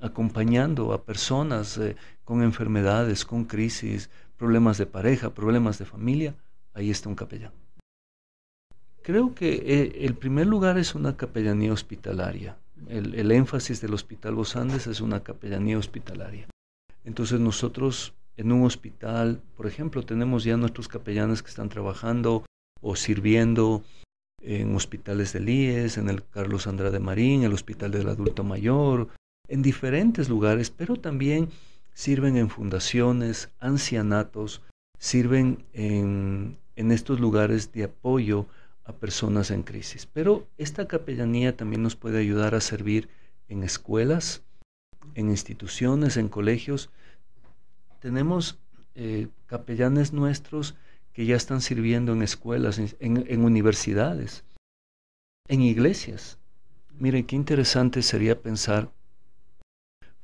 acompañando 0.00 0.92
a 0.92 1.04
personas 1.04 1.78
eh, 1.78 1.96
con 2.24 2.42
enfermedades, 2.42 3.24
con 3.24 3.44
crisis, 3.44 4.10
problemas 4.36 4.78
de 4.78 4.86
pareja, 4.86 5.30
problemas 5.30 5.78
de 5.78 5.84
familia. 5.84 6.34
Ahí 6.74 6.90
está 6.90 7.08
un 7.08 7.14
capellán. 7.14 7.52
Creo 9.02 9.34
que 9.34 9.54
eh, 9.54 10.06
el 10.06 10.14
primer 10.14 10.46
lugar 10.46 10.78
es 10.78 10.94
una 10.94 11.16
capellanía 11.16 11.72
hospitalaria. 11.72 12.56
El, 12.88 13.30
énfasis 13.30 13.80
del 13.80 13.94
Hospital 13.94 14.34
Los 14.34 14.56
Andes 14.56 14.86
es 14.86 15.00
una 15.00 15.20
capellanía 15.20 15.78
hospitalaria. 15.78 16.46
Entonces 17.04 17.40
nosotros 17.40 18.14
en 18.36 18.52
un 18.52 18.64
hospital, 18.64 19.42
por 19.56 19.66
ejemplo, 19.66 20.02
tenemos 20.02 20.44
ya 20.44 20.56
nuestros 20.56 20.88
capellanes 20.88 21.42
que 21.42 21.50
están 21.50 21.68
trabajando 21.68 22.44
o 22.80 22.96
sirviendo 22.96 23.82
en 24.40 24.74
hospitales 24.74 25.34
del 25.34 25.48
IES, 25.48 25.98
en 25.98 26.08
el 26.08 26.24
Carlos 26.24 26.66
Andrade 26.66 26.98
Marín, 26.98 27.42
el 27.42 27.52
Hospital 27.52 27.90
del 27.90 28.08
Adulto 28.08 28.42
Mayor, 28.42 29.08
en 29.50 29.62
diferentes 29.62 30.28
lugares, 30.28 30.70
pero 30.70 30.96
también 30.96 31.48
sirven 31.92 32.36
en 32.36 32.48
fundaciones, 32.48 33.50
ancianatos, 33.58 34.62
sirven 34.98 35.64
en, 35.72 36.56
estos 36.76 37.20
lugares 37.20 37.72
de 37.72 37.84
apoyo 37.84 38.46
a 38.84 38.94
personas 38.94 39.50
en 39.50 39.62
crisis. 39.62 40.06
Pero 40.06 40.46
esta 40.56 40.88
capellanía 40.88 41.56
también 41.56 41.82
nos 41.82 41.96
puede 41.96 42.18
ayudar 42.18 42.54
a 42.54 42.60
servir 42.60 43.10
en 43.48 43.62
escuelas, 43.62 44.42
en 45.14 45.28
instituciones, 45.28 46.16
en 46.16 46.28
colegios. 46.28 46.88
Tenemos 47.98 48.58
eh, 48.94 49.28
capellanes 49.46 50.12
nuestros 50.12 50.76
que 51.12 51.26
ya 51.26 51.36
están 51.36 51.60
sirviendo 51.60 52.12
en 52.12 52.22
escuelas, 52.22 52.78
en, 52.78 53.24
en 53.28 53.44
universidades, 53.44 54.44
en 55.48 55.60
iglesias. 55.60 56.38
Miren, 56.98 57.26
qué 57.26 57.36
interesante 57.36 58.02
sería 58.02 58.40
pensar 58.40 58.90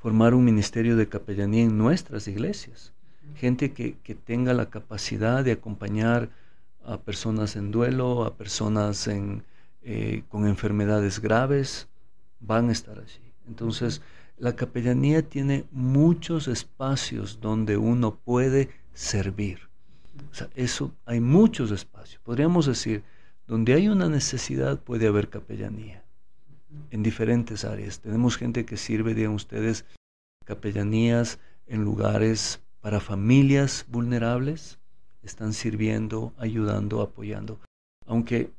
formar 0.07 0.35
un 0.35 0.45
ministerio 0.45 0.95
de 0.95 1.09
capellanía 1.09 1.65
en 1.65 1.77
nuestras 1.77 2.29
iglesias. 2.29 2.93
Gente 3.35 3.73
que, 3.73 3.97
que 4.05 4.15
tenga 4.15 4.55
la 4.55 4.71
capacidad 4.71 5.43
de 5.43 5.51
acompañar 5.51 6.29
a 6.85 6.97
personas 7.01 7.57
en 7.57 7.73
duelo, 7.73 8.23
a 8.23 8.37
personas 8.37 9.09
en, 9.09 9.43
eh, 9.83 10.23
con 10.29 10.47
enfermedades 10.47 11.19
graves, 11.19 11.89
van 12.39 12.69
a 12.69 12.73
estar 12.73 12.97
allí. 13.01 13.33
Entonces, 13.49 14.01
la 14.39 14.55
capellanía 14.55 15.29
tiene 15.29 15.65
muchos 15.73 16.47
espacios 16.47 17.41
donde 17.41 17.77
uno 17.77 18.15
puede 18.15 18.69
servir. 18.95 19.59
O 20.31 20.35
sea, 20.37 20.49
eso 20.55 20.93
hay 21.05 21.19
muchos 21.19 21.73
espacios. 21.73 22.23
Podríamos 22.23 22.67
decir, 22.67 23.03
donde 23.49 23.75
hay 23.75 23.89
una 23.89 24.09
necesidad 24.09 24.79
puede 24.79 25.09
haber 25.09 25.31
capellanía 25.31 26.06
en 26.91 27.03
diferentes 27.03 27.65
áreas. 27.65 28.01
Tenemos 28.01 28.37
gente 28.37 28.65
que 28.65 28.77
sirve, 28.77 29.15
digan 29.15 29.33
ustedes, 29.33 29.85
capellanías 30.45 31.39
en 31.67 31.85
lugares 31.85 32.61
para 32.81 33.01
familias 33.01 33.85
vulnerables, 33.89 34.79
están 35.23 35.53
sirviendo, 35.53 36.33
ayudando, 36.39 37.03
apoyando. 37.03 37.59
Aunque 38.07 38.53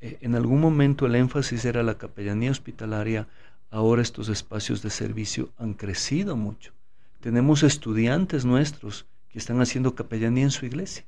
eh, 0.00 0.18
en 0.20 0.34
algún 0.34 0.60
momento 0.60 1.06
el 1.06 1.14
énfasis 1.14 1.64
era 1.64 1.82
la 1.82 1.96
capellanía 1.96 2.50
hospitalaria, 2.50 3.28
ahora 3.70 4.02
estos 4.02 4.28
espacios 4.28 4.82
de 4.82 4.90
servicio 4.90 5.50
han 5.58 5.74
crecido 5.74 6.36
mucho. 6.36 6.72
Tenemos 7.20 7.62
estudiantes 7.62 8.44
nuestros 8.44 9.06
que 9.28 9.38
están 9.38 9.60
haciendo 9.60 9.94
capellanía 9.94 10.44
en 10.44 10.50
su 10.50 10.66
iglesia, 10.66 11.04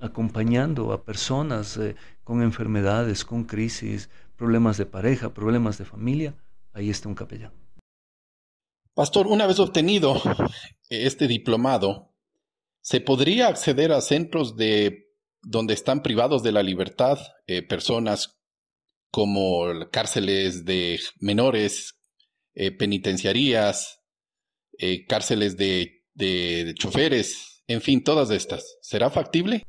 acompañando 0.00 0.92
a 0.92 1.02
personas 1.02 1.76
eh, 1.76 1.96
con 2.24 2.42
enfermedades, 2.42 3.24
con 3.24 3.44
crisis, 3.44 4.08
problemas 4.36 4.76
de 4.78 4.86
pareja, 4.86 5.34
problemas 5.34 5.78
de 5.78 5.84
familia. 5.84 6.34
Ahí 6.72 6.90
está 6.90 7.08
un 7.08 7.14
capellán. 7.14 7.52
Pastor, 8.94 9.26
una 9.26 9.46
vez 9.46 9.58
obtenido 9.58 10.20
este 10.90 11.26
diplomado, 11.26 12.12
¿Se 12.82 13.00
podría 13.00 13.46
acceder 13.46 13.92
a 13.92 14.00
centros 14.00 14.56
de 14.56 15.08
donde 15.40 15.72
están 15.72 16.02
privados 16.02 16.42
de 16.42 16.50
la 16.50 16.64
libertad 16.64 17.18
eh, 17.46 17.62
personas 17.62 18.40
como 19.12 19.88
cárceles 19.92 20.64
de 20.64 20.98
menores, 21.20 21.94
eh, 22.54 22.72
penitenciarías, 22.72 24.00
eh, 24.78 25.06
cárceles 25.06 25.56
de, 25.56 26.04
de 26.14 26.74
choferes, 26.76 27.62
en 27.68 27.82
fin, 27.82 28.02
todas 28.02 28.30
estas? 28.30 28.78
¿Será 28.82 29.10
factible? 29.10 29.64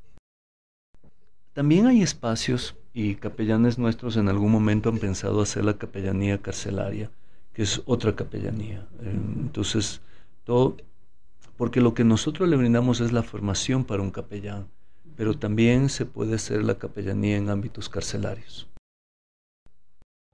También 1.54 1.86
hay 1.86 2.02
espacios 2.02 2.76
y 2.94 3.16
capellanes 3.16 3.80
nuestros 3.80 4.18
en 4.18 4.30
algún 4.30 4.52
momento 4.52 4.90
han 4.90 5.00
pensado 5.00 5.42
hacer 5.42 5.66
la 5.66 5.78
capellanía 5.78 6.42
carcelaria, 6.42 7.10
que 7.54 7.64
es 7.64 7.82
otra 7.86 8.16
capellanía. 8.16 8.88
Entonces, 9.02 10.02
todo, 10.44 10.78
porque 11.58 11.82
lo 11.82 11.94
que 11.94 12.04
nosotros 12.04 12.48
le 12.48 12.56
brindamos 12.56 13.02
es 13.02 13.12
la 13.12 13.24
formación 13.24 13.84
para 13.84 14.04
un 14.04 14.12
capellán, 14.12 14.68
pero 15.16 15.38
también 15.38 15.90
se 15.90 16.06
puede 16.06 16.36
hacer 16.36 16.64
la 16.64 16.78
capellanía 16.78 17.38
en 17.38 17.50
ámbitos 17.50 17.90
carcelarios. 17.90 18.68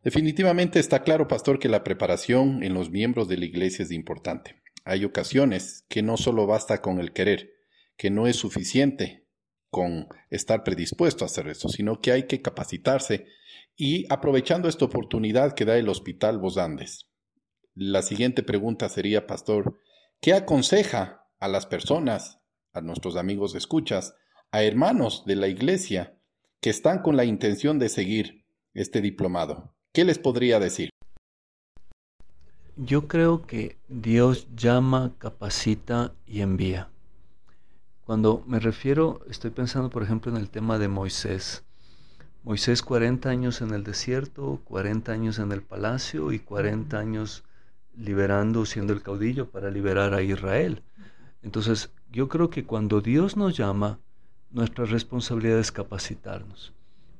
Definitivamente 0.04 0.80
está 0.80 1.04
claro, 1.04 1.28
pastor, 1.28 1.60
que 1.60 1.70
la 1.70 1.84
preparación 1.84 2.64
en 2.64 2.74
los 2.74 2.90
miembros 2.90 3.28
de 3.28 3.38
la 3.38 3.46
iglesia 3.46 3.84
es 3.84 3.92
importante. 3.92 4.62
Hay 4.86 5.04
ocasiones 5.04 5.86
que 5.90 6.02
no 6.02 6.18
solo 6.18 6.48
basta 6.48 6.82
con 6.82 7.00
el 7.00 7.12
querer, 7.12 7.52
que 7.98 8.10
no 8.10 8.28
es 8.28 8.38
suficiente 8.38 9.29
con 9.70 10.08
estar 10.30 10.64
predispuesto 10.64 11.24
a 11.24 11.28
hacer 11.28 11.48
esto, 11.48 11.70
sino 11.70 12.00
que 12.02 12.12
hay 12.12 12.24
que 12.24 12.42
capacitarse 12.42 13.26
y 13.76 14.06
aprovechando 14.12 14.68
esta 14.68 14.86
oportunidad 14.86 15.54
que 15.54 15.66
da 15.66 15.78
el 15.78 15.90
Hospital 15.90 16.40
Vos 16.40 16.58
Andes. 16.58 17.10
La 17.76 18.02
siguiente 18.02 18.44
pregunta 18.44 18.90
sería, 18.90 19.28
pastor, 19.28 19.80
¿Qué 20.22 20.34
aconseja 20.34 21.26
a 21.40 21.48
las 21.48 21.66
personas, 21.66 22.42
a 22.74 22.82
nuestros 22.82 23.16
amigos 23.16 23.56
escuchas, 23.56 24.16
a 24.52 24.64
hermanos 24.64 25.24
de 25.26 25.38
la 25.38 25.48
iglesia 25.48 26.20
que 26.60 26.70
están 26.70 27.02
con 27.02 27.16
la 27.16 27.24
intención 27.24 27.80
de 27.80 27.88
seguir 27.88 28.44
este 28.74 29.00
diplomado? 29.00 29.74
¿Qué 29.94 30.04
les 30.04 30.20
podría 30.20 30.60
decir? 30.60 30.90
Yo 32.76 33.08
creo 33.08 33.48
que 33.48 33.78
Dios 33.88 34.50
llama, 34.58 35.14
capacita 35.20 36.14
y 36.28 36.42
envía. 36.42 36.90
Cuando 38.10 38.44
me 38.48 38.58
refiero, 38.58 39.22
estoy 39.30 39.52
pensando 39.52 39.92
por 39.92 40.02
ejemplo 40.02 40.32
en 40.32 40.38
el 40.40 40.50
tema 40.50 40.80
de 40.80 40.88
Moisés. 40.88 41.64
Moisés 42.44 42.82
40 42.82 43.30
años 43.30 43.62
en 43.62 43.72
el 43.72 43.84
desierto, 43.84 44.60
40 44.64 45.12
años 45.12 45.38
en 45.38 45.52
el 45.52 45.62
palacio 45.62 46.32
y 46.32 46.40
40 46.40 46.98
años 46.98 47.44
liberando, 47.96 48.66
siendo 48.66 48.94
el 48.94 49.04
caudillo 49.04 49.52
para 49.52 49.70
liberar 49.70 50.16
a 50.16 50.24
Israel. 50.24 50.82
Entonces, 51.44 51.92
yo 52.12 52.30
creo 52.30 52.50
que 52.50 52.66
cuando 52.66 53.00
Dios 53.00 53.38
nos 53.38 53.56
llama, 53.56 54.00
nuestra 54.50 54.86
responsabilidad 54.86 55.60
es 55.60 55.72
capacitarnos 55.72 56.74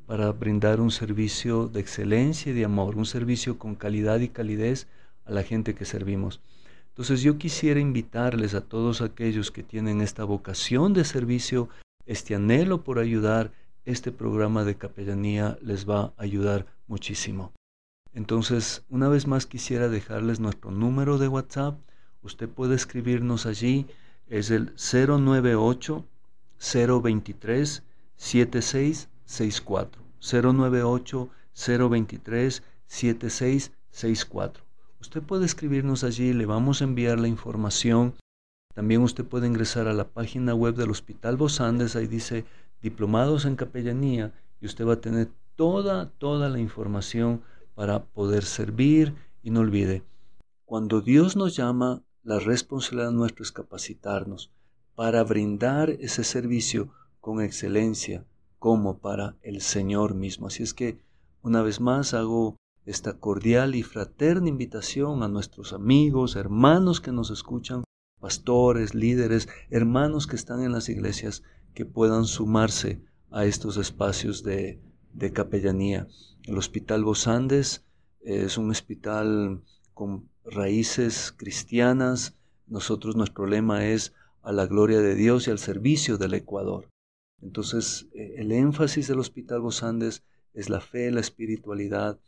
para 0.08 0.32
brindar 0.32 0.82
un 0.82 0.90
servicio 0.90 1.68
de 1.68 1.82
excelencia 1.82 2.52
y 2.52 2.56
de 2.56 2.66
amor, 2.66 2.96
un 2.96 3.06
servicio 3.06 3.60
con 3.60 3.76
calidad 3.76 4.22
y 4.22 4.30
calidez 4.30 4.88
a 5.26 5.34
la 5.34 5.44
gente 5.44 5.76
que 5.76 5.86
servimos. 5.86 6.42
Entonces 7.00 7.22
yo 7.22 7.38
quisiera 7.38 7.80
invitarles 7.80 8.54
a 8.54 8.60
todos 8.60 9.00
aquellos 9.00 9.52
que 9.52 9.64
tienen 9.64 10.02
esta 10.02 10.26
vocación 10.26 10.92
de 10.92 11.06
servicio, 11.06 11.70
este 12.06 12.36
anhelo 12.36 12.84
por 12.84 13.00
ayudar, 13.00 13.54
este 13.86 14.12
programa 14.12 14.66
de 14.66 14.76
capellanía 14.76 15.58
les 15.62 15.90
va 15.90 16.02
a 16.02 16.14
ayudar 16.18 16.66
muchísimo. 16.88 17.54
Entonces, 18.14 18.84
una 18.90 19.08
vez 19.08 19.28
más 19.28 19.46
quisiera 19.46 19.88
dejarles 19.88 20.42
nuestro 20.42 20.72
número 20.72 21.18
de 21.18 21.30
WhatsApp. 21.30 21.80
Usted 22.22 22.50
puede 22.50 22.76
escribirnos 22.76 23.46
allí. 23.46 23.88
Es 24.28 24.52
el 24.52 24.74
098 24.76 26.06
023 26.60 27.84
7664. 28.18 30.02
098 30.20 31.30
023 31.56 32.64
7664. 32.88 34.69
Usted 35.02 35.22
puede 35.22 35.46
escribirnos 35.46 36.04
allí, 36.04 36.34
le 36.34 36.46
vamos 36.46 36.82
a 36.82 36.84
enviar 36.84 37.20
la 37.20 37.28
información. 37.28 38.16
También 38.76 39.02
usted 39.02 39.26
puede 39.26 39.48
ingresar 39.48 39.88
a 39.88 39.94
la 39.94 40.10
página 40.10 40.54
web 40.54 40.76
del 40.76 40.92
Hospital 40.92 41.38
Bos 41.38 41.62
Andes, 41.62 41.96
ahí 41.96 42.08
dice 42.08 42.46
Diplomados 42.82 43.46
en 43.46 43.56
Capellanía, 43.56 44.34
y 44.62 44.66
usted 44.66 44.86
va 44.86 44.94
a 44.94 45.02
tener 45.02 45.30
toda, 45.56 46.10
toda 46.10 46.50
la 46.50 46.60
información 46.60 47.42
para 47.76 48.04
poder 48.04 48.44
servir 48.44 49.16
y 49.42 49.52
no 49.52 49.62
olvide, 49.62 50.04
cuando 50.66 51.02
Dios 51.02 51.36
nos 51.36 51.56
llama, 51.56 52.04
la 52.22 52.38
responsabilidad 52.38 53.12
nuestra 53.12 53.42
es 53.42 53.52
capacitarnos 53.52 54.52
para 54.94 55.24
brindar 55.24 55.90
ese 55.90 56.24
servicio 56.24 56.94
con 57.22 57.42
excelencia 57.42 58.26
como 58.60 59.00
para 59.00 59.36
el 59.42 59.62
Señor 59.62 60.14
mismo. 60.14 60.48
Así 60.48 60.62
es 60.62 60.74
que 60.74 61.00
una 61.42 61.64
vez 61.64 61.80
más 61.80 62.14
hago 62.14 62.56
esta 62.86 63.20
cordial 63.20 63.76
y 63.76 63.84
fraterna 63.84 64.50
invitación 64.50 65.24
a 65.24 65.28
nuestros 65.28 65.74
amigos, 65.74 66.36
hermanos 66.36 67.02
que 67.02 67.12
nos 67.12 67.30
escuchan, 67.30 67.84
pastores, 68.20 68.96
líderes, 68.96 69.48
hermanos 69.70 70.28
que 70.28 70.36
están 70.36 70.64
en 70.64 70.72
las 70.72 70.90
iglesias, 70.90 71.44
que 71.74 71.86
puedan 71.86 72.26
sumarse 72.26 73.02
a 73.32 73.46
estos 73.46 73.78
espacios 73.78 74.44
de, 74.44 74.82
de 75.14 75.32
capellanía. 75.32 76.08
El 76.44 76.58
Hospital 76.58 77.04
Bos 77.04 77.28
Andes 77.28 77.86
es 78.22 78.58
un 78.58 78.72
hospital 78.72 79.62
con 79.94 80.30
raíces 80.44 81.34
cristianas. 81.36 82.36
Nosotros 82.68 83.16
nuestro 83.16 83.46
lema 83.46 83.86
es 83.86 84.14
a 84.42 84.52
la 84.52 84.66
gloria 84.66 85.00
de 85.00 85.16
Dios 85.16 85.48
y 85.48 85.52
al 85.52 85.60
servicio 85.60 86.18
del 86.18 86.34
Ecuador. 86.34 86.88
Entonces, 87.42 88.08
eh, 88.14 88.36
el 88.38 88.52
énfasis 88.52 89.08
del 89.08 89.20
Hospital 89.20 89.62
Bos 89.62 89.84
Andes 89.84 90.24
es 90.54 90.70
la 90.70 90.82
fe, 90.82 91.12
la 91.12 91.20
espiritualidad. 91.20 92.20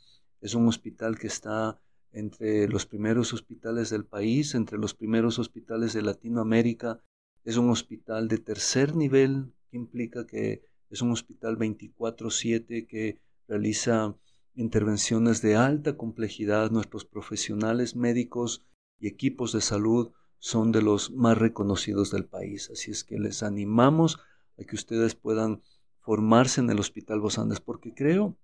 Es 0.42 0.56
un 0.56 0.68
hospital 0.68 1.18
que 1.18 1.28
está 1.28 1.80
entre 2.12 2.68
los 2.68 2.86
primeros 2.86 3.32
hospitales 3.34 3.90
del 3.90 4.06
país, 4.06 4.54
entre 4.56 4.78
los 4.78 4.94
primeros 4.94 5.40
hospitales 5.40 5.94
de 5.94 6.02
Latinoamérica. 6.02 7.00
Es 7.46 7.58
un 7.58 7.70
hospital 7.70 8.28
de 8.28 8.40
tercer 8.40 8.96
nivel 8.96 9.54
que 9.70 9.78
implica 9.78 10.28
que 10.28 10.64
Es 10.92 11.02
un 11.02 11.12
hospital 11.12 11.56
24/7 11.58 12.86
que 12.86 13.18
realiza 13.48 14.14
intervenciones 14.56 15.42
de 15.42 15.56
alta 15.56 15.96
complejidad. 15.96 16.70
Nuestros 16.70 17.06
profesionales 17.06 17.96
médicos 17.96 18.66
y 19.00 19.08
equipos 19.08 19.54
de 19.54 19.62
salud 19.62 20.12
son 20.38 20.74
de 20.74 20.82
los 20.82 21.12
más 21.12 21.38
reconocidos 21.38 22.12
del 22.12 22.26
país. 22.26 22.70
Así 22.74 22.92
es 22.92 23.06
que 23.06 23.18
les 23.20 23.42
animamos 23.42 24.20
a 24.60 24.66
que 24.66 24.76
ustedes 24.76 25.16
puedan 25.16 25.62
formarse 26.02 26.60
en 26.60 26.70
el 26.70 26.80
Hospital 26.80 27.20
Los 27.20 27.40
Andes, 27.40 27.62
porque 27.62 27.94
creo 27.94 28.36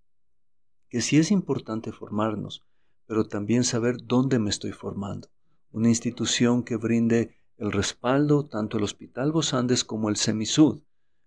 que 0.89 1.01
sí 1.01 1.17
es 1.17 1.31
importante 1.31 1.91
formarnos, 1.91 2.63
pero 3.05 3.27
también 3.27 3.63
saber 3.63 3.97
dónde 4.03 4.39
me 4.39 4.49
estoy 4.49 4.71
formando. 4.71 5.29
Una 5.71 5.89
institución 5.89 6.63
que 6.63 6.75
brinde 6.75 7.35
el 7.57 7.71
respaldo 7.71 8.45
tanto 8.45 8.77
el 8.77 8.83
Hospital 8.83 9.29
Los 9.29 9.53
Andes 9.53 9.83
como 9.83 10.09
el 10.09 10.15
Semisud. 10.15 10.81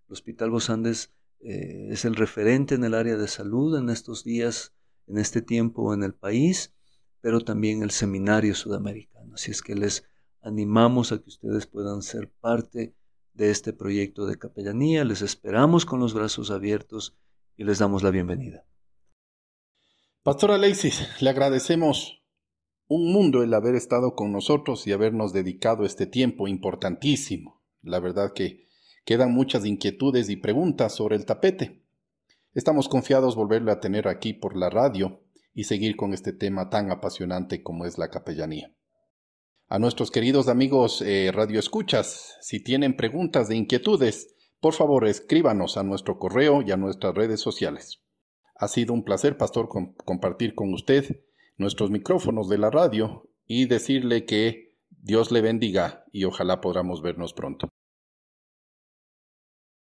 El 0.08 0.12
Hospital 0.12 0.50
Los 0.50 0.70
Andes 0.70 1.12
eh, 1.40 1.88
es 1.90 2.04
el 2.04 2.16
referente 2.16 2.74
en 2.74 2.84
el 2.84 2.94
área 2.94 3.16
de 3.16 3.28
salud 3.28 3.76
en 3.76 3.90
estos 3.90 4.24
días, 4.24 4.72
en 5.06 5.18
este 5.18 5.42
tiempo 5.42 5.92
en 5.94 6.02
el 6.02 6.14
país, 6.14 6.72
pero 7.20 7.40
también 7.40 7.82
el 7.82 7.90
Seminario 7.90 8.54
Sudamericano. 8.54 9.34
Así 9.34 9.50
es 9.50 9.62
que 9.62 9.74
les 9.74 10.04
animamos 10.42 11.12
a 11.12 11.18
que 11.18 11.28
ustedes 11.28 11.66
puedan 11.66 12.02
ser 12.02 12.30
parte 12.30 12.94
de 13.34 13.50
este 13.50 13.72
proyecto 13.72 14.26
de 14.26 14.38
capellanía. 14.38 15.04
Les 15.04 15.22
esperamos 15.22 15.84
con 15.84 16.00
los 16.00 16.14
brazos 16.14 16.50
abiertos 16.50 17.16
y 17.56 17.64
les 17.64 17.78
damos 17.78 18.02
la 18.02 18.10
bienvenida. 18.10 18.64
Pastor 20.30 20.52
Alexis, 20.52 21.08
le 21.20 21.28
agradecemos 21.28 22.22
un 22.86 23.12
mundo 23.12 23.42
el 23.42 23.52
haber 23.52 23.74
estado 23.74 24.14
con 24.14 24.30
nosotros 24.30 24.86
y 24.86 24.92
habernos 24.92 25.32
dedicado 25.32 25.84
este 25.84 26.06
tiempo 26.06 26.46
importantísimo. 26.46 27.64
La 27.82 27.98
verdad 27.98 28.32
que 28.32 28.68
quedan 29.04 29.32
muchas 29.32 29.66
inquietudes 29.66 30.30
y 30.30 30.36
preguntas 30.36 30.94
sobre 30.94 31.16
el 31.16 31.26
tapete. 31.26 31.82
Estamos 32.54 32.88
confiados 32.88 33.34
volverle 33.34 33.72
a 33.72 33.80
tener 33.80 34.06
aquí 34.06 34.32
por 34.32 34.56
la 34.56 34.70
radio 34.70 35.20
y 35.52 35.64
seguir 35.64 35.96
con 35.96 36.14
este 36.14 36.32
tema 36.32 36.70
tan 36.70 36.92
apasionante 36.92 37.64
como 37.64 37.84
es 37.84 37.98
la 37.98 38.08
capellanía. 38.08 38.72
A 39.66 39.80
nuestros 39.80 40.12
queridos 40.12 40.46
amigos 40.46 41.02
eh, 41.02 41.32
radioescuchas, 41.34 42.36
si 42.40 42.62
tienen 42.62 42.96
preguntas 42.96 43.48
de 43.48 43.56
inquietudes, 43.56 44.36
por 44.60 44.74
favor 44.74 45.08
escríbanos 45.08 45.76
a 45.76 45.82
nuestro 45.82 46.20
correo 46.20 46.62
y 46.62 46.70
a 46.70 46.76
nuestras 46.76 47.16
redes 47.16 47.40
sociales. 47.40 48.00
Ha 48.60 48.68
sido 48.68 48.92
un 48.92 49.04
placer, 49.04 49.38
pastor, 49.38 49.70
compartir 50.04 50.54
con 50.54 50.74
usted 50.74 51.22
nuestros 51.56 51.90
micrófonos 51.90 52.50
de 52.50 52.58
la 52.58 52.70
radio 52.70 53.26
y 53.46 53.64
decirle 53.64 54.26
que 54.26 54.76
Dios 54.90 55.30
le 55.32 55.40
bendiga 55.40 56.04
y 56.12 56.24
ojalá 56.24 56.60
podamos 56.60 57.00
vernos 57.00 57.32
pronto. 57.32 57.70